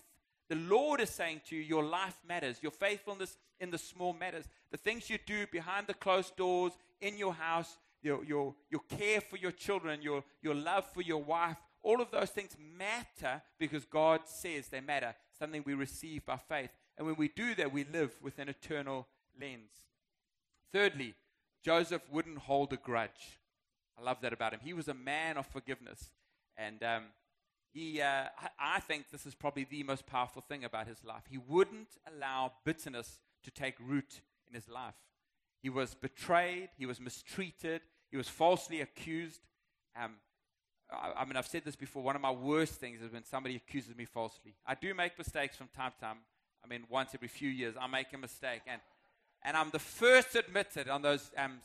The 0.49 0.55
Lord 0.55 1.01
is 1.01 1.09
saying 1.09 1.41
to 1.49 1.55
you, 1.55 1.61
your 1.61 1.83
life 1.83 2.15
matters. 2.27 2.59
Your 2.61 2.71
faithfulness 2.71 3.37
in 3.59 3.69
the 3.69 3.77
small 3.77 4.13
matters. 4.13 4.45
The 4.71 4.77
things 4.77 5.09
you 5.09 5.17
do 5.25 5.45
behind 5.47 5.87
the 5.87 5.93
closed 5.93 6.37
doors, 6.37 6.71
in 7.01 7.17
your 7.17 7.33
house, 7.33 7.77
your, 8.01 8.23
your, 8.23 8.55
your 8.69 8.81
care 8.89 9.21
for 9.21 9.37
your 9.37 9.51
children, 9.51 10.01
your, 10.01 10.23
your 10.41 10.55
love 10.55 10.85
for 10.93 11.01
your 11.01 11.21
wife, 11.21 11.57
all 11.83 12.01
of 12.01 12.11
those 12.11 12.29
things 12.29 12.55
matter 12.77 13.41
because 13.59 13.85
God 13.85 14.21
says 14.25 14.67
they 14.67 14.81
matter. 14.81 15.15
Something 15.37 15.63
we 15.65 15.73
receive 15.73 16.25
by 16.25 16.37
faith. 16.37 16.71
And 16.97 17.05
when 17.05 17.15
we 17.15 17.27
do 17.29 17.55
that, 17.55 17.71
we 17.71 17.85
live 17.85 18.15
with 18.21 18.39
an 18.39 18.49
eternal 18.49 19.07
lens. 19.39 19.71
Thirdly, 20.73 21.13
Joseph 21.63 22.01
wouldn't 22.11 22.39
hold 22.39 22.73
a 22.73 22.77
grudge. 22.77 23.39
I 23.97 24.03
love 24.03 24.17
that 24.21 24.33
about 24.33 24.53
him. 24.53 24.59
He 24.63 24.73
was 24.73 24.87
a 24.87 24.93
man 24.93 25.37
of 25.37 25.45
forgiveness. 25.47 26.11
And 26.57 26.83
um, 26.83 27.03
he, 27.73 28.01
uh, 28.01 28.25
I 28.59 28.79
think 28.79 29.09
this 29.11 29.25
is 29.25 29.35
probably 29.35 29.65
the 29.69 29.83
most 29.83 30.05
powerful 30.05 30.41
thing 30.41 30.63
about 30.63 30.87
his 30.87 31.03
life. 31.03 31.23
He 31.29 31.37
wouldn't 31.37 31.89
allow 32.11 32.53
bitterness 32.65 33.19
to 33.43 33.51
take 33.51 33.75
root 33.79 34.21
in 34.47 34.55
his 34.55 34.67
life. 34.67 34.95
He 35.61 35.69
was 35.69 35.95
betrayed, 35.95 36.69
he 36.77 36.85
was 36.85 36.99
mistreated, 36.99 37.81
he 38.11 38.17
was 38.17 38.29
falsely 38.29 38.81
accused. 38.81 39.41
Um, 39.95 40.15
I, 40.91 41.21
I, 41.21 41.25
mean, 41.25 41.35
I've 41.35 41.47
said 41.47 41.65
this 41.65 41.75
before. 41.75 42.03
One 42.03 42.15
of 42.15 42.21
my 42.21 42.31
worst 42.31 42.75
things 42.75 43.01
is 43.01 43.11
when 43.11 43.23
somebody 43.23 43.55
accuses 43.55 43.95
me 43.95 44.05
falsely. 44.05 44.55
I 44.65 44.75
do 44.75 44.93
make 44.93 45.17
mistakes 45.17 45.57
from 45.57 45.67
time 45.75 45.91
to 45.91 45.99
time. 45.99 46.17
I 46.63 46.67
mean, 46.67 46.83
once 46.89 47.11
every 47.13 47.27
few 47.27 47.49
years, 47.49 47.75
I 47.79 47.87
make 47.87 48.13
a 48.13 48.17
mistake. 48.17 48.61
And, 48.67 48.81
and 49.43 49.57
I'm 49.57 49.69
the 49.71 49.79
first 49.79 50.33
to 50.33 50.39
admit 50.39 50.67
it 50.75 50.89
on 50.89 51.01
those 51.01 51.31
um, 51.37 51.59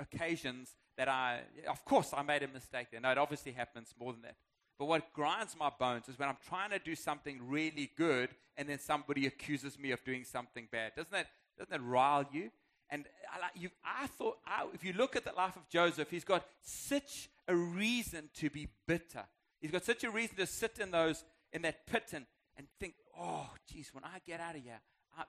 occasions 0.00 0.74
that 0.96 1.08
I, 1.08 1.40
of 1.68 1.84
course, 1.84 2.12
I 2.16 2.22
made 2.22 2.42
a 2.42 2.48
mistake 2.48 2.88
there. 2.90 3.00
No, 3.00 3.10
it 3.10 3.18
obviously 3.18 3.52
happens 3.52 3.94
more 3.98 4.12
than 4.12 4.22
that. 4.22 4.36
But 4.78 4.86
what 4.86 5.12
grinds 5.12 5.56
my 5.58 5.70
bones 5.76 6.08
is 6.08 6.18
when 6.18 6.28
I'm 6.28 6.36
trying 6.48 6.70
to 6.70 6.78
do 6.78 6.94
something 6.94 7.40
really 7.48 7.90
good 7.96 8.30
and 8.56 8.68
then 8.68 8.78
somebody 8.78 9.26
accuses 9.26 9.78
me 9.78 9.90
of 9.90 10.04
doing 10.04 10.24
something 10.24 10.68
bad. 10.70 10.92
Doesn't 10.96 11.12
that, 11.12 11.26
doesn't 11.56 11.70
that 11.70 11.82
rile 11.82 12.24
you? 12.32 12.50
And 12.90 13.04
I, 13.30 13.68
I 13.84 14.06
thought, 14.06 14.38
I, 14.46 14.66
if 14.72 14.82
you 14.84 14.92
look 14.94 15.16
at 15.16 15.24
the 15.24 15.32
life 15.32 15.56
of 15.56 15.68
Joseph, 15.68 16.10
he's 16.10 16.24
got 16.24 16.44
such 16.62 17.28
a 17.46 17.54
reason 17.54 18.30
to 18.36 18.50
be 18.50 18.68
bitter. 18.86 19.24
He's 19.60 19.70
got 19.70 19.84
such 19.84 20.04
a 20.04 20.10
reason 20.10 20.36
to 20.36 20.46
sit 20.46 20.78
in 20.78 20.90
those 20.90 21.24
in 21.52 21.62
that 21.62 21.86
pit 21.86 22.10
and, 22.12 22.24
and 22.56 22.66
think, 22.78 22.94
oh, 23.18 23.48
geez, 23.70 23.90
when 23.92 24.04
I 24.04 24.18
get 24.26 24.40
out 24.40 24.56
of 24.56 24.62
here, 24.62 24.80
I, 25.18 25.24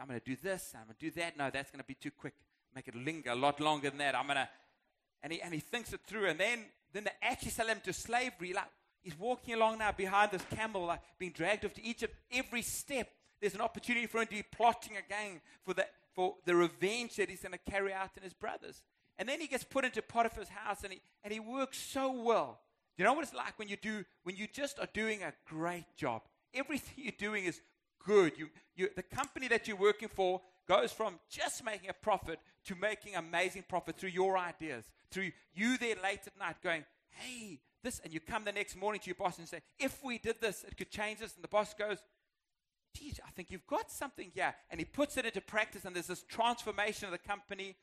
I'm 0.00 0.06
going 0.06 0.20
to 0.20 0.24
do 0.24 0.36
this, 0.42 0.74
I'm 0.74 0.84
going 0.84 0.96
to 0.98 1.04
do 1.06 1.10
that. 1.20 1.36
No, 1.36 1.50
that's 1.50 1.70
going 1.70 1.80
to 1.80 1.86
be 1.86 1.94
too 1.94 2.10
quick. 2.10 2.34
Make 2.74 2.88
it 2.88 2.94
linger 2.94 3.30
a 3.30 3.34
lot 3.34 3.60
longer 3.60 3.90
than 3.90 3.98
that. 3.98 4.14
I'm 4.14 4.26
going 4.26 4.36
to, 4.36 4.48
and 5.22 5.32
he, 5.32 5.42
and 5.42 5.52
he 5.52 5.60
thinks 5.60 5.92
it 5.92 6.00
through. 6.06 6.26
And 6.26 6.40
then, 6.40 6.60
then 6.92 7.04
they 7.04 7.10
actually 7.22 7.50
sell 7.50 7.66
him 7.66 7.80
to 7.84 7.92
slavery. 7.92 8.52
Like, 8.52 8.68
he's 9.02 9.18
walking 9.18 9.54
along 9.54 9.78
now 9.78 9.92
behind 9.92 10.30
this 10.30 10.44
camel, 10.54 10.86
like 10.86 11.00
being 11.18 11.32
dragged 11.32 11.64
off 11.64 11.74
to 11.74 11.84
Egypt. 11.84 12.14
Every 12.32 12.62
step 12.62 13.08
there's 13.40 13.54
an 13.54 13.60
opportunity 13.60 14.06
for 14.06 14.18
him 14.20 14.26
to 14.26 14.34
be 14.34 14.42
plotting 14.42 14.96
again 14.96 15.40
for 15.64 15.74
the, 15.74 15.86
for 16.14 16.36
the 16.44 16.54
revenge 16.54 17.16
that 17.16 17.30
he's 17.30 17.42
going 17.42 17.52
to 17.52 17.70
carry 17.70 17.92
out 17.92 18.10
on 18.16 18.22
his 18.22 18.34
brothers. 18.34 18.82
And 19.18 19.28
then 19.28 19.40
he 19.40 19.46
gets 19.46 19.64
put 19.64 19.84
into 19.84 20.02
Potiphar's 20.02 20.48
house 20.48 20.82
and 20.82 20.92
he, 20.92 21.00
and 21.24 21.32
he 21.32 21.40
works 21.40 21.78
so 21.78 22.22
well. 22.22 22.60
Do 22.96 23.02
you 23.02 23.08
know 23.08 23.14
what 23.14 23.24
it's 23.24 23.34
like 23.34 23.58
when 23.58 23.68
you 23.68 23.76
do 23.76 24.04
when 24.24 24.36
you 24.36 24.46
just 24.52 24.78
are 24.78 24.88
doing 24.92 25.22
a 25.22 25.32
great 25.46 25.84
job? 25.96 26.22
Everything 26.52 27.04
you're 27.04 27.12
doing 27.18 27.44
is 27.44 27.60
good. 28.04 28.32
You, 28.36 28.48
you, 28.76 28.88
the 28.94 29.02
company 29.02 29.48
that 29.48 29.68
you're 29.68 29.76
working 29.76 30.08
for 30.08 30.40
goes 30.68 30.92
from 30.92 31.18
just 31.30 31.64
making 31.64 31.90
a 31.90 31.94
profit 31.94 32.40
to 32.66 32.74
making 32.74 33.16
amazing 33.16 33.64
profit 33.68 33.96
through 33.96 34.10
your 34.10 34.36
ideas, 34.36 34.84
through 35.10 35.30
you 35.54 35.78
there 35.78 35.96
late 36.02 36.20
at 36.26 36.38
night 36.38 36.56
going, 36.62 36.84
hey, 37.10 37.60
this, 37.82 38.00
and 38.04 38.12
you 38.12 38.20
come 38.20 38.44
the 38.44 38.52
next 38.52 38.76
morning 38.76 39.00
to 39.00 39.06
your 39.06 39.16
boss 39.16 39.38
and 39.38 39.48
say, 39.48 39.60
if 39.78 40.04
we 40.04 40.18
did 40.18 40.40
this, 40.40 40.64
it 40.64 40.76
could 40.76 40.90
change 40.90 41.20
this. 41.20 41.34
And 41.34 41.42
the 41.42 41.48
boss 41.48 41.72
goes, 41.74 41.98
geez, 42.94 43.20
I 43.26 43.30
think 43.30 43.50
you've 43.50 43.66
got 43.66 43.90
something 43.90 44.30
here. 44.34 44.54
And 44.70 44.80
he 44.80 44.84
puts 44.84 45.16
it 45.16 45.24
into 45.24 45.40
practice, 45.40 45.84
and 45.84 45.94
there's 45.94 46.06
this 46.06 46.22
transformation 46.22 47.06
of 47.06 47.12
the 47.12 47.18
company. 47.18 47.76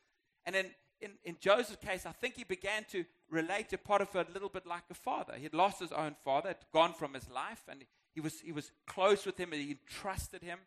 And 0.44 0.54
then 0.54 0.66
in, 1.00 1.12
in 1.24 1.36
Joseph's 1.40 1.84
case, 1.84 2.06
I 2.06 2.12
think 2.12 2.36
he 2.36 2.44
began 2.44 2.84
to 2.90 3.04
relate 3.30 3.68
to 3.70 3.78
Potiphar 3.78 4.26
a 4.28 4.32
little 4.32 4.48
bit 4.48 4.66
like 4.66 4.84
a 4.90 4.94
father. 4.94 5.34
He 5.36 5.44
had 5.44 5.54
lost 5.54 5.80
his 5.80 5.92
own 5.92 6.16
father, 6.24 6.48
had 6.48 6.58
gone 6.72 6.92
from 6.92 7.14
his 7.14 7.28
life, 7.28 7.62
and 7.68 7.84
he 8.14 8.20
was, 8.20 8.40
he 8.40 8.52
was 8.52 8.70
close 8.86 9.24
with 9.26 9.38
him, 9.38 9.52
and 9.52 9.62
he 9.62 9.76
trusted 9.86 10.42
him. 10.42 10.58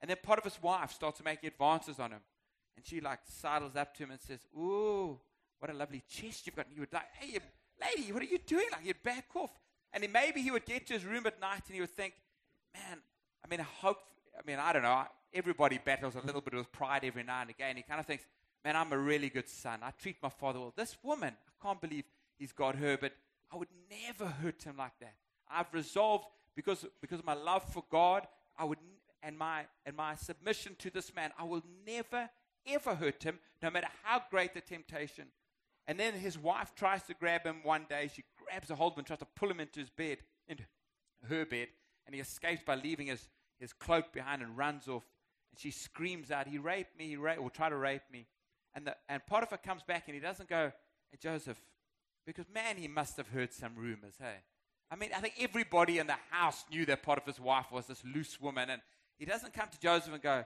And 0.00 0.08
then 0.08 0.18
Potiphar's 0.22 0.62
wife 0.62 0.92
starts 0.92 1.22
making 1.24 1.48
advances 1.48 1.98
on 1.98 2.12
him. 2.12 2.20
And 2.76 2.86
she 2.86 3.00
like 3.00 3.20
sidles 3.26 3.74
up 3.74 3.94
to 3.96 4.04
him 4.04 4.12
and 4.12 4.20
says, 4.20 4.40
Ooh, 4.56 5.18
what 5.58 5.70
a 5.70 5.74
lovely 5.74 6.04
chest 6.08 6.46
you've 6.46 6.54
got. 6.54 6.66
And 6.66 6.74
he 6.74 6.80
would 6.80 6.92
like, 6.92 7.08
Hey, 7.18 7.38
lady, 7.80 8.12
what 8.12 8.22
are 8.22 8.26
you 8.26 8.38
doing? 8.38 8.66
Like 8.70 8.86
you'd 8.86 9.02
back 9.02 9.26
off. 9.34 9.50
And 9.92 10.02
then 10.02 10.12
maybe 10.12 10.40
he 10.40 10.50
would 10.50 10.64
get 10.64 10.86
to 10.86 10.94
his 10.94 11.04
room 11.04 11.26
at 11.26 11.40
night 11.40 11.62
and 11.66 11.74
he 11.74 11.80
would 11.80 11.90
think, 11.90 12.14
Man, 12.74 12.98
I 13.44 13.48
mean, 13.48 13.60
hope, 13.60 13.98
I 14.36 14.46
mean, 14.46 14.58
I 14.58 14.72
don't 14.72 14.82
know. 14.82 15.04
Everybody 15.32 15.78
battles 15.84 16.14
a 16.14 16.24
little 16.24 16.40
bit 16.40 16.54
with 16.54 16.72
pride 16.72 17.04
every 17.04 17.22
now 17.22 17.42
and 17.42 17.50
again. 17.50 17.76
He 17.76 17.82
kind 17.82 18.00
of 18.00 18.06
thinks, 18.06 18.24
man, 18.64 18.76
I'm 18.76 18.92
a 18.92 18.98
really 18.98 19.28
good 19.28 19.48
son. 19.48 19.80
I 19.82 19.90
treat 19.90 20.16
my 20.22 20.28
father 20.28 20.60
well. 20.60 20.72
This 20.76 20.96
woman, 21.02 21.34
I 21.46 21.66
can't 21.66 21.80
believe 21.80 22.04
he's 22.38 22.52
got 22.52 22.76
her, 22.76 22.96
but 22.96 23.12
I 23.52 23.56
would 23.56 23.68
never 23.90 24.26
hurt 24.26 24.62
him 24.62 24.76
like 24.78 24.98
that. 25.00 25.14
I've 25.50 25.72
resolved 25.72 26.26
because 26.54 26.84
because 27.00 27.20
of 27.20 27.24
my 27.24 27.34
love 27.34 27.64
for 27.72 27.84
God, 27.90 28.26
I 28.58 28.64
would 28.64 28.78
and 29.22 29.38
my 29.38 29.66
and 29.86 29.96
my 29.96 30.14
submission 30.14 30.76
to 30.80 30.90
this 30.90 31.14
man, 31.14 31.30
I 31.38 31.44
will 31.44 31.62
never 31.86 32.28
ever 32.66 32.94
hurt 32.94 33.22
him, 33.22 33.38
no 33.62 33.70
matter 33.70 33.88
how 34.02 34.22
great 34.30 34.54
the 34.54 34.60
temptation. 34.60 35.26
And 35.86 35.98
then 35.98 36.12
his 36.12 36.38
wife 36.38 36.74
tries 36.74 37.02
to 37.04 37.14
grab 37.14 37.44
him 37.44 37.60
one 37.62 37.86
day. 37.88 38.10
She 38.14 38.24
grabs 38.36 38.70
a 38.70 38.74
hold 38.74 38.92
of 38.92 38.98
him, 38.98 39.04
tries 39.04 39.20
to 39.20 39.26
pull 39.36 39.50
him 39.50 39.60
into 39.60 39.80
his 39.80 39.88
bed, 39.88 40.18
into 40.46 40.64
her 41.28 41.46
bed, 41.46 41.68
and 42.08 42.14
he 42.14 42.22
escapes 42.22 42.62
by 42.64 42.74
leaving 42.74 43.08
his, 43.08 43.28
his 43.60 43.74
cloak 43.74 44.14
behind 44.14 44.40
and 44.40 44.56
runs 44.56 44.88
off. 44.88 45.04
And 45.52 45.60
she 45.60 45.70
screams 45.70 46.30
out, 46.30 46.48
He 46.48 46.56
raped 46.56 46.98
me, 46.98 47.06
he 47.06 47.16
raped, 47.16 47.38
or 47.38 47.50
try 47.50 47.68
to 47.68 47.76
rape 47.76 48.00
me. 48.10 48.26
And, 48.74 48.86
the, 48.86 48.96
and 49.10 49.20
Potiphar 49.26 49.58
comes 49.58 49.82
back 49.82 50.04
and 50.06 50.14
he 50.14 50.20
doesn't 50.20 50.48
go, 50.48 50.72
Hey, 51.10 51.18
Joseph, 51.20 51.60
because 52.26 52.46
man, 52.48 52.78
he 52.78 52.88
must 52.88 53.18
have 53.18 53.28
heard 53.28 53.52
some 53.52 53.76
rumors, 53.76 54.14
hey? 54.18 54.36
I 54.90 54.96
mean, 54.96 55.10
I 55.14 55.20
think 55.20 55.34
everybody 55.38 55.98
in 55.98 56.06
the 56.06 56.16
house 56.30 56.64
knew 56.70 56.86
that 56.86 57.02
Potiphar's 57.02 57.38
wife 57.38 57.70
was 57.70 57.86
this 57.86 58.02
loose 58.06 58.40
woman. 58.40 58.70
And 58.70 58.80
he 59.18 59.26
doesn't 59.26 59.52
come 59.52 59.68
to 59.70 59.78
Joseph 59.78 60.14
and 60.14 60.22
go, 60.22 60.44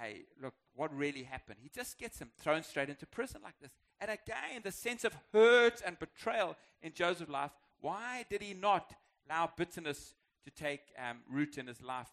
Hey, 0.00 0.22
look, 0.42 0.54
what 0.74 0.96
really 0.96 1.24
happened? 1.24 1.58
He 1.62 1.68
just 1.68 1.98
gets 1.98 2.18
him 2.18 2.30
thrown 2.38 2.62
straight 2.62 2.88
into 2.88 3.04
prison 3.04 3.42
like 3.44 3.60
this. 3.60 3.72
And 4.00 4.10
again, 4.10 4.62
the 4.64 4.72
sense 4.72 5.04
of 5.04 5.14
hurt 5.34 5.82
and 5.84 5.98
betrayal 5.98 6.56
in 6.80 6.94
Joseph's 6.94 7.30
life. 7.30 7.50
Why 7.78 8.24
did 8.30 8.40
he 8.40 8.54
not 8.54 8.94
allow 9.28 9.50
bitterness 9.54 10.14
to 10.44 10.50
take 10.50 10.80
um, 10.98 11.18
root 11.30 11.58
in 11.58 11.66
his 11.66 11.82
life? 11.82 12.10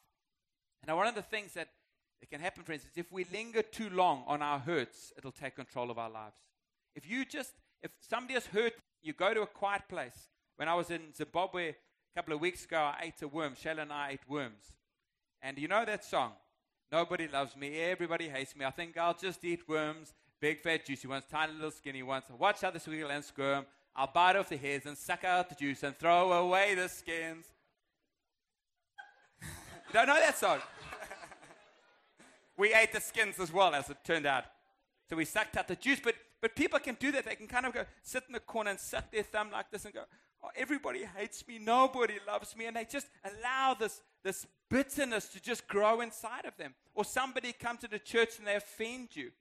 And 0.88 0.96
one 0.96 1.08
of 1.08 1.16
the 1.16 1.22
things 1.22 1.54
that 1.54 1.70
it 2.22 2.30
can 2.30 2.42
happen, 2.42 2.64
friends, 2.64 2.84
is 2.84 2.98
if 2.98 3.12
we 3.12 3.26
linger 3.32 3.62
too 3.62 3.90
long 3.90 4.24
on 4.28 4.42
our 4.42 4.60
hurts, 4.60 5.14
it'll 5.18 5.32
take 5.32 5.56
control 5.56 5.90
of 5.90 5.98
our 5.98 6.10
lives. 6.10 6.38
If 6.96 7.10
you 7.10 7.26
just, 7.26 7.54
if 7.82 7.92
somebody 8.02 8.34
has 8.34 8.46
hurt, 8.48 8.74
you 9.02 9.14
go 9.14 9.34
to 9.34 9.42
a 9.42 9.48
quiet 9.48 9.84
place. 9.88 10.28
When 10.58 10.68
I 10.68 10.74
was 10.74 10.90
in 10.90 11.14
Zimbabwe 11.16 11.70
a 11.70 11.76
couple 12.16 12.34
of 12.34 12.42
weeks 12.42 12.66
ago, 12.66 12.78
I 12.78 13.04
ate 13.04 13.22
a 13.22 13.28
worm. 13.28 13.54
Shayla 13.56 13.84
and 13.84 13.94
I 13.94 14.12
ate 14.12 14.28
worms. 14.28 14.74
And 15.42 15.58
you 15.58 15.70
know 15.70 15.86
that 15.86 16.04
song? 16.04 16.34
Nobody 16.92 17.28
loves 17.28 17.56
me. 17.56 17.80
Everybody 17.80 18.28
hates 18.28 18.56
me. 18.56 18.66
I 18.66 18.72
think 18.72 18.98
I'll 18.98 19.14
just 19.14 19.44
eat 19.46 19.68
worms. 19.70 20.14
Big, 20.42 20.60
fat, 20.60 20.86
juicy 20.86 21.08
ones, 21.08 21.24
tiny, 21.30 21.54
little, 21.54 21.72
skinny 21.72 22.04
ones. 22.04 22.26
Watch 22.38 22.62
how 22.62 22.72
they 22.72 22.80
squeal 22.80 23.10
and 23.10 23.24
squirm. 23.24 23.66
I'll 23.96 24.12
bite 24.12 24.36
off 24.36 24.50
the 24.50 24.58
heads 24.58 24.86
and 24.86 24.98
suck 24.98 25.24
out 25.24 25.50
the 25.50 25.56
juice 25.56 25.84
and 25.84 25.98
throw 25.98 26.32
away 26.32 26.76
the 26.76 26.88
skins. 26.88 27.46
You 29.90 29.94
don't 29.94 30.08
know 30.08 30.20
that 30.20 30.38
song? 30.38 30.60
we 32.58 32.74
ate 32.74 32.94
the 32.94 33.02
skins 33.02 33.40
as 33.40 33.52
well, 33.52 33.74
as 33.74 33.90
it 33.90 33.98
turned 34.04 34.28
out. 34.28 34.46
So 35.10 35.16
we 35.16 35.26
sucked 35.26 35.58
out 35.58 35.68
the 35.68 35.76
juice. 35.76 36.00
But, 36.04 36.16
but 36.42 36.56
people 36.56 36.78
can 36.80 36.96
do 37.00 37.12
that. 37.12 37.26
They 37.26 37.36
can 37.36 37.48
kind 37.48 37.66
of 37.66 37.74
go 37.74 37.86
sit 38.04 38.24
in 38.28 38.34
the 38.34 38.40
corner 38.40 38.70
and 38.70 38.80
suck 38.80 39.12
their 39.12 39.24
thumb 39.24 39.50
like 39.52 39.72
this 39.72 39.86
and 39.86 39.94
go, 39.94 40.04
oh, 40.44 40.50
everybody 40.56 41.06
hates 41.06 41.48
me. 41.48 41.58
Nobody 41.58 42.20
loves 42.28 42.56
me. 42.56 42.68
And 42.68 42.76
they 42.76 42.86
just 42.86 43.08
allow 43.24 43.74
this, 43.74 44.02
this 44.24 44.46
bitterness 44.70 45.28
to 45.30 45.42
just 45.42 45.68
grow 45.68 46.02
inside 46.02 46.46
of 46.46 46.56
them. 46.58 46.76
Or 46.94 47.04
somebody 47.04 47.52
come 47.52 47.78
to 47.78 47.88
the 47.88 48.00
church 48.00 48.38
and 48.38 48.46
they 48.46 48.56
offend 48.56 49.16
you. 49.16 49.32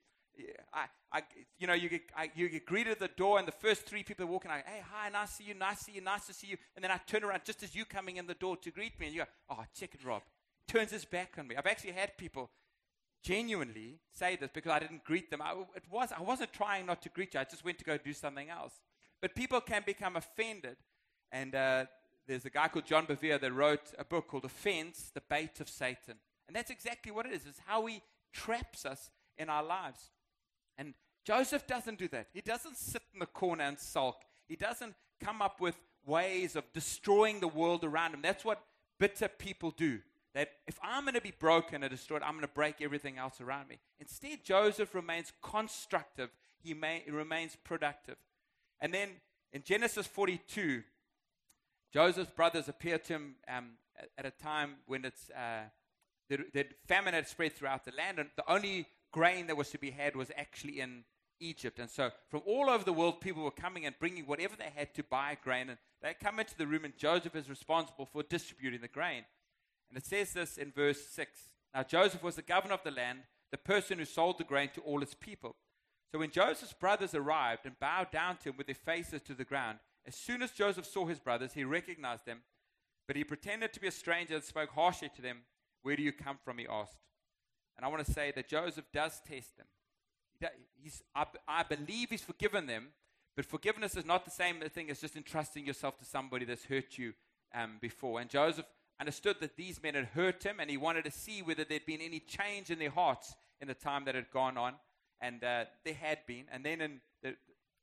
I, 0.72 0.84
I, 1.12 1.22
you 1.58 1.66
know, 1.66 1.74
you 1.74 1.88
get, 1.88 2.02
I, 2.16 2.30
you 2.34 2.48
get 2.48 2.64
greeted 2.64 2.92
at 2.92 2.98
the 2.98 3.08
door, 3.08 3.38
and 3.40 3.48
the 3.48 3.52
first 3.52 3.86
three 3.86 4.02
people 4.02 4.24
are 4.24 4.28
walking, 4.28 4.50
I, 4.50 4.62
hey, 4.64 4.82
hi, 4.88 5.08
nice 5.08 5.30
to 5.30 5.34
see 5.36 5.44
you, 5.44 5.54
nice 5.54 5.78
to 5.78 5.84
see 5.84 5.92
you, 5.92 6.00
nice 6.00 6.26
to 6.26 6.32
see 6.32 6.46
you. 6.48 6.56
And 6.76 6.84
then 6.84 6.90
I 6.90 6.98
turn 7.06 7.24
around 7.24 7.42
just 7.44 7.62
as 7.62 7.74
you 7.74 7.84
coming 7.84 8.16
in 8.16 8.26
the 8.26 8.34
door 8.34 8.56
to 8.58 8.70
greet 8.70 8.98
me, 9.00 9.06
and 9.06 9.14
you 9.14 9.22
go, 9.22 9.28
oh, 9.50 9.64
check 9.74 9.94
it, 9.94 10.04
Rob. 10.04 10.22
Turns 10.68 10.92
his 10.92 11.04
back 11.04 11.34
on 11.38 11.48
me. 11.48 11.56
I've 11.56 11.66
actually 11.66 11.92
had 11.92 12.16
people 12.16 12.50
genuinely 13.24 13.98
say 14.12 14.36
this 14.36 14.50
because 14.52 14.70
I 14.70 14.78
didn't 14.78 15.02
greet 15.04 15.30
them. 15.30 15.42
I, 15.42 15.52
it 15.74 15.82
was, 15.90 16.12
I 16.16 16.22
wasn't 16.22 16.52
trying 16.52 16.86
not 16.86 17.02
to 17.02 17.08
greet 17.08 17.34
you, 17.34 17.40
I 17.40 17.44
just 17.44 17.64
went 17.64 17.78
to 17.78 17.84
go 17.84 17.96
do 17.96 18.12
something 18.12 18.48
else. 18.48 18.74
But 19.20 19.34
people 19.34 19.60
can 19.60 19.82
become 19.84 20.16
offended. 20.16 20.76
And 21.32 21.54
uh, 21.54 21.86
there's 22.26 22.44
a 22.44 22.50
guy 22.50 22.68
called 22.68 22.86
John 22.86 23.06
Bevere 23.06 23.40
that 23.40 23.52
wrote 23.52 23.92
a 23.98 24.04
book 24.04 24.28
called 24.28 24.44
Offense, 24.44 25.10
the 25.12 25.22
Bait 25.28 25.60
of 25.60 25.68
Satan. 25.68 26.14
And 26.46 26.54
that's 26.54 26.70
exactly 26.70 27.10
what 27.10 27.26
it 27.26 27.32
is. 27.32 27.46
It's 27.46 27.60
how 27.66 27.86
he 27.86 28.02
traps 28.32 28.86
us 28.86 29.10
in 29.36 29.48
our 29.48 29.62
lives. 29.62 30.10
And 30.76 30.94
Joseph 31.24 31.66
doesn't 31.66 31.98
do 31.98 32.08
that. 32.08 32.28
He 32.32 32.40
doesn't 32.40 32.76
sit 32.76 33.02
in 33.12 33.20
the 33.20 33.26
corner 33.26 33.64
and 33.64 33.78
sulk. 33.78 34.22
He 34.48 34.56
doesn't 34.56 34.94
come 35.22 35.42
up 35.42 35.60
with 35.60 35.76
ways 36.06 36.56
of 36.56 36.64
destroying 36.72 37.40
the 37.40 37.48
world 37.48 37.84
around 37.84 38.14
him. 38.14 38.22
That's 38.22 38.44
what 38.44 38.62
bitter 38.98 39.28
people 39.28 39.70
do. 39.70 40.00
That 40.34 40.50
if 40.66 40.78
I'm 40.82 41.04
going 41.04 41.14
to 41.14 41.20
be 41.20 41.32
broken 41.38 41.82
and 41.82 41.90
destroyed, 41.90 42.22
I'm 42.22 42.32
going 42.32 42.42
to 42.42 42.48
break 42.48 42.80
everything 42.80 43.18
else 43.18 43.40
around 43.40 43.68
me. 43.68 43.78
Instead, 43.98 44.44
Joseph 44.44 44.94
remains 44.94 45.32
constructive, 45.42 46.30
he, 46.62 46.74
may, 46.74 47.02
he 47.04 47.10
remains 47.10 47.56
productive. 47.64 48.16
And 48.80 48.92
then 48.92 49.08
in 49.52 49.62
Genesis 49.62 50.06
42, 50.06 50.82
Joseph's 51.92 52.30
brothers 52.30 52.68
appear 52.68 52.98
to 52.98 53.12
him 53.14 53.34
um, 53.48 53.70
at, 54.16 54.26
a 54.26 54.30
time 54.30 54.76
when 54.86 55.04
it's, 55.04 55.30
uh, 55.30 55.64
the, 56.28 56.44
the 56.52 56.66
famine 56.86 57.14
had 57.14 57.26
spread 57.26 57.54
throughout 57.54 57.84
the 57.84 57.92
land, 57.96 58.18
and 58.18 58.28
the 58.36 58.50
only 58.50 58.86
grain 59.12 59.46
that 59.46 59.56
was 59.56 59.70
to 59.70 59.78
be 59.78 59.90
had 59.90 60.14
was 60.14 60.30
actually 60.36 60.80
in 60.80 61.04
Egypt. 61.40 61.78
And 61.78 61.88
so 61.88 62.10
from 62.30 62.42
all 62.46 62.68
over 62.68 62.84
the 62.84 62.92
world, 62.92 63.20
people 63.20 63.42
were 63.42 63.50
coming 63.50 63.86
and 63.86 63.94
bringing 63.98 64.26
whatever 64.26 64.54
they 64.56 64.70
had 64.74 64.94
to 64.94 65.02
buy 65.02 65.38
grain. 65.42 65.70
And 65.70 65.78
they 66.02 66.14
come 66.14 66.38
into 66.38 66.56
the 66.56 66.66
room, 66.66 66.84
and 66.84 66.96
Joseph 66.96 67.34
is 67.34 67.48
responsible 67.48 68.06
for 68.06 68.22
distributing 68.22 68.80
the 68.80 68.88
grain. 68.88 69.24
And 69.90 69.98
it 69.98 70.06
says 70.06 70.32
this 70.32 70.58
in 70.58 70.72
verse 70.72 71.06
6 71.06 71.40
Now 71.74 71.82
Joseph 71.82 72.22
was 72.22 72.36
the 72.36 72.42
governor 72.42 72.74
of 72.74 72.84
the 72.84 72.90
land, 72.90 73.20
the 73.50 73.58
person 73.58 73.98
who 73.98 74.04
sold 74.04 74.38
the 74.38 74.44
grain 74.44 74.70
to 74.74 74.80
all 74.82 75.02
its 75.02 75.14
people. 75.14 75.56
So 76.12 76.18
when 76.18 76.30
Joseph's 76.30 76.72
brothers 76.72 77.14
arrived 77.14 77.66
and 77.66 77.78
bowed 77.78 78.10
down 78.10 78.38
to 78.38 78.50
him 78.50 78.56
with 78.56 78.66
their 78.66 78.74
faces 78.74 79.20
to 79.22 79.34
the 79.34 79.44
ground, 79.44 79.78
as 80.06 80.14
soon 80.14 80.42
as 80.42 80.52
Joseph 80.52 80.86
saw 80.86 81.06
his 81.06 81.18
brothers, 81.18 81.52
he 81.52 81.64
recognized 81.64 82.24
them. 82.24 82.40
But 83.06 83.16
he 83.16 83.24
pretended 83.24 83.72
to 83.72 83.80
be 83.80 83.88
a 83.88 83.92
stranger 83.92 84.34
and 84.34 84.44
spoke 84.44 84.70
harshly 84.70 85.10
to 85.16 85.22
them. 85.22 85.38
Where 85.82 85.96
do 85.96 86.02
you 86.02 86.12
come 86.12 86.38
from? 86.42 86.58
He 86.58 86.66
asked. 86.66 86.98
And 87.76 87.84
I 87.84 87.88
want 87.88 88.04
to 88.04 88.12
say 88.12 88.32
that 88.34 88.48
Joseph 88.48 88.86
does 88.92 89.20
test 89.26 89.56
them. 89.56 89.66
He's, 90.76 91.02
I, 91.14 91.26
I 91.46 91.62
believe 91.62 92.10
he's 92.10 92.22
forgiven 92.22 92.66
them, 92.66 92.88
but 93.36 93.44
forgiveness 93.44 93.96
is 93.96 94.04
not 94.04 94.24
the 94.24 94.30
same 94.30 94.60
thing 94.60 94.90
as 94.90 95.00
just 95.00 95.16
entrusting 95.16 95.66
yourself 95.66 95.98
to 95.98 96.04
somebody 96.04 96.44
that's 96.44 96.64
hurt 96.64 96.98
you 96.98 97.12
um, 97.54 97.78
before. 97.80 98.20
And 98.20 98.30
Joseph 98.30 98.66
understood 99.00 99.36
that 99.40 99.56
these 99.56 99.82
men 99.82 99.94
had 99.94 100.06
hurt 100.06 100.42
him, 100.42 100.60
and 100.60 100.70
he 100.70 100.76
wanted 100.76 101.04
to 101.04 101.10
see 101.10 101.42
whether 101.42 101.64
there'd 101.64 101.86
been 101.86 102.00
any 102.00 102.20
change 102.20 102.70
in 102.70 102.78
their 102.78 102.90
hearts 102.90 103.34
in 103.60 103.68
the 103.68 103.74
time 103.74 104.04
that 104.04 104.14
had 104.14 104.30
gone 104.30 104.56
on. 104.56 104.74
And 105.20 105.42
uh, 105.42 105.64
there 105.84 105.94
had 105.94 106.18
been. 106.26 106.44
And 106.52 106.64
then 106.64 106.80
in 106.80 107.00
the, 107.22 107.34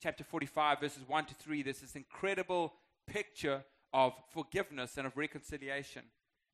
chapter 0.01 0.23
45, 0.23 0.80
verses 0.80 1.04
1 1.08 1.25
to 1.25 1.36
3, 1.36 1.63
there's 1.63 1.80
this 1.80 1.95
incredible 1.95 2.73
picture 3.08 3.63
of 3.93 4.13
forgiveness 4.32 4.97
and 4.97 5.08
of 5.08 5.17
reconciliation. 5.17 6.04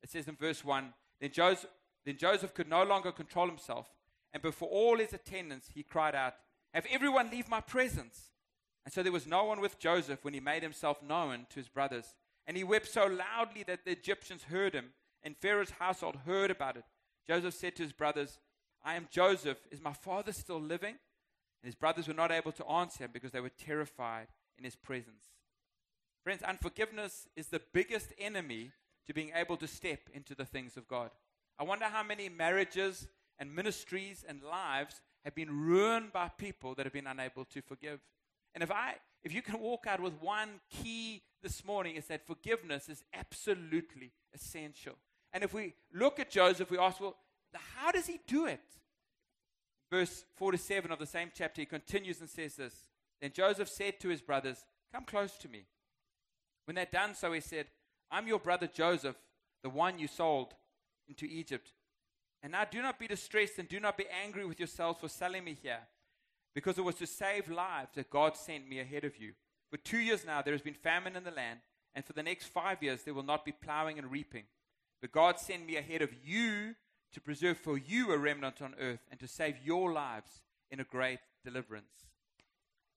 It 0.02 0.10
says 0.10 0.28
in 0.28 0.36
verse 0.36 0.64
1 0.64 0.92
Then 1.20 1.30
Joseph, 1.32 1.70
then 2.04 2.16
Joseph 2.16 2.54
could 2.54 2.68
no 2.68 2.84
longer 2.84 3.12
control 3.12 3.46
himself, 3.46 3.86
and 4.32 4.42
before 4.42 4.68
all 4.68 4.98
his 4.98 5.12
attendants, 5.12 5.68
he 5.74 5.82
cried 5.82 6.14
out, 6.14 6.34
Have 6.74 6.86
everyone 6.90 7.30
leave 7.30 7.48
my 7.48 7.60
presence. 7.60 8.30
And 8.84 8.92
so 8.92 9.02
there 9.02 9.12
was 9.12 9.26
no 9.26 9.44
one 9.44 9.60
with 9.60 9.78
Joseph 9.78 10.24
when 10.24 10.34
he 10.34 10.40
made 10.40 10.62
himself 10.62 11.02
known 11.02 11.46
to 11.50 11.56
his 11.56 11.68
brothers. 11.68 12.14
And 12.46 12.56
he 12.56 12.64
wept 12.64 12.88
so 12.88 13.06
loudly 13.06 13.62
that 13.66 13.84
the 13.84 13.92
Egyptians 13.92 14.44
heard 14.44 14.74
him, 14.74 14.92
and 15.22 15.36
Pharaoh's 15.36 15.70
household 15.70 16.16
heard 16.26 16.50
about 16.50 16.76
it. 16.76 16.84
Joseph 17.26 17.54
said 17.54 17.76
to 17.76 17.82
his 17.84 17.92
brothers, 17.92 18.38
I 18.84 18.94
am 18.94 19.08
Joseph. 19.10 19.58
Is 19.70 19.80
my 19.80 19.92
father 19.92 20.32
still 20.32 20.60
living? 20.60 20.96
And 21.62 21.68
his 21.68 21.76
brothers 21.76 22.08
were 22.08 22.14
not 22.14 22.32
able 22.32 22.50
to 22.52 22.66
answer 22.66 23.04
him 23.04 23.10
because 23.12 23.30
they 23.30 23.40
were 23.40 23.48
terrified 23.48 24.26
in 24.58 24.64
his 24.64 24.74
presence. 24.74 25.26
Friends, 26.24 26.42
unforgiveness 26.42 27.28
is 27.36 27.48
the 27.48 27.62
biggest 27.72 28.12
enemy 28.18 28.72
to 29.06 29.14
being 29.14 29.32
able 29.34 29.56
to 29.56 29.66
step 29.66 30.00
into 30.12 30.34
the 30.34 30.44
things 30.44 30.76
of 30.76 30.88
God. 30.88 31.10
I 31.58 31.64
wonder 31.64 31.84
how 31.84 32.02
many 32.02 32.28
marriages 32.28 33.06
and 33.38 33.54
ministries 33.54 34.24
and 34.28 34.42
lives 34.42 35.00
have 35.24 35.34
been 35.34 35.50
ruined 35.50 36.12
by 36.12 36.28
people 36.28 36.74
that 36.74 36.86
have 36.86 36.92
been 36.92 37.06
unable 37.06 37.44
to 37.46 37.62
forgive. 37.62 38.00
And 38.54 38.62
if 38.62 38.70
I 38.70 38.96
if 39.24 39.32
you 39.32 39.42
can 39.42 39.60
walk 39.60 39.86
out 39.86 40.00
with 40.00 40.14
one 40.20 40.60
key 40.70 41.22
this 41.42 41.64
morning 41.64 41.96
is 41.96 42.06
that 42.06 42.26
forgiveness 42.26 42.88
is 42.88 43.04
absolutely 43.14 44.12
essential. 44.34 44.94
And 45.32 45.44
if 45.44 45.54
we 45.54 45.74
look 45.92 46.18
at 46.18 46.30
Joseph, 46.30 46.70
we 46.70 46.78
ask, 46.78 47.00
well, 47.00 47.16
how 47.76 47.92
does 47.92 48.06
he 48.06 48.20
do 48.26 48.46
it? 48.46 48.60
Verse 49.90 50.24
47 50.36 50.90
of 50.90 50.98
the 50.98 51.06
same 51.06 51.30
chapter, 51.34 51.60
he 51.60 51.66
continues 51.66 52.20
and 52.20 52.28
says 52.28 52.56
this 52.56 52.74
Then 53.20 53.32
Joseph 53.34 53.68
said 53.68 54.00
to 54.00 54.08
his 54.08 54.22
brothers, 54.22 54.64
Come 54.92 55.04
close 55.04 55.36
to 55.38 55.48
me. 55.48 55.66
When 56.64 56.76
they'd 56.76 56.90
done 56.90 57.14
so, 57.14 57.32
he 57.32 57.40
said, 57.40 57.66
I'm 58.10 58.26
your 58.26 58.38
brother 58.38 58.66
Joseph, 58.66 59.16
the 59.62 59.70
one 59.70 59.98
you 59.98 60.06
sold 60.06 60.54
into 61.08 61.26
Egypt. 61.26 61.72
And 62.42 62.52
now 62.52 62.64
do 62.64 62.82
not 62.82 62.98
be 62.98 63.06
distressed 63.06 63.58
and 63.58 63.68
do 63.68 63.80
not 63.80 63.96
be 63.96 64.06
angry 64.24 64.44
with 64.44 64.58
yourselves 64.58 64.98
for 65.00 65.08
selling 65.08 65.44
me 65.44 65.56
here, 65.62 65.80
because 66.54 66.78
it 66.78 66.84
was 66.84 66.96
to 66.96 67.06
save 67.06 67.50
lives 67.50 67.94
that 67.94 68.10
God 68.10 68.36
sent 68.36 68.68
me 68.68 68.80
ahead 68.80 69.04
of 69.04 69.18
you. 69.18 69.32
For 69.70 69.76
two 69.78 69.98
years 69.98 70.24
now 70.24 70.42
there 70.42 70.54
has 70.54 70.62
been 70.62 70.74
famine 70.74 71.16
in 71.16 71.24
the 71.24 71.30
land, 71.30 71.60
and 71.94 72.04
for 72.04 72.12
the 72.12 72.22
next 72.22 72.46
five 72.46 72.82
years 72.82 73.02
there 73.02 73.14
will 73.14 73.22
not 73.22 73.44
be 73.44 73.52
plowing 73.52 73.98
and 73.98 74.10
reaping. 74.10 74.44
But 75.00 75.12
God 75.12 75.38
sent 75.38 75.66
me 75.66 75.76
ahead 75.76 76.02
of 76.02 76.10
you 76.24 76.74
to 77.12 77.20
preserve 77.20 77.58
for 77.58 77.76
you 77.76 78.12
a 78.12 78.18
remnant 78.18 78.62
on 78.62 78.74
earth 78.80 79.00
and 79.10 79.18
to 79.20 79.28
save 79.28 79.56
your 79.64 79.92
lives 79.92 80.40
in 80.70 80.80
a 80.80 80.84
great 80.84 81.18
deliverance. 81.44 82.06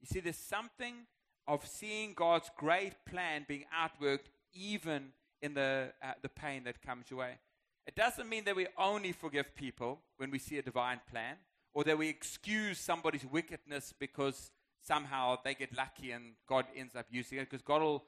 You 0.02 0.08
see, 0.08 0.20
there's 0.20 0.38
something 0.38 1.08
of 1.48 1.66
seeing 1.66 2.14
God's 2.14 2.50
great 2.58 2.94
plan 3.06 3.46
being 3.48 3.66
outworked 3.76 4.28
even 4.54 5.10
in 5.42 5.54
the, 5.54 5.92
uh, 6.02 6.14
the 6.22 6.30
pain 6.30 6.64
that 6.64 6.82
comes 6.82 7.10
your 7.10 7.20
way. 7.20 7.40
It 7.86 7.96
doesn't 7.96 8.30
mean 8.30 8.46
that 8.46 8.56
we 8.56 8.68
only 8.78 9.12
forgive 9.12 9.56
people 9.56 10.00
when 10.18 10.32
we 10.32 10.40
see 10.40 10.58
a 10.58 10.62
divine 10.62 11.02
plan 11.10 11.36
or 11.76 11.84
that 11.84 11.98
we 11.98 12.08
excuse 12.08 12.80
somebody's 12.80 13.26
wickedness 13.26 13.94
because 14.00 14.50
somehow 14.82 15.38
they 15.44 15.54
get 15.54 15.76
lucky 15.76 16.12
and 16.12 16.32
God 16.48 16.66
ends 16.76 16.96
up 16.96 17.06
using 17.12 17.38
it. 17.38 17.50
Because 17.50 17.62
God 17.62 17.82
will, 17.82 18.04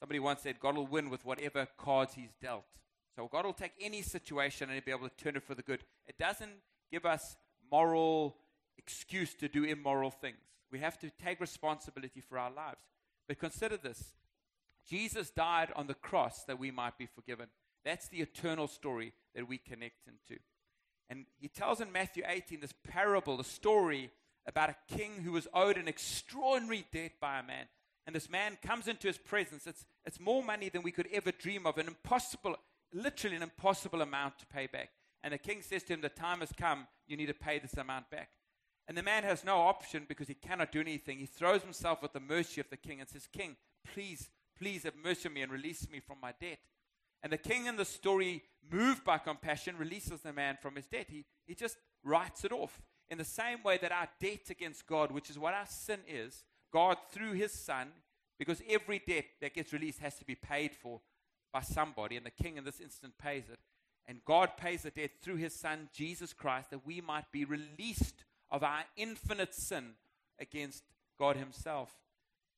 somebody 0.00 0.18
once 0.18 0.42
said, 0.42 0.58
God 0.58 0.76
will 0.76 0.88
win 0.88 1.08
with 1.08 1.24
whatever 1.24 1.66
cards 1.78 2.14
he's 2.14 2.34
dealt. 2.42 2.64
So 3.14 3.28
God 3.30 3.46
will 3.46 3.52
take 3.52 3.72
any 3.80 4.02
situation 4.02 4.68
and 4.68 4.74
he'll 4.74 4.84
be 4.84 4.90
able 4.90 5.08
to 5.08 5.24
turn 5.24 5.36
it 5.36 5.44
for 5.44 5.54
the 5.54 5.62
good. 5.62 5.84
It 6.06 6.18
doesn't 6.18 6.50
give 6.90 7.06
us 7.06 7.36
moral 7.70 8.36
excuse 8.76 9.34
to 9.34 9.48
do 9.48 9.64
immoral 9.64 10.10
things. 10.10 10.38
We 10.72 10.80
have 10.80 10.98
to 10.98 11.10
take 11.10 11.40
responsibility 11.40 12.20
for 12.20 12.38
our 12.38 12.50
lives. 12.50 12.82
But 13.28 13.38
consider 13.38 13.76
this 13.76 14.14
Jesus 14.88 15.30
died 15.30 15.70
on 15.76 15.86
the 15.86 15.94
cross 15.94 16.42
that 16.44 16.58
we 16.58 16.72
might 16.72 16.98
be 16.98 17.06
forgiven. 17.06 17.46
That's 17.84 18.08
the 18.08 18.20
eternal 18.20 18.66
story 18.66 19.12
that 19.36 19.46
we 19.46 19.58
connect 19.58 20.08
into. 20.08 20.40
And 21.12 21.26
he 21.38 21.48
tells 21.48 21.82
in 21.82 21.92
Matthew 21.92 22.22
18 22.26 22.60
this 22.60 22.72
parable, 22.88 23.36
the 23.36 23.44
story 23.44 24.10
about 24.46 24.70
a 24.70 24.96
king 24.96 25.20
who 25.22 25.32
was 25.32 25.46
owed 25.52 25.76
an 25.76 25.86
extraordinary 25.86 26.86
debt 26.90 27.12
by 27.20 27.38
a 27.38 27.42
man. 27.42 27.66
And 28.06 28.16
this 28.16 28.30
man 28.30 28.56
comes 28.62 28.88
into 28.88 29.08
his 29.08 29.18
presence. 29.18 29.66
It's, 29.66 29.84
it's 30.06 30.18
more 30.18 30.42
money 30.42 30.70
than 30.70 30.82
we 30.82 30.90
could 30.90 31.08
ever 31.12 31.30
dream 31.30 31.66
of, 31.66 31.76
an 31.76 31.86
impossible, 31.86 32.56
literally 32.94 33.36
an 33.36 33.42
impossible 33.42 34.00
amount 34.00 34.38
to 34.38 34.46
pay 34.46 34.66
back. 34.66 34.88
And 35.22 35.34
the 35.34 35.38
king 35.38 35.60
says 35.60 35.82
to 35.82 35.92
him, 35.92 36.00
The 36.00 36.08
time 36.08 36.40
has 36.40 36.50
come, 36.58 36.86
you 37.06 37.18
need 37.18 37.26
to 37.26 37.34
pay 37.34 37.58
this 37.58 37.76
amount 37.76 38.08
back. 38.10 38.30
And 38.88 38.96
the 38.96 39.02
man 39.02 39.22
has 39.24 39.44
no 39.44 39.58
option 39.58 40.06
because 40.08 40.28
he 40.28 40.34
cannot 40.34 40.72
do 40.72 40.80
anything. 40.80 41.18
He 41.18 41.26
throws 41.26 41.60
himself 41.60 42.02
at 42.02 42.14
the 42.14 42.20
mercy 42.20 42.62
of 42.62 42.70
the 42.70 42.78
king 42.78 43.00
and 43.00 43.08
says, 43.08 43.28
King, 43.30 43.56
please, 43.92 44.30
please 44.58 44.84
have 44.84 44.94
mercy 45.04 45.28
on 45.28 45.34
me 45.34 45.42
and 45.42 45.52
release 45.52 45.90
me 45.90 46.00
from 46.00 46.16
my 46.22 46.32
debt. 46.40 46.58
And 47.22 47.32
the 47.32 47.38
king 47.38 47.66
in 47.66 47.76
the 47.76 47.84
story, 47.84 48.42
moved 48.70 49.04
by 49.04 49.18
compassion, 49.18 49.76
releases 49.78 50.20
the 50.22 50.32
man 50.32 50.58
from 50.60 50.76
his 50.76 50.86
debt. 50.86 51.06
He, 51.08 51.24
he 51.46 51.54
just 51.54 51.76
writes 52.04 52.44
it 52.44 52.52
off. 52.52 52.80
In 53.10 53.18
the 53.18 53.24
same 53.24 53.62
way 53.62 53.78
that 53.78 53.92
our 53.92 54.08
debt 54.20 54.50
against 54.50 54.86
God, 54.86 55.12
which 55.12 55.30
is 55.30 55.38
what 55.38 55.54
our 55.54 55.66
sin 55.66 56.00
is, 56.08 56.44
God, 56.72 56.96
through 57.10 57.32
his 57.32 57.52
son, 57.52 57.88
because 58.38 58.62
every 58.68 59.00
debt 59.06 59.26
that 59.40 59.54
gets 59.54 59.72
released 59.72 60.00
has 60.00 60.16
to 60.16 60.24
be 60.24 60.34
paid 60.34 60.74
for 60.74 61.00
by 61.52 61.60
somebody, 61.60 62.16
and 62.16 62.24
the 62.24 62.30
king 62.30 62.56
in 62.56 62.64
this 62.64 62.80
instant 62.80 63.18
pays 63.18 63.44
it. 63.52 63.58
And 64.06 64.24
God 64.24 64.56
pays 64.56 64.82
the 64.82 64.90
debt 64.90 65.10
through 65.22 65.36
his 65.36 65.54
son, 65.54 65.90
Jesus 65.92 66.32
Christ, 66.32 66.70
that 66.70 66.86
we 66.86 67.00
might 67.00 67.30
be 67.30 67.44
released 67.44 68.24
of 68.50 68.64
our 68.64 68.84
infinite 68.96 69.54
sin 69.54 69.92
against 70.40 70.82
God 71.18 71.36
himself. 71.36 71.92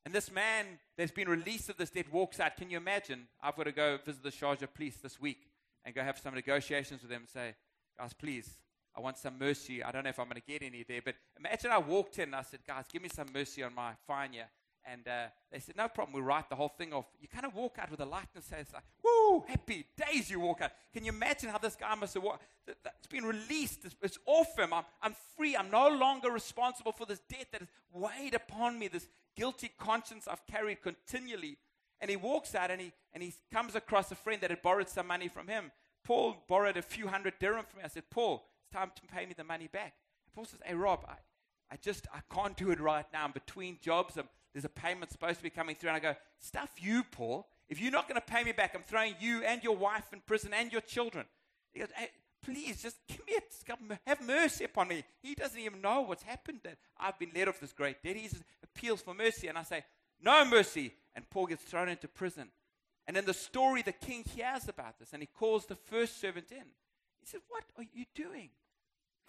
And 0.05 0.15
this 0.15 0.31
man 0.31 0.67
that's 0.99 1.13
been 1.13 1.29
released 1.29 1.71
of 1.71 1.77
this 1.77 1.91
debt 1.91 2.13
walks 2.13 2.39
out. 2.39 2.57
Can 2.57 2.71
you 2.71 2.77
imagine? 2.77 3.27
I've 3.43 3.57
got 3.57 3.65
to 3.65 3.73
go 3.73 3.99
visit 4.05 4.23
the 4.23 4.31
Sharjah 4.31 4.69
police 4.75 4.97
this 4.97 5.21
week 5.21 5.49
and 5.85 5.95
go 5.95 6.03
have 6.03 6.19
some 6.19 6.35
negotiations 6.35 7.01
with 7.03 7.11
them 7.11 7.23
and 7.23 7.29
say, 7.29 7.55
guys, 7.99 8.13
please, 8.13 8.51
I 8.97 9.01
want 9.01 9.17
some 9.17 9.39
mercy. 9.39 9.83
I 9.83 9.91
don't 9.91 10.05
know 10.05 10.11
if 10.11 10.19
I'm 10.19 10.27
going 10.27 10.41
to 10.41 10.47
get 10.47 10.63
any 10.63 10.85
there, 10.87 11.01
but 11.03 11.15
imagine 11.39 11.71
I 11.71 11.79
walked 11.79 12.19
in 12.19 12.25
and 12.25 12.37
I 12.37 12.43
said, 12.43 12.61
guys, 12.67 12.85
give 12.93 13.03
me 13.03 13.09
some 13.09 13.29
mercy 13.33 13.63
on 13.63 13.75
my 13.75 13.93
fine 14.07 14.33
here. 14.33 14.49
And 14.87 15.09
uh, 15.09 15.29
they 15.51 15.61
said, 15.61 15.77
no 15.79 15.89
problem, 15.89 16.13
we'll 16.13 16.25
write 16.25 16.51
the 16.51 16.57
whole 16.57 16.69
thing 16.69 16.93
off. 16.93 17.07
You 17.19 17.27
kind 17.27 17.47
of 17.47 17.55
walk 17.55 17.79
out 17.79 17.91
with 17.91 18.01
a 18.01 18.05
lightness. 18.05 18.51
It's 18.53 18.75
like, 18.75 18.83
woo, 19.03 19.43
happy 19.49 19.87
days 19.97 20.29
you 20.29 20.39
walk 20.39 20.61
out. 20.61 20.73
Can 20.93 21.07
you 21.07 21.13
imagine 21.13 21.49
how 21.49 21.57
this 21.57 21.75
guy 21.75 21.95
must 21.95 22.13
have 22.13 22.23
walked? 22.23 22.43
It's 22.69 23.07
been 23.09 23.25
released. 23.25 23.87
It's, 23.87 23.97
it's 24.03 24.19
off 24.27 24.59
him. 24.59 24.75
I'm, 24.75 24.85
I'm 25.03 25.17
free. 25.39 25.57
I'm 25.57 25.71
no 25.71 25.89
longer 25.89 26.31
responsible 26.31 26.93
for 26.93 27.07
this 27.07 27.21
debt 27.31 27.47
that 27.53 27.63
has 27.63 27.71
weighed 27.93 28.35
upon 28.35 28.79
me, 28.79 28.89
this 28.89 29.09
guilty 29.37 29.71
conscience 29.79 30.27
I've 30.29 30.47
carried 30.47 30.83
continually. 30.83 31.59
And 32.01 32.11
he 32.11 32.17
walks 32.17 32.55
out 32.55 32.71
and 32.71 32.81
he, 32.81 32.93
and 33.13 33.23
he 33.23 33.33
comes 33.53 33.75
across 33.75 34.11
a 34.11 34.15
friend 34.15 34.41
that 34.43 34.51
had 34.51 34.63
borrowed 34.63 34.89
some 34.89 35.07
money 35.07 35.29
from 35.29 35.49
him. 35.49 35.71
Paul 36.05 36.37
borrowed 36.49 36.77
a 36.77 36.83
few 36.83 37.09
hundred 37.09 37.35
dirham 37.39 37.65
from 37.65 37.79
me. 37.79 37.85
I 37.85 37.89
said, 37.89 38.11
Paul, 38.11 38.45
it's 38.61 38.71
time 38.71 38.93
to 38.95 39.03
pay 39.15 39.25
me 39.27 39.35
the 39.37 39.45
money 39.45 39.69
back. 39.73 39.95
And 40.27 40.35
Paul 40.35 40.45
says, 40.45 40.61
Hey, 40.65 40.75
Rob, 40.75 41.05
I, 41.09 41.15
I 41.73 41.77
just, 41.83 42.07
I 42.13 42.21
can't 42.35 42.57
do 42.57 42.71
it 42.71 42.81
right 42.81 43.07
now. 43.13 43.25
I'm 43.25 43.33
between 43.33 43.79
jobs. 43.81 44.19
I'm, 44.19 44.29
there's 44.53 44.67
a 44.67 44.69
payment 44.69 45.13
supposed 45.13 45.39
to 45.39 45.43
be 45.43 45.51
coming 45.51 45.77
through. 45.77 45.91
And 45.91 45.97
I 45.97 46.01
go, 46.01 46.15
Stuff 46.41 46.71
you, 46.79 47.05
Paul. 47.11 47.47
If 47.69 47.81
you're 47.81 47.93
not 47.93 48.09
going 48.09 48.21
to 48.21 48.27
pay 48.27 48.45
me 48.45 48.53
back, 48.53 48.75
I'm 48.75 48.83
throwing 48.83 49.15
you 49.21 49.43
and 49.43 49.63
your 49.63 49.77
wife 49.77 50.13
in 50.13 50.21
prison 50.27 50.53
and 50.55 50.71
your 50.71 50.83
children. 50.83 51.25
He 51.73 51.81
goes, 51.81 51.89
hey, 51.95 52.09
please, 52.43 52.83
just 52.83 52.97
give 53.09 53.21
me 53.27 53.35
a, 53.37 53.99
have 54.07 54.21
mercy 54.27 54.65
upon 54.65 54.89
me. 54.89 55.03
He 55.23 55.35
doesn't 55.35 55.59
even 55.59 55.81
know 55.81 56.03
what's 56.03 56.23
happened 56.23 56.61
that 56.65 56.77
I've 56.99 57.19
been 57.19 57.31
led 57.35 57.49
off 57.49 57.61
this 57.61 57.73
great 57.73 58.03
debt. 58.03 58.17
He 58.17 58.29
appeals 58.75 59.01
for 59.01 59.15
mercy. 59.15 59.49
And 59.49 59.59
I 59.59 59.63
say, 59.63 59.85
no 60.21 60.45
mercy. 60.45 60.95
And 61.15 61.29
Paul 61.31 61.47
gets 61.47 61.63
thrown 61.63 61.89
into 61.89 62.09
prison. 62.09 62.49
And 63.07 63.17
in 63.17 63.25
the 63.25 63.35
story, 63.35 63.83
the 63.83 63.93
king 63.93 64.25
hears 64.25 64.69
about 64.69 64.99
this 64.99 65.13
and 65.13 65.23
he 65.23 65.27
calls 65.27 65.67
the 65.67 65.77
first 65.77 66.21
servant 66.21 66.51
in. 66.51 66.65
He 67.21 67.27
says, 67.27 67.43
What 67.49 67.65
are 67.77 67.85
you 67.93 68.05
doing? 68.15 68.51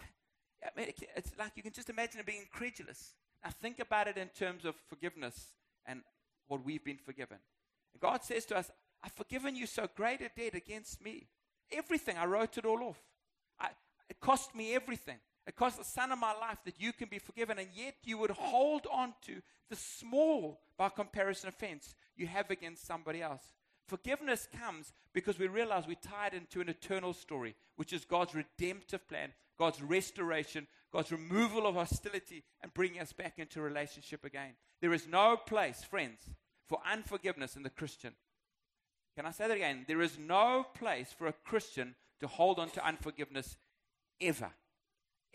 I 0.64 0.68
mean, 0.76 0.92
it's 1.16 1.32
like 1.38 1.52
you 1.56 1.62
can 1.62 1.72
just 1.72 1.90
imagine 1.90 2.18
him 2.18 2.24
being 2.26 2.40
incredulous. 2.40 3.14
Now, 3.44 3.50
think 3.50 3.78
about 3.78 4.08
it 4.08 4.16
in 4.16 4.28
terms 4.28 4.64
of 4.64 4.74
forgiveness 4.88 5.52
and 5.84 6.00
what 6.48 6.64
we've 6.64 6.84
been 6.84 6.96
forgiven. 6.96 7.38
And 7.92 8.00
God 8.00 8.24
says 8.24 8.46
to 8.46 8.56
us, 8.56 8.70
I've 9.04 9.12
forgiven 9.12 9.54
you 9.54 9.66
so 9.66 9.88
great 9.94 10.20
a 10.20 10.30
debt 10.34 10.54
against 10.54 11.02
me. 11.02 11.28
Everything, 11.70 12.16
I 12.16 12.24
wrote 12.24 12.58
it 12.58 12.64
all 12.64 12.82
off. 12.82 13.00
I, 13.60 13.68
it 14.08 14.20
cost 14.20 14.54
me 14.54 14.74
everything. 14.74 15.18
It 15.46 15.56
cost 15.56 15.78
the 15.78 15.84
son 15.84 16.10
of 16.10 16.18
my 16.18 16.32
life 16.32 16.58
that 16.64 16.80
you 16.80 16.92
can 16.92 17.08
be 17.08 17.18
forgiven, 17.18 17.58
and 17.58 17.68
yet 17.74 17.94
you 18.02 18.18
would 18.18 18.30
hold 18.30 18.86
on 18.90 19.14
to 19.22 19.40
the 19.70 19.76
small, 19.76 20.60
by 20.76 20.88
comparison, 20.88 21.48
offense 21.48 21.94
you 22.16 22.26
have 22.26 22.50
against 22.50 22.86
somebody 22.86 23.22
else. 23.22 23.42
Forgiveness 23.86 24.48
comes 24.60 24.92
because 25.12 25.38
we 25.38 25.46
realize 25.46 25.86
we're 25.86 25.94
tied 25.94 26.34
into 26.34 26.60
an 26.60 26.68
eternal 26.68 27.12
story, 27.12 27.54
which 27.76 27.92
is 27.92 28.04
God's 28.04 28.34
redemptive 28.34 29.06
plan, 29.06 29.32
God's 29.56 29.80
restoration, 29.80 30.66
God's 30.92 31.12
removal 31.12 31.66
of 31.66 31.76
hostility, 31.76 32.42
and 32.60 32.74
bringing 32.74 33.00
us 33.00 33.12
back 33.12 33.38
into 33.38 33.60
relationship 33.60 34.24
again. 34.24 34.54
There 34.80 34.92
is 34.92 35.06
no 35.06 35.36
place, 35.36 35.84
friends, 35.84 36.20
for 36.68 36.80
unforgiveness 36.90 37.54
in 37.54 37.62
the 37.62 37.70
Christian. 37.70 38.14
Can 39.16 39.26
I 39.26 39.30
say 39.30 39.46
that 39.46 39.56
again? 39.56 39.84
There 39.86 40.02
is 40.02 40.18
no 40.18 40.66
place 40.74 41.14
for 41.16 41.28
a 41.28 41.32
Christian 41.32 41.94
to 42.20 42.26
hold 42.26 42.58
on 42.58 42.70
to 42.70 42.84
unforgiveness 42.84 43.56
ever. 44.20 44.50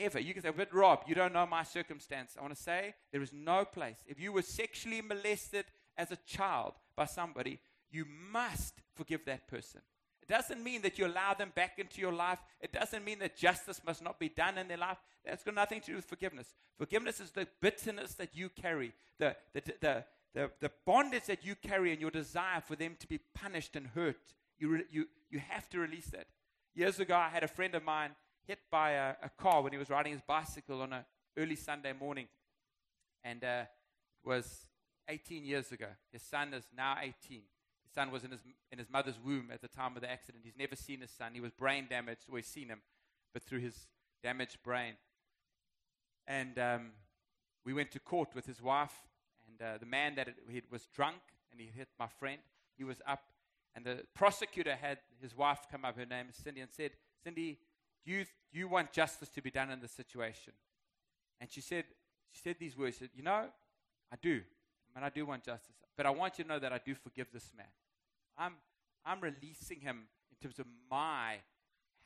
Ever. 0.01 0.19
You 0.19 0.33
can 0.33 0.41
say, 0.41 0.49
but 0.55 0.73
Rob, 0.73 1.03
you 1.05 1.13
don't 1.13 1.31
know 1.31 1.45
my 1.45 1.61
circumstance. 1.61 2.35
I 2.37 2.41
want 2.41 2.55
to 2.55 2.61
say 2.61 2.95
there 3.11 3.21
is 3.21 3.31
no 3.31 3.65
place. 3.65 3.97
If 4.07 4.19
you 4.19 4.31
were 4.31 4.41
sexually 4.41 4.99
molested 5.01 5.65
as 5.95 6.11
a 6.11 6.17
child 6.25 6.73
by 6.95 7.05
somebody, 7.05 7.59
you 7.91 8.05
must 8.31 8.81
forgive 8.95 9.25
that 9.25 9.47
person. 9.47 9.81
It 10.23 10.27
doesn't 10.27 10.63
mean 10.63 10.81
that 10.81 10.97
you 10.97 11.05
allow 11.05 11.35
them 11.35 11.51
back 11.53 11.77
into 11.77 12.01
your 12.01 12.13
life. 12.13 12.39
It 12.59 12.71
doesn't 12.71 13.05
mean 13.05 13.19
that 13.19 13.37
justice 13.37 13.81
must 13.85 14.03
not 14.03 14.19
be 14.19 14.29
done 14.29 14.57
in 14.57 14.67
their 14.67 14.77
life. 14.77 14.97
That's 15.23 15.43
got 15.43 15.53
nothing 15.53 15.81
to 15.81 15.91
do 15.91 15.95
with 15.97 16.05
forgiveness. 16.05 16.55
Forgiveness 16.79 17.19
is 17.19 17.29
the 17.31 17.47
bitterness 17.61 18.15
that 18.15 18.35
you 18.35 18.49
carry, 18.49 18.93
the, 19.19 19.35
the, 19.53 19.61
the, 19.81 20.05
the, 20.33 20.51
the 20.61 20.71
bondage 20.85 21.25
that 21.25 21.45
you 21.45 21.53
carry, 21.55 21.91
and 21.91 22.01
your 22.01 22.11
desire 22.11 22.61
for 22.61 22.75
them 22.75 22.95
to 22.99 23.07
be 23.07 23.19
punished 23.35 23.75
and 23.75 23.87
hurt. 23.87 24.33
You, 24.57 24.69
re, 24.69 24.83
you, 24.91 25.05
you 25.29 25.39
have 25.39 25.69
to 25.69 25.79
release 25.79 26.07
that. 26.07 26.25
Years 26.73 26.99
ago, 26.99 27.15
I 27.15 27.29
had 27.29 27.43
a 27.43 27.47
friend 27.47 27.75
of 27.75 27.83
mine 27.83 28.11
hit 28.47 28.59
by 28.71 28.91
a, 28.91 29.13
a 29.23 29.29
car 29.37 29.61
when 29.61 29.71
he 29.71 29.77
was 29.77 29.89
riding 29.89 30.13
his 30.13 30.21
bicycle 30.21 30.81
on 30.81 30.93
an 30.93 31.05
early 31.37 31.55
Sunday 31.55 31.93
morning. 31.93 32.27
And 33.23 33.43
uh, 33.43 33.63
was 34.23 34.65
18 35.07 35.43
years 35.43 35.71
ago. 35.71 35.87
His 36.11 36.21
son 36.21 36.53
is 36.53 36.63
now 36.75 36.95
18 36.99 37.13
His 37.83 37.93
son 37.93 38.11
was 38.11 38.23
in 38.23 38.31
his, 38.31 38.41
in 38.71 38.79
his 38.79 38.89
mother's 38.89 39.19
womb 39.23 39.49
at 39.53 39.61
the 39.61 39.67
time 39.67 39.95
of 39.95 40.01
the 40.01 40.11
accident. 40.11 40.43
He's 40.45 40.57
never 40.57 40.75
seen 40.75 41.01
his 41.01 41.11
son. 41.11 41.31
He 41.33 41.41
was 41.41 41.51
brain 41.51 41.87
damaged, 41.89 42.21
always 42.29 42.47
seen 42.47 42.69
him, 42.69 42.81
but 43.33 43.43
through 43.43 43.59
his 43.59 43.87
damaged 44.23 44.57
brain. 44.63 44.93
And 46.27 46.57
um, 46.59 46.91
we 47.65 47.73
went 47.73 47.91
to 47.91 47.99
court 47.99 48.29
with 48.35 48.45
his 48.45 48.61
wife, 48.61 48.93
and 49.47 49.61
uh, 49.61 49.77
the 49.79 49.85
man 49.85 50.15
that 50.15 50.27
it, 50.27 50.65
was 50.71 50.87
drunk 50.95 51.17
and 51.51 51.59
he 51.59 51.67
hit 51.75 51.89
my 51.99 52.07
friend. 52.07 52.39
He 52.77 52.83
was 52.83 53.01
up, 53.05 53.23
and 53.75 53.83
the 53.85 54.03
prosecutor 54.15 54.75
had 54.75 54.99
his 55.21 55.35
wife 55.35 55.59
come 55.69 55.83
up. 55.83 55.97
Her 55.97 56.05
name 56.05 56.27
is 56.29 56.35
Cindy, 56.35 56.61
and 56.61 56.69
said, 56.71 56.91
"Cindy, 57.23 57.59
you 58.05 58.25
you 58.51 58.67
want 58.67 58.91
justice 58.91 59.29
to 59.29 59.41
be 59.41 59.51
done 59.51 59.69
in 59.69 59.79
this 59.79 59.91
situation?" 59.91 60.53
And 61.39 61.51
she 61.51 61.61
said, 61.61 61.85
she 62.31 62.41
said 62.41 62.57
these 62.59 62.77
words. 62.77 62.95
She 62.95 63.05
said, 63.05 63.09
"You 63.15 63.23
know, 63.23 63.45
I 64.11 64.15
do. 64.21 64.41
I 64.95 64.99
mean, 64.99 65.05
I 65.05 65.09
do 65.09 65.25
want 65.25 65.43
justice, 65.43 65.75
but 65.95 66.05
I 66.05 66.09
want 66.09 66.37
you 66.37 66.43
to 66.43 66.49
know 66.49 66.59
that 66.59 66.73
I 66.73 66.79
do 66.83 66.95
forgive 66.95 67.27
this 67.31 67.51
man." 67.55 67.67
I'm, 68.37 68.53
I'm 69.05 69.21
releasing 69.21 69.81
him 69.81 70.07
in 70.31 70.37
terms 70.41 70.59
of 70.59 70.65
my 70.89 71.35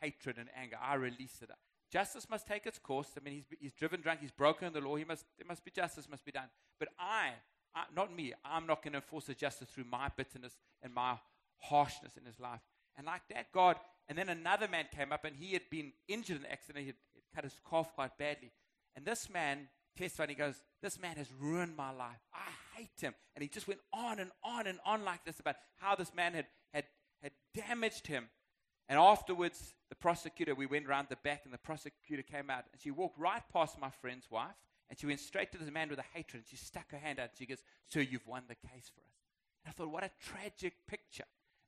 hatred 0.02 0.38
and 0.38 0.50
anger. 0.60 0.78
I 0.82 0.96
release 0.96 1.42
it. 1.42 1.50
Justice 1.92 2.28
must 2.30 2.48
take 2.48 2.66
its 2.66 2.80
course. 2.80 3.10
I 3.18 3.24
mean, 3.24 3.36
he's, 3.36 3.46
he's 3.60 3.74
driven 3.74 4.02
drunk. 4.02 4.20
He's 4.22 4.32
broken 4.32 4.74
the 4.74 4.82
law. 4.82 4.96
He 4.96 5.06
must, 5.06 5.26
there 5.38 5.48
must 5.48 5.64
be 5.64 5.72
justice 5.72 6.10
must 6.10 6.26
be 6.26 6.32
done. 6.32 6.50
But 6.80 6.90
I, 7.00 7.30
I 7.74 7.84
not 7.96 8.14
me, 8.14 8.34
I'm 8.44 8.68
not 8.68 8.84
going 8.84 8.94
to 8.94 8.98
enforce 8.98 9.26
the 9.26 9.34
justice 9.34 9.70
through 9.70 9.86
my 9.86 10.10
bitterness 10.16 10.58
and 10.82 10.94
my 10.94 11.18
harshness 11.58 12.18
in 12.18 12.26
his 12.26 12.40
life. 12.40 12.62
And 12.98 13.06
like 13.06 13.22
that, 13.30 13.52
God, 13.52 13.78
and 14.08 14.18
then 14.18 14.30
another 14.30 14.68
man 14.68 14.86
came 14.96 15.12
up 15.12 15.26
and 15.26 15.36
he 15.36 15.54
had 15.54 15.70
been 15.70 15.92
injured 16.08 16.38
in 16.38 16.46
an 16.46 16.52
accident. 16.52 16.84
He 16.84 16.88
had, 16.88 16.96
cut 17.34 17.44
his 17.44 17.60
calf 17.70 17.94
quite 17.94 18.18
badly. 18.18 18.52
And 18.96 19.04
this 19.04 19.30
man 19.30 19.68
testified, 19.98 20.30
he 20.30 20.36
goes, 20.36 20.62
This 20.82 21.00
man 21.00 21.18
has 21.18 21.28
ruined 21.38 21.76
my 21.76 21.92
life. 21.92 22.22
I 22.34 22.78
hate 22.78 23.02
him. 23.02 23.14
And 23.36 23.44
he 23.44 23.50
just 23.50 23.68
went 23.68 23.82
on 23.92 24.20
and 24.20 24.32
on 24.42 24.68
and 24.68 24.80
on 24.86 25.04
like 25.04 25.26
this 25.26 25.42
about 25.42 25.56
how 25.76 25.96
this 25.96 26.14
man 26.14 26.34
had, 26.34 26.46
had, 26.74 26.86
had 27.22 27.34
damaged 27.54 28.08
him. 28.08 28.30
And 28.88 29.00
afterwards, 29.00 29.74
the 29.90 29.96
prosecutor, 29.96 30.56
we 30.56 30.66
went 30.66 30.86
around 30.86 31.08
the 31.10 31.18
back, 31.18 31.42
and 31.44 31.54
the 31.54 31.58
prosecutor 31.58 32.22
came 32.22 32.50
out, 32.50 32.66
and 32.72 32.80
she 32.82 32.92
walked 32.92 33.20
right 33.20 33.42
past 33.52 33.80
my 33.80 33.90
friend's 33.90 34.30
wife, 34.30 34.56
and 34.90 35.00
she 35.00 35.08
went 35.08 35.20
straight 35.20 35.52
to 35.52 35.58
this 35.58 35.72
man 35.72 35.90
with 35.90 36.00
a 36.00 36.06
hatred, 36.14 36.44
and 36.44 36.48
she 36.48 36.56
stuck 36.56 36.92
her 36.92 36.98
hand 36.98 37.20
out, 37.20 37.30
and 37.30 37.38
she 37.38 37.48
goes, 37.48 37.64
Sir, 37.90 38.02
you've 38.02 38.28
won 38.28 38.44
the 38.48 38.56
case 38.56 38.92
for 38.94 39.02
us. 39.02 39.16
And 39.66 39.70
I 39.70 39.72
thought, 39.72 39.92
what 39.92 40.04
a 40.04 40.12
tragic 40.22 40.74
picture. 40.88 41.26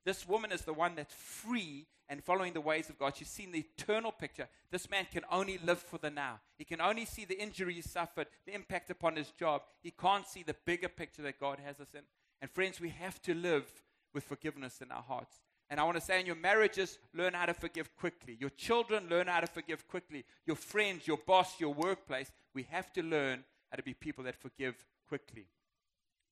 This 0.07 0.25
woman 0.25 0.53
is 0.53 0.61
the 0.61 0.71
one 0.71 0.95
that's 0.95 1.13
free 1.13 1.85
and 2.07 2.23
following 2.23 2.53
the 2.53 2.61
ways 2.61 2.89
of 2.89 2.97
God. 2.97 3.17
She's 3.17 3.27
seen 3.27 3.51
the 3.51 3.65
eternal 3.77 4.13
picture. 4.13 4.47
This 4.71 4.89
man 4.89 5.05
can 5.11 5.23
only 5.29 5.59
live 5.65 5.79
for 5.79 5.97
the 5.97 6.09
now. 6.09 6.39
He 6.57 6.63
can 6.63 6.79
only 6.79 7.03
see 7.03 7.25
the 7.25 7.37
injury 7.37 7.73
he 7.73 7.81
suffered, 7.81 8.27
the 8.45 8.55
impact 8.55 8.89
upon 8.89 9.17
his 9.17 9.31
job. 9.31 9.63
He 9.83 9.91
can't 9.91 10.25
see 10.25 10.43
the 10.43 10.55
bigger 10.65 10.87
picture 10.87 11.23
that 11.23 11.41
God 11.41 11.59
has 11.59 11.81
us 11.81 11.89
in. 11.93 12.03
And 12.41 12.49
friends, 12.49 12.79
we 12.79 12.87
have 12.87 13.21
to 13.23 13.33
live 13.33 13.65
with 14.13 14.23
forgiveness 14.23 14.79
in 14.79 14.93
our 14.93 15.01
hearts. 15.01 15.41
And 15.69 15.77
I 15.77 15.83
want 15.83 15.97
to 15.97 16.01
say 16.01 16.21
in 16.21 16.25
your 16.25 16.37
marriages, 16.37 16.99
learn 17.13 17.33
how 17.33 17.45
to 17.45 17.53
forgive 17.53 17.93
quickly. 17.97 18.37
Your 18.39 18.51
children, 18.51 19.09
learn 19.09 19.27
how 19.27 19.41
to 19.41 19.47
forgive 19.47 19.89
quickly. 19.89 20.23
Your 20.45 20.55
friends, 20.55 21.05
your 21.05 21.17
boss, 21.17 21.59
your 21.59 21.73
workplace, 21.73 22.31
we 22.53 22.63
have 22.69 22.93
to 22.93 23.03
learn 23.03 23.43
how 23.69 23.75
to 23.75 23.83
be 23.83 23.93
people 23.93 24.23
that 24.23 24.37
forgive 24.37 24.85
quickly. 25.09 25.47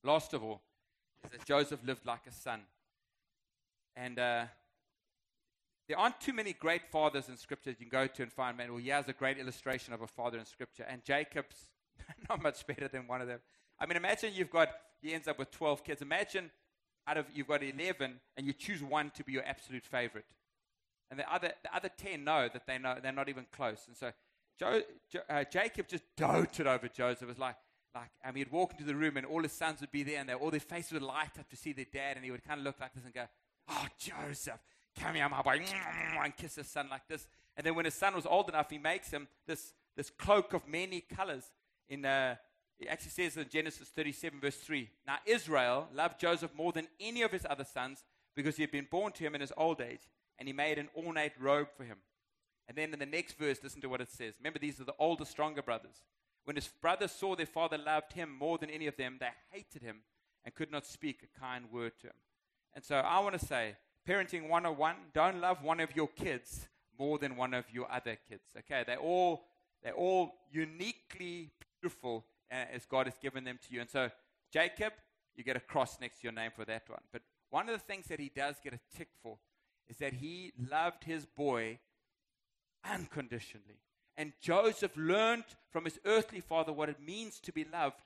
Last 0.02 0.32
of 0.32 0.42
all, 0.42 0.62
is 1.22 1.30
that 1.32 1.44
Joseph 1.44 1.80
lived 1.84 2.06
like 2.06 2.26
a 2.26 2.32
son. 2.32 2.62
And 3.96 4.18
uh, 4.18 4.44
there 5.88 5.98
aren't 5.98 6.20
too 6.20 6.32
many 6.32 6.52
great 6.52 6.86
fathers 6.90 7.28
in 7.28 7.36
Scripture 7.36 7.70
you 7.70 7.76
can 7.76 7.88
go 7.88 8.06
to 8.06 8.22
and 8.22 8.32
find, 8.32 8.56
man, 8.56 8.72
well, 8.72 8.82
he 8.82 8.90
has 8.90 9.08
a 9.08 9.12
great 9.12 9.38
illustration 9.38 9.94
of 9.94 10.02
a 10.02 10.06
father 10.06 10.38
in 10.38 10.44
Scripture. 10.44 10.84
And 10.88 11.04
Jacob's 11.04 11.68
not 12.28 12.42
much 12.42 12.66
better 12.66 12.88
than 12.88 13.06
one 13.06 13.20
of 13.20 13.28
them. 13.28 13.40
I 13.78 13.86
mean, 13.86 13.96
imagine 13.96 14.32
you've 14.34 14.50
got, 14.50 14.68
he 15.00 15.14
ends 15.14 15.28
up 15.28 15.38
with 15.38 15.50
12 15.50 15.84
kids. 15.84 16.02
Imagine 16.02 16.50
out 17.06 17.16
of, 17.16 17.26
you've 17.34 17.48
got 17.48 17.62
11 17.62 18.20
and 18.36 18.46
you 18.46 18.52
choose 18.52 18.82
one 18.82 19.10
to 19.10 19.24
be 19.24 19.32
your 19.32 19.44
absolute 19.44 19.84
favorite. 19.84 20.26
And 21.10 21.20
the 21.20 21.32
other, 21.32 21.52
the 21.62 21.74
other 21.74 21.90
10 21.96 22.24
know 22.24 22.48
that 22.52 22.66
they 22.66 22.78
know, 22.78 22.96
they're 23.00 23.12
not 23.12 23.28
even 23.28 23.46
close. 23.52 23.84
And 23.86 23.96
so 23.96 24.10
jo, 24.58 24.82
jo, 25.10 25.20
uh, 25.28 25.44
Jacob 25.44 25.86
just 25.88 26.04
doted 26.16 26.66
over 26.66 26.88
Joseph. 26.88 27.22
It 27.22 27.28
was 27.28 27.38
like, 27.38 27.56
like, 27.94 28.10
mean, 28.26 28.44
he'd 28.44 28.52
walk 28.52 28.72
into 28.72 28.84
the 28.84 28.94
room 28.94 29.16
and 29.16 29.24
all 29.24 29.42
his 29.42 29.52
sons 29.52 29.80
would 29.80 29.92
be 29.92 30.02
there 30.02 30.20
and 30.20 30.30
all 30.30 30.50
their 30.50 30.60
faces 30.60 30.92
would 30.92 31.02
light 31.02 31.38
up 31.38 31.48
to 31.48 31.56
see 31.56 31.72
their 31.72 31.86
dad. 31.90 32.16
And 32.16 32.24
he 32.24 32.30
would 32.30 32.44
kind 32.44 32.58
of 32.58 32.64
look 32.64 32.80
like 32.80 32.92
this 32.94 33.04
and 33.04 33.14
go, 33.14 33.26
Oh, 33.68 33.86
Joseph, 33.98 34.60
come 34.98 35.16
here, 35.16 35.28
my 35.28 35.42
boy, 35.42 35.60
and 36.22 36.36
kiss 36.36 36.56
his 36.56 36.68
son 36.68 36.88
like 36.90 37.06
this. 37.08 37.26
And 37.56 37.66
then 37.66 37.74
when 37.74 37.84
his 37.84 37.94
son 37.94 38.14
was 38.14 38.26
old 38.26 38.48
enough, 38.48 38.70
he 38.70 38.78
makes 38.78 39.10
him 39.10 39.28
this, 39.46 39.72
this 39.96 40.10
cloak 40.10 40.52
of 40.52 40.68
many 40.68 41.00
colors. 41.00 41.44
In, 41.88 42.04
uh, 42.04 42.36
it 42.78 42.88
actually 42.88 43.10
says 43.10 43.36
in 43.36 43.48
Genesis 43.48 43.88
37, 43.88 44.40
verse 44.40 44.56
3 44.56 44.88
Now 45.06 45.16
Israel 45.24 45.88
loved 45.94 46.20
Joseph 46.20 46.54
more 46.54 46.72
than 46.72 46.88
any 47.00 47.22
of 47.22 47.32
his 47.32 47.46
other 47.48 47.64
sons 47.64 48.04
because 48.34 48.56
he 48.56 48.62
had 48.62 48.70
been 48.70 48.86
born 48.90 49.12
to 49.12 49.24
him 49.24 49.34
in 49.34 49.40
his 49.40 49.52
old 49.56 49.80
age, 49.80 50.10
and 50.38 50.46
he 50.46 50.52
made 50.52 50.78
an 50.78 50.88
ornate 50.94 51.32
robe 51.40 51.68
for 51.76 51.84
him. 51.84 51.96
And 52.68 52.76
then 52.76 52.92
in 52.92 52.98
the 52.98 53.06
next 53.06 53.38
verse, 53.38 53.60
listen 53.62 53.80
to 53.80 53.88
what 53.88 54.00
it 54.00 54.10
says. 54.10 54.34
Remember, 54.38 54.58
these 54.58 54.80
are 54.80 54.84
the 54.84 54.94
older, 54.98 55.24
stronger 55.24 55.62
brothers. 55.62 56.02
When 56.44 56.56
his 56.56 56.68
brothers 56.68 57.12
saw 57.12 57.34
their 57.34 57.46
father 57.46 57.78
loved 57.78 58.12
him 58.12 58.36
more 58.36 58.58
than 58.58 58.70
any 58.70 58.86
of 58.86 58.96
them, 58.96 59.16
they 59.18 59.30
hated 59.50 59.82
him 59.82 60.02
and 60.44 60.54
could 60.54 60.70
not 60.70 60.86
speak 60.86 61.22
a 61.22 61.40
kind 61.40 61.72
word 61.72 61.92
to 62.00 62.08
him. 62.08 62.14
And 62.76 62.84
so 62.84 62.96
I 62.96 63.20
want 63.20 63.40
to 63.40 63.44
say, 63.44 63.74
parenting 64.06 64.50
101, 64.50 64.94
don't 65.14 65.40
love 65.40 65.62
one 65.62 65.80
of 65.80 65.96
your 65.96 66.08
kids 66.08 66.68
more 66.98 67.18
than 67.18 67.34
one 67.34 67.54
of 67.54 67.64
your 67.72 67.90
other 67.90 68.18
kids. 68.28 68.44
Okay, 68.58 68.84
they're 68.86 68.98
all 68.98 69.44
they're 69.82 69.94
all 69.94 70.34
uniquely 70.52 71.50
beautiful 71.80 72.26
uh, 72.52 72.56
as 72.72 72.84
God 72.84 73.06
has 73.06 73.16
given 73.18 73.44
them 73.44 73.58
to 73.66 73.74
you. 73.74 73.80
And 73.80 73.88
so 73.88 74.10
Jacob, 74.52 74.92
you 75.34 75.42
get 75.42 75.56
a 75.56 75.60
cross 75.60 75.98
next 76.00 76.20
to 76.20 76.24
your 76.24 76.32
name 76.32 76.50
for 76.54 76.66
that 76.66 76.88
one. 76.88 77.00
But 77.12 77.22
one 77.50 77.68
of 77.68 77.74
the 77.74 77.84
things 77.84 78.08
that 78.08 78.20
he 78.20 78.30
does 78.34 78.56
get 78.62 78.74
a 78.74 78.80
tick 78.94 79.08
for 79.22 79.38
is 79.88 79.96
that 79.98 80.12
he 80.14 80.52
loved 80.70 81.04
his 81.04 81.24
boy 81.24 81.78
unconditionally. 82.84 83.80
And 84.18 84.32
Joseph 84.40 84.96
learned 84.96 85.44
from 85.70 85.84
his 85.84 85.98
earthly 86.04 86.40
father 86.40 86.72
what 86.72 86.88
it 86.88 87.00
means 87.00 87.40
to 87.40 87.52
be 87.52 87.64
loved 87.64 87.96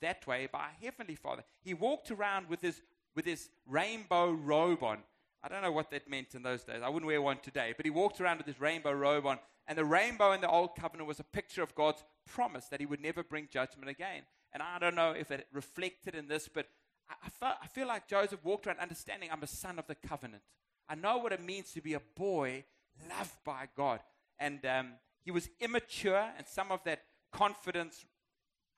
that 0.00 0.26
way 0.26 0.48
by 0.50 0.66
a 0.68 0.84
heavenly 0.84 1.14
father. 1.14 1.44
He 1.60 1.74
walked 1.74 2.10
around 2.10 2.48
with 2.48 2.60
his 2.60 2.80
with 3.14 3.24
his 3.24 3.48
rainbow 3.66 4.30
robe 4.30 4.82
on. 4.82 4.98
I 5.42 5.48
don't 5.48 5.62
know 5.62 5.72
what 5.72 5.90
that 5.90 6.08
meant 6.08 6.34
in 6.34 6.42
those 6.42 6.64
days. 6.64 6.82
I 6.82 6.88
wouldn't 6.88 7.06
wear 7.06 7.22
one 7.22 7.38
today. 7.38 7.72
But 7.76 7.86
he 7.86 7.90
walked 7.90 8.20
around 8.20 8.38
with 8.38 8.46
this 8.46 8.60
rainbow 8.60 8.92
robe 8.92 9.26
on. 9.26 9.38
And 9.66 9.76
the 9.76 9.84
rainbow 9.84 10.32
in 10.32 10.40
the 10.40 10.50
Old 10.50 10.74
Covenant 10.74 11.06
was 11.06 11.20
a 11.20 11.24
picture 11.24 11.62
of 11.62 11.74
God's 11.74 12.02
promise 12.26 12.66
that 12.66 12.80
he 12.80 12.86
would 12.86 13.00
never 13.00 13.22
bring 13.22 13.48
judgment 13.50 13.88
again. 13.88 14.22
And 14.52 14.62
I 14.62 14.78
don't 14.78 14.94
know 14.94 15.12
if 15.12 15.30
it 15.30 15.46
reflected 15.52 16.14
in 16.14 16.26
this, 16.26 16.48
but 16.48 16.66
I, 17.08 17.14
I, 17.26 17.28
felt, 17.28 17.56
I 17.62 17.66
feel 17.66 17.86
like 17.86 18.08
Joseph 18.08 18.44
walked 18.44 18.66
around 18.66 18.78
understanding 18.78 19.28
I'm 19.30 19.42
a 19.42 19.46
son 19.46 19.78
of 19.78 19.86
the 19.86 19.94
covenant. 19.94 20.42
I 20.88 20.94
know 20.94 21.18
what 21.18 21.32
it 21.32 21.44
means 21.44 21.72
to 21.72 21.82
be 21.82 21.94
a 21.94 22.00
boy 22.16 22.64
loved 23.08 23.44
by 23.44 23.68
God. 23.76 24.00
And 24.38 24.64
um, 24.64 24.92
he 25.24 25.30
was 25.30 25.50
immature, 25.60 26.30
and 26.36 26.46
some 26.46 26.72
of 26.72 26.82
that 26.84 27.02
confidence, 27.32 28.04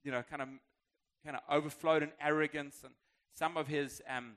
you 0.02 0.10
know, 0.10 0.22
kind 0.28 0.42
of, 0.42 0.48
kind 1.24 1.36
of 1.36 1.42
overflowed 1.48 2.02
in 2.02 2.10
arrogance 2.20 2.80
and 2.82 2.92
some 3.34 3.56
of 3.56 3.68
his 3.68 4.02
um, 4.08 4.36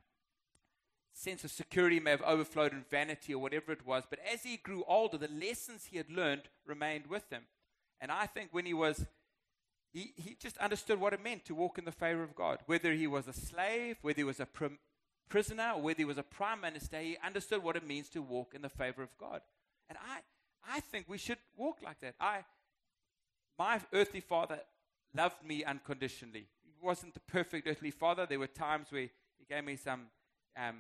sense 1.14 1.44
of 1.44 1.52
security 1.52 2.00
may 2.00 2.12
have 2.12 2.22
overflowed 2.24 2.74
in 2.74 2.84
vanity 2.90 3.34
or 3.34 3.42
whatever 3.42 3.72
it 3.72 3.86
was. 3.86 4.04
But 4.10 4.20
as 4.32 4.44
he 4.44 4.58
grew 4.58 4.84
older, 4.88 5.18
the 5.18 5.28
lessons 5.28 5.86
he 5.86 5.98
had 5.98 6.10
learned 6.10 6.44
remained 6.66 7.08
with 7.08 7.30
him. 7.32 7.44
And 8.02 8.12
I 8.12 8.26
think 8.26 8.50
when 8.52 8.66
he 8.66 8.74
was, 8.74 9.06
he, 9.94 10.14
he 10.16 10.36
just 10.40 10.58
understood 10.58 11.00
what 11.00 11.14
it 11.14 11.24
meant 11.24 11.46
to 11.46 11.56
walk 11.56 11.78
in 11.78 11.86
the 11.86 11.92
favor 11.92 12.24
of 12.24 12.36
God. 12.36 12.60
Whether 12.66 12.94
he 12.94 13.08
was 13.08 13.28
a 13.28 13.34
slave, 13.34 13.98
whether 14.02 14.18
he 14.18 14.24
was 14.24 14.40
a 14.40 14.46
pr- 14.46 14.80
prisoner, 15.30 15.74
or 15.76 15.82
whether 15.82 16.00
he 16.00 16.06
was 16.06 16.18
a 16.18 16.24
prime 16.24 16.62
minister, 16.62 17.00
he 17.00 17.18
understood 17.24 17.64
what 17.64 17.76
it 17.76 17.88
means 17.88 18.10
to 18.10 18.22
walk 18.22 18.54
in 18.56 18.62
the 18.62 18.70
favor 18.70 19.04
of 19.04 19.18
God. 19.18 19.42
And 19.90 19.98
I, 19.98 20.20
I 20.78 20.80
think 20.80 21.06
we 21.08 21.18
should 21.18 21.38
walk 21.56 21.78
like 21.84 22.00
that. 22.02 22.16
I, 22.20 22.44
my 23.58 23.80
earthly 23.94 24.20
father 24.20 24.60
loved 25.16 25.46
me 25.46 25.64
unconditionally 25.64 26.48
wasn't 26.84 27.14
the 27.14 27.20
perfect 27.22 27.68
earthly 27.68 27.92
father. 27.92 28.26
There 28.26 28.40
were 28.40 28.48
times 28.48 28.88
where 28.92 29.10
he 29.38 29.46
gave 29.50 29.64
me 29.64 29.76
some 29.76 30.08
um, 30.58 30.80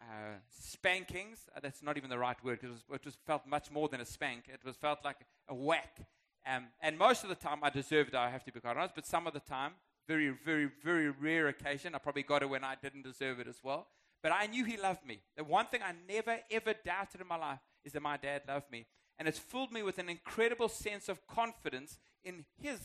uh, 0.00 0.36
spankings. 0.50 1.38
Uh, 1.54 1.60
that's 1.62 1.82
not 1.82 1.96
even 1.96 2.10
the 2.10 2.18
right 2.18 2.42
word. 2.44 2.60
It 2.62 2.70
it 2.92 3.04
was 3.04 3.16
felt 3.26 3.46
much 3.46 3.70
more 3.70 3.88
than 3.88 4.00
a 4.00 4.04
spank. 4.04 4.44
It 4.52 4.64
was 4.64 4.76
felt 4.76 5.04
like 5.04 5.18
a 5.48 5.54
whack. 5.54 6.00
Um, 6.46 6.66
and 6.80 6.98
most 6.98 7.22
of 7.22 7.28
the 7.28 7.34
time, 7.34 7.60
I 7.62 7.70
deserved 7.70 8.10
it. 8.10 8.16
I 8.16 8.30
have 8.30 8.44
to 8.44 8.52
be 8.52 8.60
quite 8.60 8.76
honest. 8.76 8.94
But 8.94 9.06
some 9.06 9.26
of 9.26 9.32
the 9.32 9.40
time, 9.40 9.72
very, 10.06 10.34
very, 10.44 10.70
very 10.82 11.08
rare 11.10 11.48
occasion, 11.48 11.94
I 11.94 11.98
probably 11.98 12.22
got 12.22 12.42
it 12.42 12.50
when 12.50 12.64
I 12.64 12.74
didn't 12.80 13.02
deserve 13.02 13.40
it 13.40 13.48
as 13.48 13.60
well. 13.62 13.86
But 14.22 14.32
I 14.32 14.46
knew 14.46 14.64
he 14.64 14.76
loved 14.76 15.06
me. 15.06 15.20
The 15.36 15.44
one 15.44 15.66
thing 15.66 15.80
I 15.82 15.92
never 16.08 16.38
ever 16.50 16.74
doubted 16.84 17.20
in 17.20 17.26
my 17.26 17.36
life 17.36 17.60
is 17.84 17.92
that 17.92 18.02
my 18.02 18.16
dad 18.16 18.42
loved 18.48 18.70
me, 18.70 18.86
and 19.18 19.28
it's 19.28 19.38
filled 19.38 19.72
me 19.72 19.82
with 19.82 19.98
an 19.98 20.08
incredible 20.08 20.68
sense 20.68 21.08
of 21.08 21.26
confidence 21.26 21.98
in 22.24 22.44
his 22.60 22.78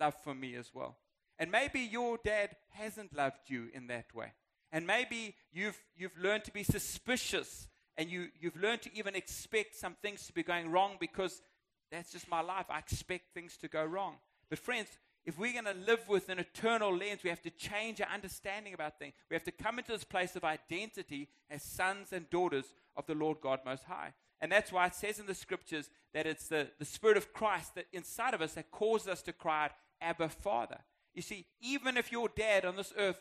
love 0.00 0.14
for 0.22 0.34
me 0.34 0.54
as 0.54 0.70
well. 0.72 0.96
And 1.38 1.50
maybe 1.50 1.80
your 1.80 2.18
dad 2.22 2.56
hasn't 2.70 3.16
loved 3.16 3.48
you 3.48 3.68
in 3.74 3.88
that 3.88 4.14
way. 4.14 4.32
And 4.72 4.86
maybe 4.86 5.34
you've, 5.52 5.80
you've 5.96 6.16
learned 6.18 6.44
to 6.44 6.52
be 6.52 6.62
suspicious 6.62 7.68
and 7.96 8.10
you, 8.10 8.28
you've 8.40 8.56
learned 8.56 8.82
to 8.82 8.96
even 8.96 9.14
expect 9.14 9.76
some 9.76 9.94
things 10.02 10.26
to 10.26 10.32
be 10.32 10.42
going 10.42 10.70
wrong 10.70 10.96
because 10.98 11.42
that's 11.90 12.12
just 12.12 12.28
my 12.28 12.40
life. 12.40 12.66
I 12.68 12.78
expect 12.78 13.34
things 13.34 13.56
to 13.58 13.68
go 13.68 13.84
wrong. 13.84 14.16
But, 14.50 14.58
friends, 14.58 14.88
if 15.24 15.38
we're 15.38 15.52
going 15.52 15.64
to 15.64 15.86
live 15.86 16.08
with 16.08 16.28
an 16.28 16.38
eternal 16.38 16.94
lens, 16.94 17.22
we 17.22 17.30
have 17.30 17.42
to 17.42 17.50
change 17.50 18.00
our 18.00 18.08
understanding 18.12 18.74
about 18.74 18.98
things. 18.98 19.14
We 19.30 19.34
have 19.34 19.44
to 19.44 19.52
come 19.52 19.78
into 19.78 19.92
this 19.92 20.04
place 20.04 20.36
of 20.36 20.44
identity 20.44 21.28
as 21.48 21.62
sons 21.62 22.12
and 22.12 22.28
daughters 22.30 22.66
of 22.96 23.06
the 23.06 23.14
Lord 23.14 23.38
God 23.40 23.60
Most 23.64 23.84
High. 23.84 24.12
And 24.40 24.52
that's 24.52 24.72
why 24.72 24.86
it 24.86 24.94
says 24.94 25.18
in 25.18 25.26
the 25.26 25.34
scriptures 25.34 25.88
that 26.12 26.26
it's 26.26 26.48
the, 26.48 26.68
the 26.78 26.84
Spirit 26.84 27.16
of 27.16 27.32
Christ 27.32 27.76
that 27.76 27.86
inside 27.92 28.34
of 28.34 28.42
us 28.42 28.54
that 28.54 28.70
causes 28.70 29.08
us 29.08 29.22
to 29.22 29.32
cry 29.32 29.66
out, 29.66 29.70
Abba, 30.00 30.28
Father. 30.28 30.80
You 31.14 31.22
see, 31.22 31.46
even 31.60 31.96
if 31.96 32.10
your 32.10 32.28
dad 32.28 32.64
on 32.64 32.76
this 32.76 32.92
earth 32.98 33.20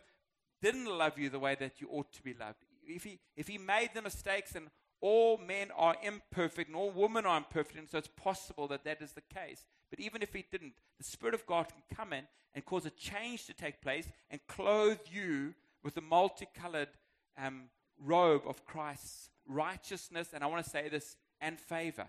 didn't 0.62 0.86
love 0.86 1.18
you 1.18 1.30
the 1.30 1.40
way 1.40 1.56
that 1.60 1.80
you 1.80 1.88
ought 1.92 2.12
to 2.14 2.24
be 2.24 2.34
loved, 2.34 2.58
if 2.88 3.04
he, 3.04 3.20
if 3.36 3.48
he 3.48 3.58
made 3.58 3.92
the 3.94 4.02
mistakes 4.02 4.56
and 4.56 4.68
all 5.02 5.38
men 5.38 5.70
are 5.76 5.96
imperfect 6.02 6.70
and 6.70 6.78
all 6.78 6.92
women 6.92 7.26
are 7.26 7.38
imperfect, 7.38 7.78
and 7.78 7.90
so 7.90 7.98
it's 7.98 8.08
possible 8.08 8.68
that 8.70 8.86
that 8.86 9.02
is 9.02 9.12
the 9.12 9.22
case. 9.22 9.66
But 9.90 10.00
even 10.00 10.22
if 10.22 10.34
he 10.34 10.46
didn't, 10.50 10.74
the 10.98 11.04
Spirit 11.04 11.36
of 11.36 11.46
God 11.46 11.68
can 11.68 11.84
come 11.96 12.14
in 12.14 12.24
and 12.56 12.66
cause 12.66 12.86
a 12.86 12.90
change 12.92 13.46
to 13.46 13.54
take 13.54 13.82
place 13.82 14.08
and 14.32 14.40
clothe 14.48 15.00
you 15.12 15.54
with 15.84 15.96
the 15.96 16.02
multicolored 16.02 16.90
um, 17.38 17.64
robe 18.02 18.44
of 18.48 18.66
Christ's 18.66 19.30
righteousness, 19.48 20.30
and 20.34 20.44
I 20.44 20.48
want 20.48 20.64
to 20.64 20.70
say 20.70 20.88
this, 20.88 21.18
and 21.42 21.60
favor. 21.60 22.08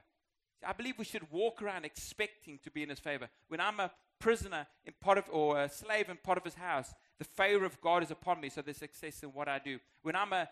I 0.66 0.72
believe 0.72 0.98
we 0.98 1.04
should 1.04 1.30
walk 1.30 1.60
around 1.60 1.84
expecting 1.84 2.58
to 2.62 2.70
be 2.70 2.82
in 2.82 2.88
his 2.88 3.00
favor. 3.00 3.28
When 3.48 3.60
I'm 3.60 3.80
a 3.80 3.90
prisoner 4.24 4.66
in 4.86 4.94
pot 5.02 5.18
of, 5.18 5.24
or 5.30 5.60
a 5.60 5.68
slave 5.68 6.08
in 6.08 6.16
Potiphar's 6.16 6.54
house, 6.54 6.94
the 7.18 7.26
favor 7.26 7.66
of 7.66 7.78
God 7.82 8.02
is 8.02 8.10
upon 8.10 8.40
me, 8.40 8.48
so 8.48 8.62
there's 8.62 8.78
success 8.78 9.22
in 9.22 9.28
what 9.28 9.48
I 9.48 9.58
do. 9.58 9.78
When 10.00 10.16
I'm 10.16 10.32
a 10.32 10.48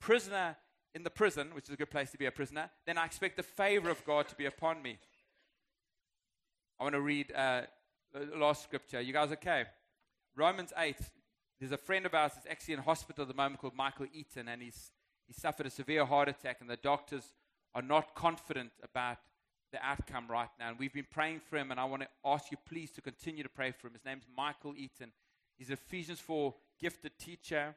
prisoner 0.00 0.56
in 0.94 1.02
the 1.02 1.10
prison, 1.10 1.50
which 1.52 1.64
is 1.64 1.74
a 1.74 1.76
good 1.76 1.90
place 1.90 2.10
to 2.12 2.16
be 2.16 2.24
a 2.24 2.30
prisoner, 2.30 2.70
then 2.86 2.96
I 2.96 3.04
expect 3.04 3.36
the 3.36 3.42
favor 3.42 3.90
of 3.90 4.02
God 4.06 4.28
to 4.28 4.34
be 4.34 4.46
upon 4.46 4.80
me. 4.80 4.98
I 6.80 6.84
want 6.84 6.94
to 6.94 7.02
read 7.02 7.30
uh, 7.34 7.62
the 8.14 8.34
last 8.34 8.62
scripture. 8.62 9.02
You 9.02 9.12
guys 9.12 9.30
okay? 9.32 9.64
Romans 10.34 10.72
8. 10.74 10.96
there's 11.60 11.72
a 11.72 11.76
friend 11.76 12.06
of 12.06 12.14
ours 12.14 12.32
that's 12.34 12.46
actually 12.50 12.74
in 12.74 12.80
hospital 12.80 13.22
at 13.22 13.28
the 13.28 13.34
moment 13.34 13.60
called 13.60 13.76
Michael 13.76 14.06
Eaton, 14.14 14.48
and 14.48 14.62
he's, 14.62 14.90
he 15.26 15.34
suffered 15.34 15.66
a 15.66 15.70
severe 15.70 16.06
heart 16.06 16.30
attack, 16.30 16.62
and 16.62 16.70
the 16.70 16.78
doctors 16.78 17.34
are 17.74 17.82
not 17.82 18.14
confident 18.14 18.70
about 18.82 19.18
the 19.72 19.84
outcome 19.84 20.26
right 20.28 20.48
now. 20.58 20.68
And 20.68 20.78
we've 20.78 20.92
been 20.92 21.06
praying 21.10 21.40
for 21.48 21.56
him, 21.56 21.70
and 21.70 21.80
I 21.80 21.84
want 21.84 22.02
to 22.02 22.08
ask 22.24 22.50
you 22.50 22.56
please 22.68 22.90
to 22.92 23.00
continue 23.00 23.42
to 23.42 23.48
pray 23.48 23.72
for 23.72 23.88
him. 23.88 23.94
His 23.94 24.04
name's 24.04 24.26
Michael 24.36 24.74
Eaton. 24.76 25.12
He's 25.58 25.68
an 25.68 25.74
Ephesians 25.74 26.20
4 26.20 26.54
gifted 26.80 27.18
teacher. 27.18 27.74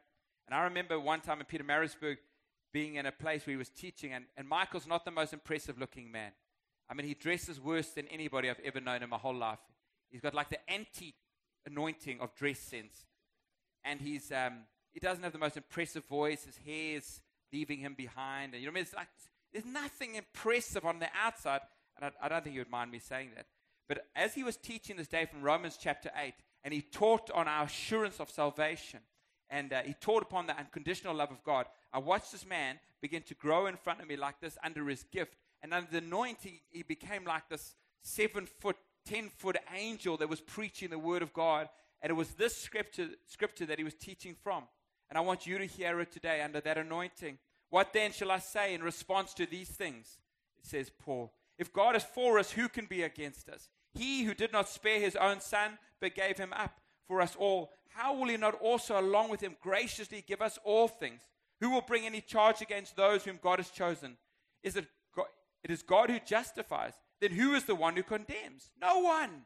And 0.47 0.55
I 0.55 0.63
remember 0.63 0.99
one 0.99 1.21
time 1.21 1.39
in 1.39 1.45
Pietermaritzburg 1.45 2.17
being 2.71 2.95
in 2.95 3.05
a 3.05 3.11
place 3.11 3.45
where 3.45 3.53
he 3.53 3.57
was 3.57 3.69
teaching, 3.69 4.13
and, 4.13 4.25
and 4.37 4.47
Michael's 4.47 4.87
not 4.87 5.05
the 5.05 5.11
most 5.11 5.33
impressive 5.33 5.79
looking 5.79 6.11
man. 6.11 6.31
I 6.89 6.93
mean, 6.93 7.07
he 7.07 7.15
dresses 7.15 7.59
worse 7.59 7.89
than 7.89 8.07
anybody 8.09 8.49
I've 8.49 8.59
ever 8.63 8.79
known 8.79 9.01
in 9.01 9.09
my 9.09 9.17
whole 9.17 9.35
life. 9.35 9.59
He's 10.11 10.21
got 10.21 10.35
like 10.35 10.49
the 10.49 10.69
anti 10.69 11.15
anointing 11.65 12.19
of 12.21 12.35
dress 12.35 12.59
sense 12.59 13.05
and 13.85 14.01
he's 14.01 14.31
um, 14.31 14.63
he 14.91 14.99
doesn't 14.99 15.23
have 15.23 15.31
the 15.31 15.39
most 15.39 15.55
impressive 15.55 16.03
voice. 16.05 16.43
His 16.43 16.57
hair 16.57 16.97
is 16.97 17.21
leaving 17.53 17.79
him 17.79 17.93
behind, 17.93 18.53
and 18.53 18.61
you 18.61 18.67
know, 18.67 18.71
I 18.71 18.75
mean, 18.75 18.81
it's 18.81 18.93
like 18.93 19.07
there's 19.53 19.65
nothing 19.65 20.15
impressive 20.15 20.83
on 20.83 20.99
the 20.99 21.07
outside. 21.23 21.61
And 21.95 22.11
I, 22.21 22.25
I 22.25 22.29
don't 22.29 22.43
think 22.43 22.55
you 22.55 22.61
would 22.61 22.69
mind 22.69 22.91
me 22.91 22.99
saying 22.99 23.31
that. 23.35 23.45
But 23.87 24.07
as 24.15 24.33
he 24.33 24.43
was 24.43 24.57
teaching 24.57 24.97
this 24.97 25.07
day 25.07 25.25
from 25.25 25.41
Romans 25.41 25.77
chapter 25.79 26.11
eight, 26.21 26.33
and 26.63 26.73
he 26.73 26.81
taught 26.81 27.29
on 27.31 27.47
our 27.47 27.65
assurance 27.65 28.19
of 28.19 28.29
salvation, 28.29 28.99
and 29.49 29.71
uh, 29.71 29.81
he 29.83 29.93
taught 29.93 30.23
upon 30.23 30.47
the 30.47 30.57
unconditional 30.57 31.15
love 31.15 31.31
of 31.31 31.43
God. 31.43 31.67
I 31.93 31.99
watched 31.99 32.31
this 32.31 32.47
man 32.47 32.79
begin 33.01 33.21
to 33.23 33.35
grow 33.35 33.67
in 33.67 33.77
front 33.77 34.01
of 34.01 34.07
me 34.07 34.15
like 34.15 34.39
this 34.41 34.57
under 34.63 34.87
his 34.87 35.03
gift, 35.03 35.35
and 35.61 35.73
under 35.73 35.89
the 35.91 35.99
anointing, 35.99 36.59
he 36.71 36.81
became 36.83 37.25
like 37.25 37.47
this 37.49 37.75
seven 38.01 38.47
foot, 38.47 38.77
ten 39.05 39.29
foot 39.29 39.57
angel 39.75 40.17
that 40.17 40.29
was 40.29 40.41
preaching 40.41 40.89
the 40.89 40.99
word 40.99 41.21
of 41.21 41.33
God 41.33 41.69
and 42.05 42.11
it 42.11 42.13
was 42.13 42.35
this 42.35 42.55
scripture, 42.55 43.07
scripture 43.25 43.65
that 43.65 43.79
he 43.79 43.83
was 43.83 43.95
teaching 43.95 44.35
from. 44.43 44.65
And 45.09 45.17
I 45.17 45.21
want 45.21 45.47
you 45.47 45.57
to 45.57 45.65
hear 45.65 45.99
it 46.01 46.11
today 46.11 46.41
under 46.41 46.61
that 46.61 46.77
anointing. 46.77 47.39
What 47.71 47.93
then 47.93 48.11
shall 48.11 48.29
I 48.29 48.37
say 48.37 48.75
in 48.75 48.83
response 48.83 49.33
to 49.33 49.47
these 49.47 49.69
things? 49.69 50.19
It 50.59 50.67
says 50.67 50.91
Paul. 50.99 51.33
If 51.57 51.73
God 51.73 51.95
is 51.95 52.03
for 52.03 52.37
us, 52.37 52.51
who 52.51 52.67
can 52.67 52.85
be 52.85 53.03
against 53.03 53.49
us? 53.49 53.69
He 53.93 54.23
who 54.23 54.33
did 54.33 54.51
not 54.51 54.69
spare 54.69 54.99
his 54.99 55.15
own 55.15 55.39
son, 55.39 55.77
but 56.01 56.15
gave 56.15 56.37
him 56.37 56.53
up 56.53 56.79
for 57.07 57.21
us 57.21 57.35
all, 57.37 57.71
how 57.89 58.13
will 58.13 58.27
he 58.27 58.37
not 58.37 58.55
also, 58.55 58.99
along 58.99 59.29
with 59.29 59.41
him, 59.41 59.55
graciously 59.61 60.23
give 60.27 60.41
us 60.41 60.59
all 60.65 60.87
things? 60.87 61.21
Who 61.61 61.69
will 61.69 61.81
bring 61.81 62.05
any 62.05 62.19
charge 62.19 62.61
against 62.61 62.97
those 62.97 63.23
whom 63.23 63.39
God 63.41 63.59
has 63.59 63.69
chosen? 63.69 64.17
Is 64.63 64.75
it 64.75 64.85
God, 65.15 65.27
it 65.63 65.71
is 65.71 65.81
God 65.81 66.09
who 66.09 66.19
justifies? 66.19 66.93
Then 67.21 67.31
who 67.31 67.53
is 67.53 67.63
the 67.63 67.75
one 67.75 67.95
who 67.95 68.03
condemns? 68.03 68.71
No 68.81 68.99
one. 68.99 69.45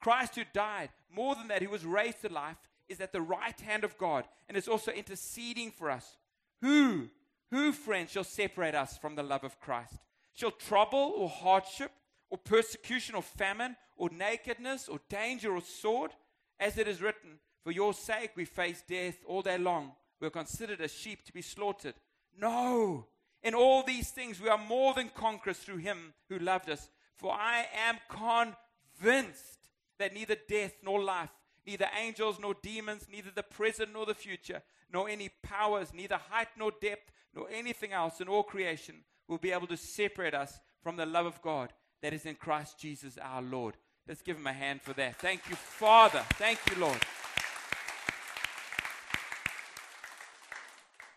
Christ 0.00 0.36
who 0.36 0.44
died, 0.54 0.88
more 1.14 1.34
than 1.34 1.48
that, 1.48 1.60
he 1.60 1.66
was 1.66 1.84
raised 1.84 2.22
to 2.22 2.32
life, 2.32 2.56
is 2.88 3.00
at 3.00 3.12
the 3.12 3.20
right 3.20 3.60
hand 3.60 3.84
of 3.84 3.98
God 3.98 4.24
and 4.48 4.56
is 4.56 4.66
also 4.66 4.90
interceding 4.90 5.70
for 5.70 5.90
us. 5.90 6.16
Who, 6.62 7.08
who, 7.50 7.72
friends, 7.72 8.12
shall 8.12 8.24
separate 8.24 8.74
us 8.74 8.96
from 8.96 9.14
the 9.14 9.22
love 9.22 9.44
of 9.44 9.60
Christ? 9.60 9.98
Shall 10.34 10.50
trouble 10.52 11.14
or 11.16 11.28
hardship 11.28 11.92
or 12.30 12.38
persecution 12.38 13.14
or 13.14 13.22
famine 13.22 13.76
or 13.96 14.10
nakedness 14.10 14.88
or 14.88 15.00
danger 15.08 15.54
or 15.54 15.60
sword? 15.60 16.12
As 16.58 16.78
it 16.78 16.88
is 16.88 17.02
written, 17.02 17.40
For 17.64 17.72
your 17.72 17.94
sake 17.94 18.32
we 18.36 18.44
face 18.44 18.82
death 18.86 19.18
all 19.26 19.42
day 19.42 19.58
long. 19.58 19.92
We 20.20 20.26
are 20.26 20.30
considered 20.30 20.80
as 20.80 20.92
sheep 20.92 21.24
to 21.24 21.32
be 21.32 21.42
slaughtered. 21.42 21.94
No! 22.38 23.06
In 23.42 23.54
all 23.54 23.82
these 23.82 24.10
things 24.10 24.40
we 24.40 24.48
are 24.48 24.58
more 24.58 24.92
than 24.92 25.08
conquerors 25.08 25.58
through 25.58 25.78
him 25.78 26.12
who 26.28 26.38
loved 26.38 26.68
us. 26.68 26.90
For 27.16 27.32
I 27.32 27.66
am 27.88 27.98
convinced 28.08 29.70
that 29.98 30.14
neither 30.14 30.36
death 30.48 30.74
nor 30.82 31.02
life, 31.02 31.30
neither 31.66 31.86
angels 31.98 32.38
nor 32.40 32.54
demons, 32.62 33.06
neither 33.10 33.30
the 33.34 33.42
present 33.42 33.92
nor 33.92 34.06
the 34.06 34.14
future, 34.14 34.62
nor 34.92 35.08
any 35.08 35.30
powers, 35.42 35.92
neither 35.94 36.16
height 36.16 36.48
nor 36.58 36.72
depth, 36.80 37.12
nor 37.34 37.48
anything 37.50 37.92
else 37.92 38.20
in 38.20 38.28
all 38.28 38.42
creation 38.42 39.04
will 39.30 39.38
be 39.38 39.52
able 39.52 39.66
to 39.68 39.76
separate 39.76 40.34
us 40.34 40.60
from 40.82 40.96
the 40.96 41.06
love 41.06 41.26
of 41.26 41.40
God 41.40 41.72
that 42.02 42.12
is 42.12 42.26
in 42.26 42.34
Christ 42.34 42.78
Jesus 42.78 43.16
our 43.16 43.40
Lord. 43.40 43.76
Let's 44.06 44.22
give 44.22 44.36
him 44.36 44.46
a 44.46 44.52
hand 44.52 44.82
for 44.82 44.92
that. 44.94 45.16
Thank 45.20 45.48
you, 45.48 45.56
Father. 45.56 46.22
Thank 46.30 46.58
you, 46.68 46.80
Lord. 46.80 47.00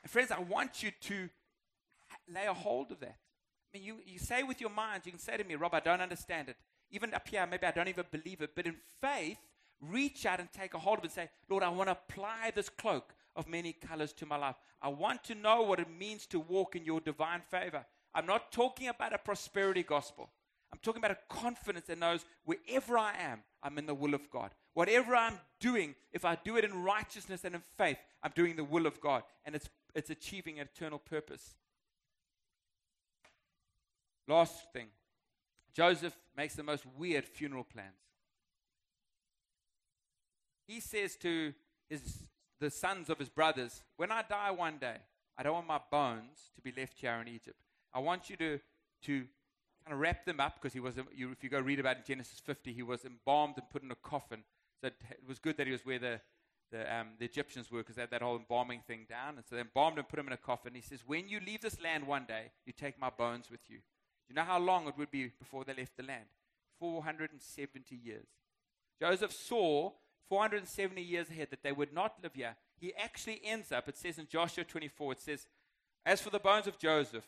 And 0.03 0.11
friends, 0.11 0.31
I 0.31 0.39
want 0.39 0.83
you 0.83 0.91
to 1.01 1.29
lay 2.33 2.45
a 2.45 2.53
hold 2.53 2.91
of 2.91 2.99
that. 3.01 3.17
I 3.73 3.77
mean, 3.77 3.83
you, 3.83 3.97
you 4.05 4.19
say 4.19 4.43
with 4.43 4.61
your 4.61 4.69
mind, 4.69 5.01
you 5.05 5.11
can 5.11 5.19
say 5.19 5.35
to 5.35 5.43
me, 5.43 5.55
Rob, 5.55 5.73
I 5.73 5.79
don't 5.79 6.01
understand 6.01 6.49
it 6.49 6.55
even 6.93 7.13
up 7.13 7.27
here, 7.27 7.45
maybe 7.49 7.65
I 7.65 7.71
don't 7.71 7.87
even 7.87 8.05
believe 8.11 8.41
it, 8.41 8.51
but 8.55 8.67
in 8.67 8.75
faith, 9.01 9.39
reach 9.81 10.25
out 10.27 10.39
and 10.39 10.49
take 10.51 10.75
a 10.75 10.79
hold 10.79 10.99
of 10.99 11.03
it 11.03 11.07
and 11.07 11.13
say, 11.13 11.29
Lord, 11.49 11.63
I 11.63 11.69
want 11.69 11.87
to 11.87 11.93
apply 11.93 12.51
this 12.53 12.69
cloak 12.69 13.15
of 13.35 13.49
many 13.49 13.73
colors 13.73 14.13
to 14.13 14.27
my 14.27 14.37
life. 14.37 14.55
I 14.79 14.89
want 14.89 15.23
to 15.25 15.35
know 15.35 15.63
what 15.63 15.79
it 15.79 15.87
means 15.89 16.27
to 16.27 16.39
walk 16.39 16.75
in 16.75 16.85
your 16.85 17.01
divine 17.01 17.41
favor. 17.49 17.83
I'm 18.15 18.25
not 18.25 18.51
talking 18.51 18.87
about 18.87 19.13
a 19.13 19.17
prosperity 19.17 19.83
gospel. 19.83 20.29
I'm 20.71 20.79
talking 20.81 21.03
about 21.03 21.11
a 21.11 21.33
confidence 21.33 21.85
that 21.87 21.99
knows 21.99 22.25
wherever 22.45 22.97
I 22.97 23.13
am, 23.19 23.43
I'm 23.61 23.77
in 23.77 23.85
the 23.85 23.93
will 23.93 24.13
of 24.13 24.29
God. 24.29 24.51
Whatever 24.73 25.15
I'm 25.15 25.39
doing, 25.59 25.95
if 26.11 26.25
I 26.25 26.35
do 26.43 26.57
it 26.57 26.65
in 26.65 26.83
righteousness 26.83 27.43
and 27.45 27.55
in 27.55 27.61
faith, 27.77 27.97
I'm 28.23 28.31
doing 28.33 28.55
the 28.55 28.63
will 28.63 28.87
of 28.87 28.99
God. 28.99 29.23
And 29.45 29.55
it's, 29.55 29.69
it's 29.93 30.09
achieving 30.09 30.59
an 30.59 30.67
eternal 30.75 30.97
purpose. 30.97 31.53
Last 34.27 34.71
thing 34.73 34.87
Joseph 35.73 36.15
makes 36.35 36.55
the 36.55 36.63
most 36.63 36.85
weird 36.97 37.25
funeral 37.25 37.63
plans. 37.63 37.89
He 40.67 40.79
says 40.79 41.15
to 41.17 41.53
his, 41.89 42.29
the 42.59 42.69
sons 42.69 43.09
of 43.09 43.19
his 43.19 43.29
brothers, 43.29 43.83
When 43.97 44.11
I 44.11 44.23
die 44.23 44.51
one 44.51 44.77
day, 44.77 44.97
I 45.37 45.43
don't 45.43 45.53
want 45.53 45.67
my 45.67 45.81
bones 45.91 46.51
to 46.55 46.61
be 46.61 46.73
left 46.75 46.99
here 46.99 47.19
in 47.21 47.27
Egypt. 47.27 47.57
I 47.93 47.99
want 47.99 48.29
you 48.29 48.35
to, 48.37 48.59
to 49.03 49.25
kind 49.83 49.93
of 49.93 49.99
wrap 49.99 50.25
them 50.25 50.39
up 50.39 50.55
because 50.55 50.73
he 50.73 50.79
was, 50.79 50.95
you, 51.15 51.31
if 51.31 51.43
you 51.43 51.49
go 51.49 51.59
read 51.59 51.79
about 51.79 51.97
in 51.97 52.03
Genesis 52.05 52.39
50, 52.39 52.73
he 52.73 52.83
was 52.83 53.05
embalmed 53.05 53.55
and 53.57 53.69
put 53.69 53.83
in 53.83 53.91
a 53.91 53.95
coffin. 53.95 54.43
So 54.81 54.87
it, 54.87 54.95
it 55.11 55.27
was 55.27 55.39
good 55.39 55.57
that 55.57 55.67
he 55.67 55.73
was 55.73 55.85
where 55.85 55.99
the, 55.99 56.21
the, 56.71 56.93
um, 56.93 57.09
the 57.19 57.25
Egyptians 57.25 57.71
were 57.71 57.79
because 57.79 57.95
they 57.95 58.01
had 58.01 58.11
that 58.11 58.21
whole 58.21 58.37
embalming 58.37 58.81
thing 58.87 59.05
down. 59.07 59.35
And 59.37 59.45
so 59.47 59.55
they 59.55 59.61
embalmed 59.61 59.97
and 59.97 60.07
put 60.07 60.19
him 60.19 60.27
in 60.27 60.33
a 60.33 60.37
coffin. 60.37 60.73
He 60.73 60.81
says, 60.81 60.99
When 61.05 61.27
you 61.27 61.39
leave 61.45 61.61
this 61.61 61.81
land 61.81 62.07
one 62.07 62.25
day, 62.27 62.51
you 62.65 62.73
take 62.73 62.99
my 62.99 63.09
bones 63.09 63.51
with 63.51 63.69
you. 63.69 63.77
Do 63.77 64.29
you 64.29 64.35
know 64.35 64.43
how 64.43 64.59
long 64.59 64.87
it 64.87 64.97
would 64.97 65.11
be 65.11 65.31
before 65.39 65.63
they 65.63 65.73
left 65.73 65.97
the 65.97 66.03
land? 66.03 66.25
470 66.79 67.95
years. 67.95 68.27
Joseph 68.99 69.31
saw 69.31 69.91
470 70.29 71.01
years 71.01 71.29
ahead 71.29 71.49
that 71.51 71.61
they 71.61 71.71
would 71.71 71.93
not 71.93 72.15
live 72.23 72.33
here. 72.33 72.55
He 72.79 72.93
actually 72.95 73.41
ends 73.43 73.71
up, 73.71 73.87
it 73.87 73.97
says 73.97 74.17
in 74.17 74.27
Joshua 74.27 74.63
24, 74.63 75.11
it 75.13 75.21
says, 75.21 75.47
As 76.05 76.21
for 76.21 76.29
the 76.29 76.39
bones 76.39 76.67
of 76.67 76.77
Joseph, 76.77 77.27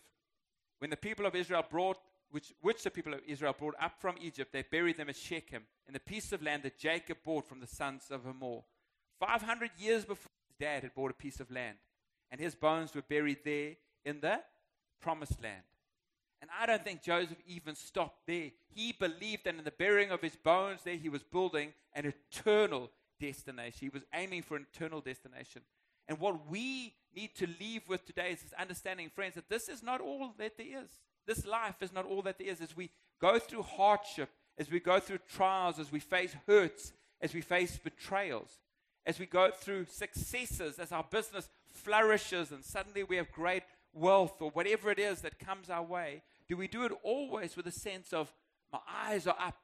when 0.86 0.92
the 0.92 0.98
people 0.98 1.26
of 1.26 1.34
Israel 1.34 1.66
brought, 1.68 1.98
which, 2.30 2.54
which 2.62 2.84
the 2.84 2.92
people 2.92 3.16
of 3.16 3.22
Israel 3.26 3.56
brought 3.58 3.74
up 3.82 3.94
from 4.00 4.14
Egypt, 4.22 4.54
they 4.54 4.62
buried 4.62 4.98
them 4.98 5.10
at 5.10 5.16
Shechem, 5.16 5.64
in 5.88 5.96
the 5.96 6.00
piece 6.00 6.32
of 6.32 6.44
land 6.44 6.62
that 6.62 6.78
Jacob 6.78 7.18
bought 7.26 7.48
from 7.50 7.60
the 7.60 7.66
sons 7.66 8.04
of 8.12 8.24
Hamor. 8.24 8.62
500 9.20 9.72
years 9.80 10.06
before 10.06 10.30
his 10.48 10.56
dad 10.60 10.84
had 10.84 10.94
bought 10.94 11.10
a 11.10 11.16
piece 11.16 11.40
of 11.40 11.50
land, 11.50 11.78
and 12.30 12.40
his 12.40 12.54
bones 12.54 12.94
were 12.94 13.02
buried 13.02 13.40
there 13.44 13.72
in 14.06 14.20
the 14.20 14.40
promised 15.02 15.42
land. 15.42 15.64
And 16.40 16.52
I 16.56 16.68
don't 16.68 16.84
think 16.84 17.02
Joseph 17.02 17.40
even 17.48 17.74
stopped 17.74 18.28
there. 18.28 18.52
He 18.70 18.92
believed 18.92 19.46
that 19.46 19.56
in 19.56 19.64
the 19.64 19.72
burying 19.72 20.12
of 20.12 20.22
his 20.22 20.36
bones 20.36 20.82
there, 20.84 20.98
he 20.98 21.10
was 21.10 21.24
building 21.24 21.74
an 21.94 22.14
eternal 22.32 22.92
destination. 23.20 23.80
He 23.80 23.90
was 23.90 24.04
aiming 24.14 24.44
for 24.44 24.56
an 24.56 24.68
eternal 24.72 25.02
destination. 25.02 25.64
And 26.08 26.20
what 26.20 26.49
we 26.49 26.93
need 27.16 27.36
to 27.36 27.47
leave 27.60 27.88
with 27.88 28.06
today 28.06 28.32
is 28.32 28.41
this 28.41 28.53
understanding, 28.60 29.10
friends, 29.10 29.36
that 29.36 29.49
this 29.49 29.70
is 29.70 29.82
not 29.82 30.01
all 30.01 30.34
that 30.38 30.58
there 30.58 30.84
is. 30.84 30.89
This 31.26 31.45
life 31.45 31.82
is 31.82 31.93
not 31.93 32.06
all 32.06 32.22
that 32.24 32.38
there 32.38 32.47
is. 32.47 32.62
As 32.62 32.76
we 32.76 32.91
go 33.20 33.39
through 33.39 33.64
hardship, 33.64 34.30
as 34.58 34.70
we 34.70 34.80
go 34.80 34.99
through 34.99 35.20
trials, 35.34 35.80
as 35.80 35.91
we 35.91 35.99
face 35.99 36.36
hurts, 36.47 36.93
as 37.22 37.34
we 37.34 37.41
face 37.41 37.78
betrayals, 37.78 38.60
as 39.06 39.20
we 39.20 39.26
go 39.26 39.49
through 39.51 39.86
successes, 39.86 40.80
as 40.80 40.91
our 40.91 41.06
business 41.10 41.49
flourishes 41.72 42.51
and 42.51 42.64
suddenly 42.64 43.03
we 43.03 43.18
have 43.18 43.32
great 43.32 43.64
wealth 43.93 44.41
or 44.41 44.49
whatever 44.51 44.91
it 44.91 44.99
is 44.99 45.22
that 45.22 45.39
comes 45.39 45.70
our 45.70 45.84
way, 45.84 46.22
do 46.47 46.58
we 46.58 46.68
do 46.68 46.84
it 46.84 46.91
always 47.03 47.56
with 47.56 47.68
a 47.68 47.72
sense 47.72 48.14
of 48.14 48.34
my 48.72 48.80
eyes 49.08 49.28
are 49.28 49.38
up, 49.39 49.58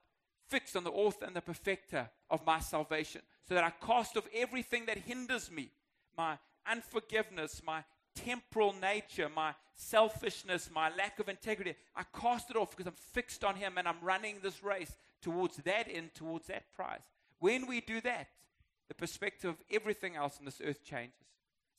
fixed 0.47 0.75
on 0.75 0.83
the 0.83 0.91
author 0.91 1.25
and 1.25 1.35
the 1.35 1.41
perfecter 1.41 2.09
of 2.29 2.45
my 2.45 2.59
salvation, 2.59 3.21
so 3.47 3.53
that 3.53 3.63
I 3.63 3.85
cast 3.85 4.17
off 4.17 4.27
everything 4.33 4.85
that 4.85 4.97
hinders 4.97 5.51
me, 5.51 5.69
my 6.17 6.37
unforgiveness, 6.69 7.61
my 7.65 7.83
temporal 8.15 8.75
nature, 8.81 9.29
my 9.33 9.53
selfishness, 9.75 10.69
my 10.73 10.89
lack 10.95 11.19
of 11.19 11.29
integrity. 11.29 11.75
I 11.95 12.03
cast 12.19 12.49
it 12.49 12.55
off 12.55 12.71
because 12.71 12.87
I'm 12.87 12.97
fixed 13.13 13.43
on 13.43 13.55
Him 13.55 13.77
and 13.77 13.87
I'm 13.87 14.01
running 14.01 14.37
this 14.41 14.63
race 14.63 14.95
towards 15.21 15.57
that 15.57 15.87
end, 15.91 16.13
towards 16.13 16.47
that 16.47 16.71
prize. 16.75 17.09
When 17.39 17.67
we 17.67 17.81
do 17.81 18.01
that, 18.01 18.27
the 18.87 18.95
perspective 18.95 19.51
of 19.51 19.63
everything 19.71 20.15
else 20.15 20.37
on 20.39 20.45
this 20.45 20.61
earth 20.63 20.83
changes. 20.83 21.15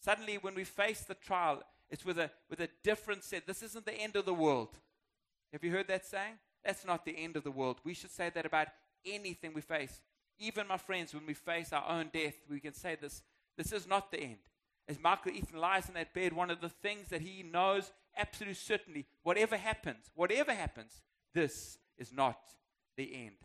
Suddenly, 0.00 0.38
when 0.40 0.54
we 0.54 0.64
face 0.64 1.02
the 1.02 1.14
trial, 1.14 1.62
it's 1.90 2.04
with 2.04 2.18
a, 2.18 2.30
with 2.48 2.60
a 2.60 2.68
different 2.82 3.22
set. 3.22 3.46
This 3.46 3.62
isn't 3.62 3.84
the 3.84 3.94
end 3.94 4.16
of 4.16 4.24
the 4.24 4.34
world. 4.34 4.78
Have 5.52 5.62
you 5.62 5.70
heard 5.70 5.88
that 5.88 6.06
saying? 6.06 6.34
That's 6.64 6.84
not 6.84 7.04
the 7.04 7.16
end 7.16 7.36
of 7.36 7.44
the 7.44 7.50
world. 7.50 7.78
We 7.84 7.94
should 7.94 8.10
say 8.10 8.30
that 8.30 8.46
about 8.46 8.68
anything 9.04 9.52
we 9.54 9.60
face. 9.60 10.00
Even, 10.38 10.66
my 10.66 10.78
friends, 10.78 11.14
when 11.14 11.26
we 11.26 11.34
face 11.34 11.72
our 11.72 11.86
own 11.88 12.10
death, 12.12 12.34
we 12.48 12.60
can 12.60 12.72
say 12.72 12.96
this 13.00 13.22
This 13.56 13.72
is 13.72 13.86
not 13.86 14.10
the 14.10 14.20
end. 14.20 14.38
As 14.88 14.98
Michael 14.98 15.32
Eaton 15.32 15.58
lies 15.58 15.88
in 15.88 15.94
that 15.94 16.14
bed, 16.14 16.32
one 16.32 16.50
of 16.50 16.60
the 16.60 16.68
things 16.68 17.08
that 17.08 17.20
he 17.20 17.42
knows 17.42 17.92
absolute 18.16 18.56
certainty, 18.56 19.06
whatever 19.22 19.56
happens, 19.56 20.10
whatever 20.14 20.52
happens, 20.52 21.02
this 21.34 21.78
is 21.96 22.12
not 22.12 22.38
the 22.96 23.14
end. 23.14 23.36